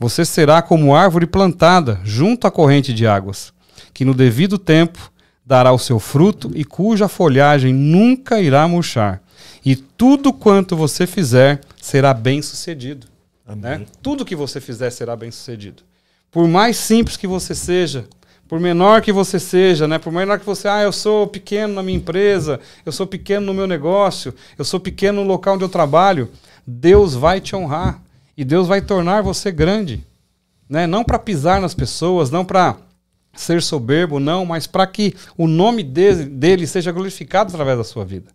Você 0.00 0.24
será 0.24 0.60
como 0.60 0.96
árvore 0.96 1.26
plantada 1.26 2.00
junto 2.02 2.46
à 2.46 2.50
corrente 2.50 2.92
de 2.92 3.06
águas, 3.06 3.52
que 3.94 4.04
no 4.04 4.14
devido 4.14 4.58
tempo 4.58 5.12
dará 5.46 5.72
o 5.72 5.78
seu 5.78 6.00
fruto 6.00 6.50
e 6.54 6.64
cuja 6.64 7.08
folhagem 7.08 7.72
nunca 7.72 8.40
irá 8.40 8.66
murchar. 8.66 9.22
E 9.64 9.76
tudo 9.76 10.32
quanto 10.32 10.74
você 10.74 11.06
fizer 11.06 11.60
será 11.80 12.12
bem 12.12 12.42
sucedido. 12.42 13.11
Né? 13.46 13.84
Tudo 14.00 14.24
que 14.24 14.36
você 14.36 14.60
fizer 14.60 14.90
será 14.90 15.16
bem 15.16 15.30
sucedido. 15.30 15.82
Por 16.30 16.48
mais 16.48 16.76
simples 16.76 17.16
que 17.16 17.26
você 17.26 17.54
seja, 17.54 18.06
por 18.48 18.60
menor 18.60 19.00
que 19.00 19.12
você 19.12 19.40
seja, 19.40 19.88
né? 19.88 19.98
Por 19.98 20.12
menor 20.12 20.38
que 20.38 20.44
você, 20.44 20.68
ah, 20.68 20.82
eu 20.82 20.92
sou 20.92 21.26
pequeno 21.26 21.74
na 21.74 21.82
minha 21.82 21.96
empresa, 21.96 22.60
eu 22.84 22.92
sou 22.92 23.06
pequeno 23.06 23.46
no 23.46 23.54
meu 23.54 23.66
negócio, 23.66 24.34
eu 24.58 24.64
sou 24.64 24.78
pequeno 24.78 25.22
no 25.22 25.26
local 25.26 25.54
onde 25.54 25.64
eu 25.64 25.68
trabalho, 25.68 26.30
Deus 26.66 27.14
vai 27.14 27.40
te 27.40 27.56
honrar 27.56 28.02
e 28.36 28.44
Deus 28.44 28.68
vai 28.68 28.82
tornar 28.82 29.22
você 29.22 29.50
grande, 29.50 30.06
né? 30.68 30.86
Não 30.86 31.02
para 31.02 31.18
pisar 31.18 31.60
nas 31.60 31.74
pessoas, 31.74 32.30
não 32.30 32.44
para 32.44 32.76
ser 33.34 33.62
soberbo, 33.62 34.20
não, 34.20 34.44
mas 34.44 34.66
para 34.66 34.86
que 34.86 35.14
o 35.36 35.46
nome 35.46 35.82
dele, 35.82 36.24
dele 36.24 36.66
seja 36.66 36.92
glorificado 36.92 37.50
através 37.50 37.78
da 37.78 37.84
sua 37.84 38.04
vida. 38.04 38.30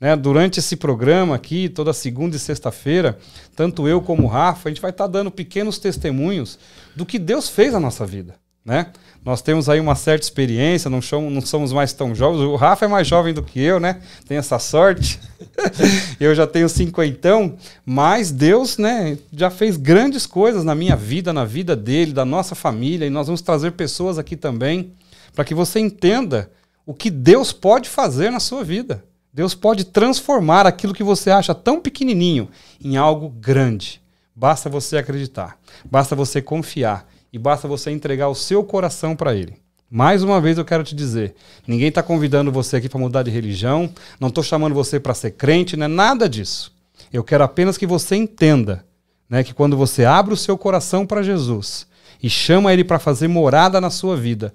Né, 0.00 0.16
durante 0.16 0.58
esse 0.58 0.76
programa 0.76 1.34
aqui, 1.34 1.68
toda 1.68 1.92
segunda 1.92 2.36
e 2.36 2.38
sexta-feira, 2.38 3.18
tanto 3.54 3.88
eu 3.88 4.00
como 4.00 4.24
o 4.24 4.26
Rafa, 4.26 4.68
a 4.68 4.72
gente 4.72 4.82
vai 4.82 4.90
estar 4.90 5.04
tá 5.04 5.10
dando 5.10 5.30
pequenos 5.30 5.78
testemunhos 5.78 6.58
do 6.94 7.06
que 7.06 7.18
Deus 7.18 7.48
fez 7.48 7.72
na 7.72 7.80
nossa 7.80 8.04
vida. 8.04 8.34
Né? 8.64 8.86
Nós 9.22 9.42
temos 9.42 9.68
aí 9.68 9.78
uma 9.78 9.94
certa 9.94 10.24
experiência, 10.24 10.88
não 10.88 11.02
somos, 11.02 11.30
não 11.32 11.40
somos 11.42 11.72
mais 11.72 11.92
tão 11.92 12.14
jovens. 12.14 12.40
O 12.40 12.56
Rafa 12.56 12.86
é 12.86 12.88
mais 12.88 13.06
jovem 13.06 13.34
do 13.34 13.42
que 13.42 13.60
eu, 13.60 13.78
né? 13.78 14.00
Tem 14.26 14.38
essa 14.38 14.58
sorte. 14.58 15.20
eu 16.18 16.34
já 16.34 16.46
tenho 16.46 16.68
cinquentão, 16.68 17.56
mas 17.84 18.30
Deus, 18.30 18.78
né, 18.78 19.18
já 19.32 19.50
fez 19.50 19.76
grandes 19.76 20.26
coisas 20.26 20.64
na 20.64 20.74
minha 20.74 20.96
vida, 20.96 21.32
na 21.32 21.44
vida 21.44 21.76
dele, 21.76 22.12
da 22.12 22.24
nossa 22.24 22.54
família, 22.54 23.06
e 23.06 23.10
nós 23.10 23.26
vamos 23.26 23.42
trazer 23.42 23.72
pessoas 23.72 24.18
aqui 24.18 24.34
também 24.34 24.92
para 25.34 25.44
que 25.44 25.54
você 25.54 25.78
entenda 25.78 26.50
o 26.86 26.94
que 26.94 27.10
Deus 27.10 27.52
pode 27.52 27.88
fazer 27.88 28.30
na 28.30 28.40
sua 28.40 28.64
vida. 28.64 29.04
Deus 29.34 29.52
pode 29.52 29.82
transformar 29.86 30.64
aquilo 30.64 30.94
que 30.94 31.02
você 31.02 31.28
acha 31.28 31.52
tão 31.52 31.80
pequenininho 31.80 32.48
em 32.80 32.96
algo 32.96 33.28
grande. 33.28 34.00
Basta 34.32 34.70
você 34.70 34.96
acreditar, 34.96 35.58
basta 35.84 36.14
você 36.14 36.40
confiar 36.40 37.04
e 37.32 37.38
basta 37.38 37.66
você 37.66 37.90
entregar 37.90 38.28
o 38.28 38.34
seu 38.36 38.62
coração 38.62 39.16
para 39.16 39.34
Ele. 39.34 39.56
Mais 39.90 40.22
uma 40.22 40.40
vez 40.40 40.56
eu 40.56 40.64
quero 40.64 40.84
te 40.84 40.94
dizer: 40.94 41.34
ninguém 41.66 41.88
está 41.88 42.00
convidando 42.00 42.52
você 42.52 42.76
aqui 42.76 42.88
para 42.88 43.00
mudar 43.00 43.24
de 43.24 43.30
religião, 43.32 43.92
não 44.20 44.28
estou 44.28 44.44
chamando 44.44 44.72
você 44.72 45.00
para 45.00 45.14
ser 45.14 45.32
crente, 45.32 45.76
não 45.76 45.86
é 45.86 45.88
nada 45.88 46.28
disso. 46.28 46.72
Eu 47.12 47.24
quero 47.24 47.42
apenas 47.42 47.76
que 47.76 47.88
você 47.88 48.14
entenda 48.14 48.84
né, 49.28 49.42
que 49.42 49.52
quando 49.52 49.76
você 49.76 50.04
abre 50.04 50.32
o 50.32 50.36
seu 50.36 50.56
coração 50.56 51.04
para 51.04 51.24
Jesus 51.24 51.88
e 52.22 52.30
chama 52.30 52.72
Ele 52.72 52.84
para 52.84 53.00
fazer 53.00 53.26
morada 53.26 53.80
na 53.80 53.90
sua 53.90 54.16
vida, 54.16 54.54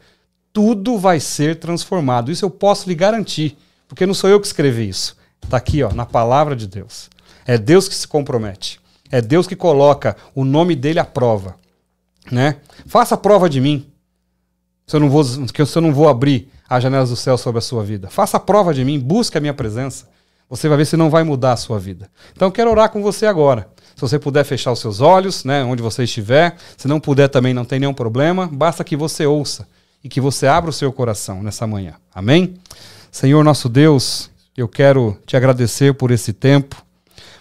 tudo 0.54 0.98
vai 0.98 1.20
ser 1.20 1.58
transformado. 1.58 2.32
Isso 2.32 2.46
eu 2.46 2.50
posso 2.50 2.88
lhe 2.88 2.96
garantir. 2.96 3.58
Porque 3.90 4.06
não 4.06 4.14
sou 4.14 4.30
eu 4.30 4.40
que 4.40 4.48
escrevi 4.48 4.88
isso. 4.88 5.18
Está 5.44 5.58
aqui, 5.58 5.84
ó, 5.84 5.92
na 5.92 6.06
palavra 6.06 6.56
de 6.56 6.68
Deus. 6.68 7.10
É 7.46 7.58
Deus 7.58 7.90
que 7.90 7.96
se 7.96 8.08
compromete. 8.08 8.80
É 9.12 9.20
Deus 9.20 9.48
que 9.48 9.56
coloca 9.56 10.16
o 10.36 10.46
nome 10.46 10.76
dele 10.76 11.00
à 11.00 11.06
prova. 11.06 11.56
Né? 12.32 12.58
Faça 12.86 13.16
a 13.16 13.18
prova 13.18 13.50
de 13.50 13.60
mim. 13.60 13.88
Se 14.86 14.96
eu 14.96 15.00
não 15.00 15.10
vou, 15.10 15.24
que 15.52 15.62
eu 15.62 15.82
não 15.82 15.92
vou 15.92 16.08
abrir 16.08 16.52
as 16.70 16.84
janelas 16.84 17.10
do 17.10 17.16
céu 17.16 17.38
sobre 17.38 17.58
a 17.58 17.62
sua 17.62 17.84
vida. 17.84 18.10
Faça 18.10 18.38
a 18.38 18.40
prova 18.40 18.74
de 18.74 18.86
mim, 18.86 19.00
busque 19.00 19.38
a 19.38 19.42
minha 19.42 19.54
presença. 19.54 20.08
Você 20.48 20.68
vai 20.68 20.78
ver 20.78 20.86
se 20.86 20.96
não 20.96 21.10
vai 21.10 21.24
mudar 21.24 21.54
a 21.54 21.58
sua 21.58 21.80
vida. 21.80 22.10
Então 22.32 22.52
quero 22.52 22.70
orar 22.70 22.90
com 22.92 23.02
você 23.02 23.26
agora. 23.26 23.68
Se 23.96 24.02
você 24.02 24.18
puder 24.18 24.44
fechar 24.44 24.72
os 24.72 24.80
seus 24.80 25.02
olhos, 25.02 25.44
né, 25.44 25.64
onde 25.64 25.82
você 25.82 26.04
estiver, 26.04 26.56
se 26.78 26.88
não 26.88 27.00
puder 27.00 27.28
também 27.28 27.54
não 27.54 27.66
tem 27.66 27.80
nenhum 27.80 27.94
problema, 27.94 28.48
basta 28.48 28.84
que 28.84 28.96
você 28.96 29.26
ouça 29.26 29.68
e 30.04 30.08
que 30.08 30.22
você 30.22 30.48
abra 30.48 30.70
o 30.70 30.74
seu 30.74 30.94
coração 30.94 31.44
nessa 31.44 31.68
manhã. 31.68 31.96
Amém? 32.14 32.56
Senhor 33.12 33.44
nosso 33.44 33.68
Deus, 33.68 34.30
eu 34.56 34.68
quero 34.68 35.18
te 35.26 35.36
agradecer 35.36 35.96
por 35.96 36.12
esse 36.12 36.32
tempo. 36.32 36.84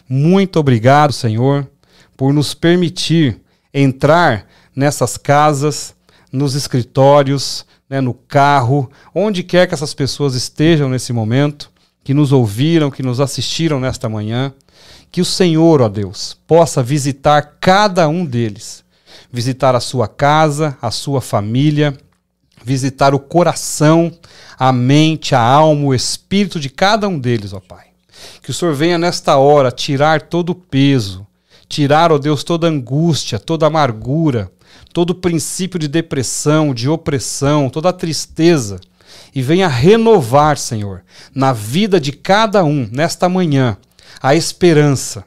Muito 0.09 0.59
obrigado, 0.59 1.13
Senhor, 1.13 1.69
por 2.17 2.33
nos 2.33 2.55
permitir 2.55 3.41
entrar 3.73 4.47
nessas 4.75 5.19
casas, 5.19 5.95
nos 6.33 6.55
escritórios, 6.55 7.67
né, 7.89 8.01
no 8.01 8.15
carro, 8.15 8.91
onde 9.15 9.43
quer 9.43 9.67
que 9.67 9.75
essas 9.75 9.93
pessoas 9.93 10.35
estejam 10.35 10.89
nesse 10.89 11.13
momento, 11.13 11.71
que 12.03 12.15
nos 12.15 12.33
ouviram, 12.33 12.91
que 12.91 13.03
nos 13.03 13.21
assistiram 13.21 13.79
nesta 13.79 14.09
manhã. 14.09 14.53
Que 15.13 15.21
o 15.21 15.25
Senhor, 15.25 15.83
ó 15.83 15.89
Deus, 15.89 16.39
possa 16.47 16.83
visitar 16.83 17.57
cada 17.61 18.09
um 18.09 18.25
deles, 18.25 18.85
visitar 19.31 19.75
a 19.75 19.81
sua 19.81 20.09
casa, 20.09 20.77
a 20.81 20.91
sua 20.91 21.21
família, 21.21 21.97
visitar 22.65 23.15
o 23.15 23.19
coração, 23.19 24.13
a 24.59 24.73
mente, 24.73 25.35
a 25.35 25.41
alma, 25.41 25.87
o 25.87 25.95
espírito 25.95 26.59
de 26.59 26.69
cada 26.69 27.09
um 27.09 27.19
deles, 27.19 27.53
ó 27.53 27.61
Pai. 27.61 27.87
Que 28.43 28.51
o 28.51 28.55
Senhor 28.55 28.75
venha 28.75 28.99
nesta 28.99 29.37
hora 29.37 29.71
tirar 29.71 30.23
todo 30.23 30.51
o 30.51 30.55
peso, 30.55 31.27
tirar, 31.69 32.11
ó 32.11 32.19
Deus, 32.19 32.43
toda 32.43 32.67
angústia, 32.67 33.39
toda 33.39 33.67
amargura, 33.67 34.51
todo 34.93 35.15
princípio 35.15 35.79
de 35.79 35.87
depressão, 35.87 36.75
de 36.75 36.89
opressão, 36.89 37.71
toda 37.71 37.93
tristeza, 37.93 38.81
e 39.35 39.43
venha 39.43 39.69
renovar, 39.69 40.59
Senhor, 40.59 41.05
na 41.35 41.53
vida 41.53 42.01
de 42.01 42.13
cada 42.13 42.65
um, 42.65 42.89
nesta 42.91 43.29
manhã, 43.29 43.77
a 44.21 44.35
esperança, 44.35 45.25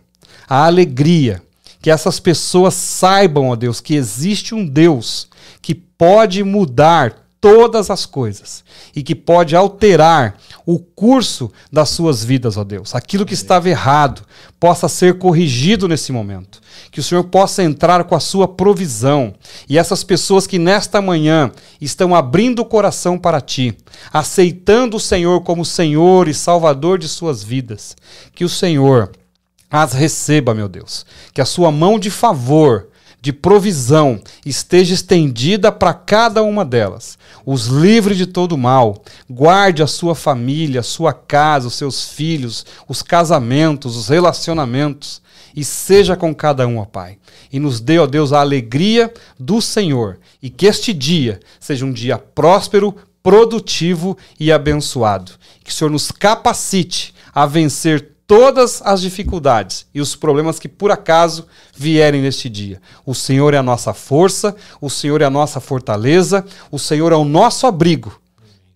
a 0.47 0.65
alegria, 0.65 1.41
que 1.81 1.89
essas 1.89 2.19
pessoas 2.19 2.73
saibam, 2.73 3.49
ó 3.49 3.55
Deus, 3.55 3.79
que 3.79 3.95
existe 3.95 4.53
um 4.53 4.65
Deus 4.65 5.27
que 5.61 5.73
pode 5.73 6.43
mudar 6.43 7.20
todas 7.41 7.89
as 7.89 8.05
coisas 8.05 8.63
e 8.95 9.01
que 9.01 9.15
pode 9.15 9.55
alterar 9.55 10.37
o 10.63 10.77
curso 10.77 11.51
das 11.71 11.89
suas 11.89 12.23
vidas, 12.23 12.55
ó 12.55 12.63
Deus. 12.63 12.93
Aquilo 12.93 13.25
que 13.25 13.33
estava 13.33 13.67
errado 13.67 14.21
possa 14.59 14.87
ser 14.87 15.17
corrigido 15.17 15.87
nesse 15.87 16.11
momento. 16.11 16.61
Que 16.91 16.99
o 16.99 17.03
Senhor 17.03 17.23
possa 17.23 17.63
entrar 17.63 18.03
com 18.03 18.13
a 18.13 18.19
sua 18.19 18.47
provisão. 18.47 19.33
E 19.67 19.77
essas 19.77 20.03
pessoas 20.03 20.45
que 20.45 20.59
nesta 20.59 21.01
manhã 21.01 21.51
estão 21.81 22.13
abrindo 22.13 22.59
o 22.59 22.65
coração 22.65 23.17
para 23.17 23.41
ti, 23.41 23.75
aceitando 24.13 24.97
o 24.97 24.99
Senhor 24.99 25.41
como 25.41 25.65
Senhor 25.65 26.27
e 26.27 26.33
Salvador 26.33 26.99
de 26.99 27.07
suas 27.07 27.43
vidas, 27.43 27.95
que 28.35 28.45
o 28.45 28.49
Senhor 28.49 29.11
as 29.71 29.93
receba, 29.93 30.53
meu 30.53 30.67
Deus. 30.67 31.05
Que 31.33 31.41
a 31.41 31.45
sua 31.45 31.71
mão 31.71 31.97
de 31.97 32.11
favor 32.11 32.90
de 33.21 33.31
provisão 33.31 34.19
esteja 34.43 34.95
estendida 34.95 35.71
para 35.71 35.93
cada 35.93 36.41
uma 36.41 36.65
delas. 36.65 37.19
Os 37.45 37.67
livre 37.67 38.15
de 38.15 38.25
todo 38.25 38.57
mal. 38.57 39.03
Guarde 39.29 39.83
a 39.83 39.87
sua 39.87 40.15
família, 40.15 40.79
a 40.79 40.83
sua 40.83 41.13
casa, 41.13 41.67
os 41.67 41.75
seus 41.75 42.09
filhos, 42.09 42.65
os 42.87 43.03
casamentos, 43.03 43.95
os 43.95 44.09
relacionamentos. 44.09 45.21
E 45.55 45.63
seja 45.63 46.15
com 46.15 46.33
cada 46.33 46.65
um, 46.65 46.79
ó 46.79 46.85
Pai. 46.85 47.17
E 47.53 47.59
nos 47.59 47.79
dê, 47.79 47.99
ó 47.99 48.07
Deus, 48.07 48.33
a 48.33 48.39
alegria 48.39 49.13
do 49.39 49.61
Senhor. 49.61 50.17
E 50.41 50.49
que 50.49 50.65
este 50.65 50.91
dia 50.91 51.39
seja 51.59 51.85
um 51.85 51.91
dia 51.91 52.17
próspero, 52.17 52.95
produtivo 53.21 54.17
e 54.39 54.51
abençoado. 54.51 55.33
Que 55.63 55.69
o 55.69 55.73
Senhor 55.73 55.91
nos 55.91 56.11
capacite 56.11 57.13
a 57.33 57.45
vencer 57.45 58.10
todas 58.31 58.81
as 58.85 59.01
dificuldades 59.01 59.85
e 59.93 59.99
os 59.99 60.15
problemas 60.15 60.57
que 60.57 60.69
por 60.69 60.89
acaso 60.89 61.47
vierem 61.75 62.21
neste 62.21 62.49
dia. 62.49 62.81
O 63.05 63.13
Senhor 63.13 63.53
é 63.53 63.57
a 63.57 63.63
nossa 63.63 63.93
força, 63.93 64.55
o 64.79 64.89
Senhor 64.89 65.21
é 65.21 65.25
a 65.25 65.29
nossa 65.29 65.59
fortaleza, 65.59 66.45
o 66.71 66.79
Senhor 66.79 67.11
é 67.11 67.15
o 67.17 67.25
nosso 67.25 67.67
abrigo. 67.67 68.21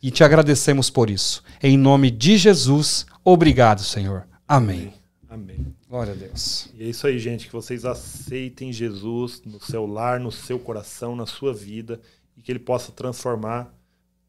E 0.04 0.12
te 0.12 0.26
agradecemos 0.26 0.90
por 0.90 1.10
isso. 1.10 1.42
Em 1.64 1.78
nome 1.78 2.12
de 2.12 2.38
Jesus, 2.38 3.06
obrigado, 3.24 3.82
Senhor. 3.82 4.28
Amém. 4.46 4.94
Amém. 5.30 5.74
Glória 5.90 6.12
a 6.12 6.18
Deus. 6.18 6.68
E 6.74 6.84
é 6.84 6.88
isso 6.88 7.08
aí, 7.08 7.18
gente, 7.18 7.46
que 7.46 7.54
vocês 7.54 7.86
aceitem 7.86 8.74
Jesus 8.74 9.42
no 9.46 9.62
seu 9.62 9.86
lar, 9.86 10.20
no 10.20 10.34
seu 10.34 10.60
coração, 10.60 11.16
na 11.16 11.26
sua 11.26 11.54
vida 11.54 12.02
e 12.36 12.42
que 12.42 12.52
ele 12.52 12.60
possa 12.60 12.92
transformar 12.92 13.74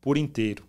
por 0.00 0.16
inteiro. 0.16 0.62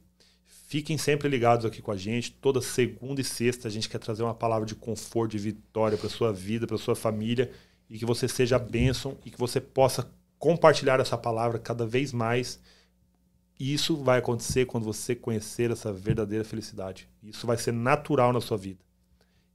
Fiquem 0.67 0.97
sempre 0.97 1.29
ligados 1.29 1.65
aqui 1.65 1.81
com 1.81 1.91
a 1.91 1.95
gente. 1.95 2.29
Toda 2.29 2.61
segunda 2.61 3.21
e 3.21 3.23
sexta 3.23 3.69
a 3.69 3.71
gente 3.71 3.87
quer 3.87 3.99
trazer 3.99 4.23
uma 4.23 4.33
palavra 4.33 4.65
de 4.65 4.75
conforto, 4.75 5.31
de 5.31 5.37
vitória 5.37 5.97
para 5.97 6.09
sua 6.09 6.33
vida, 6.33 6.67
para 6.67 6.77
sua 6.77 6.93
família 6.93 7.49
e 7.89 7.97
que 7.97 8.05
você 8.05 8.27
seja 8.27 8.59
bênção 8.59 9.17
e 9.25 9.31
que 9.31 9.39
você 9.39 9.61
possa 9.61 10.11
compartilhar 10.37 10.99
essa 10.99 11.17
palavra 11.17 11.57
cada 11.57 11.85
vez 11.85 12.11
mais. 12.11 12.59
E 13.57 13.73
isso 13.73 13.95
vai 13.95 14.19
acontecer 14.19 14.65
quando 14.65 14.83
você 14.83 15.15
conhecer 15.15 15.71
essa 15.71 15.93
verdadeira 15.93 16.43
felicidade. 16.43 17.07
Isso 17.23 17.47
vai 17.47 17.55
ser 17.55 17.71
natural 17.71 18.33
na 18.33 18.41
sua 18.41 18.57
vida. 18.57 18.81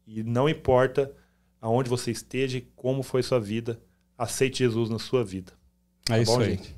E 0.07 0.23
não 0.23 0.49
importa 0.49 1.13
aonde 1.61 1.91
você 1.91 2.11
esteja 2.11 2.57
e 2.57 2.63
como 2.75 3.03
foi 3.03 3.23
sua 3.23 3.39
vida, 3.39 3.79
aceite 4.17 4.61
Jesus 4.61 4.89
na 4.89 4.99
sua 4.99 5.23
vida. 5.23 5.53
É 6.09 6.13
tá 6.13 6.19
isso 6.21 6.33
bom, 6.33 6.41
aí. 6.41 6.53
Gente? 6.53 6.75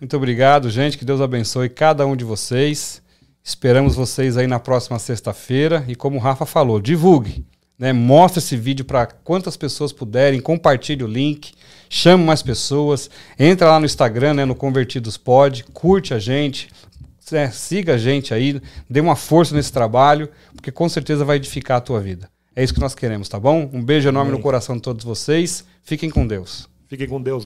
Muito 0.00 0.16
obrigado, 0.16 0.70
gente. 0.70 0.96
Que 0.96 1.04
Deus 1.04 1.20
abençoe 1.20 1.68
cada 1.68 2.06
um 2.06 2.14
de 2.14 2.24
vocês. 2.24 3.02
Esperamos 3.44 3.96
vocês 3.96 4.36
aí 4.36 4.46
na 4.46 4.58
próxima 4.60 4.98
sexta-feira. 4.98 5.84
E 5.88 5.94
como 5.94 6.16
o 6.16 6.20
Rafa 6.20 6.46
falou, 6.46 6.80
divulgue. 6.80 7.44
Né? 7.78 7.92
Mostre 7.92 8.38
esse 8.38 8.56
vídeo 8.56 8.84
para 8.84 9.06
quantas 9.06 9.56
pessoas 9.56 9.92
puderem, 9.92 10.40
compartilhe 10.40 11.02
o 11.02 11.08
link, 11.08 11.52
chame 11.90 12.22
mais 12.22 12.42
pessoas, 12.42 13.10
entra 13.38 13.68
lá 13.68 13.80
no 13.80 13.86
Instagram, 13.86 14.34
né, 14.34 14.44
no 14.44 14.54
Convertidos 14.54 15.16
Pod, 15.16 15.64
curte 15.72 16.14
a 16.14 16.18
gente, 16.18 16.68
né, 17.32 17.50
siga 17.50 17.94
a 17.94 17.98
gente 17.98 18.32
aí, 18.32 18.60
dê 18.88 19.00
uma 19.00 19.16
força 19.16 19.54
nesse 19.54 19.72
trabalho, 19.72 20.28
porque 20.54 20.70
com 20.70 20.88
certeza 20.88 21.24
vai 21.24 21.36
edificar 21.36 21.78
a 21.78 21.80
tua 21.80 22.00
vida. 22.00 22.28
É 22.54 22.62
isso 22.62 22.74
que 22.74 22.80
nós 22.80 22.94
queremos, 22.94 23.28
tá 23.28 23.40
bom? 23.40 23.68
Um 23.72 23.82
beijo 23.82 24.08
enorme 24.08 24.28
Amém. 24.28 24.38
no 24.38 24.42
coração 24.42 24.76
de 24.76 24.82
todos 24.82 25.04
vocês. 25.04 25.64
Fiquem 25.82 26.10
com 26.10 26.26
Deus. 26.26 26.68
Fiquem 26.86 27.08
com 27.08 27.20
Deus. 27.20 27.40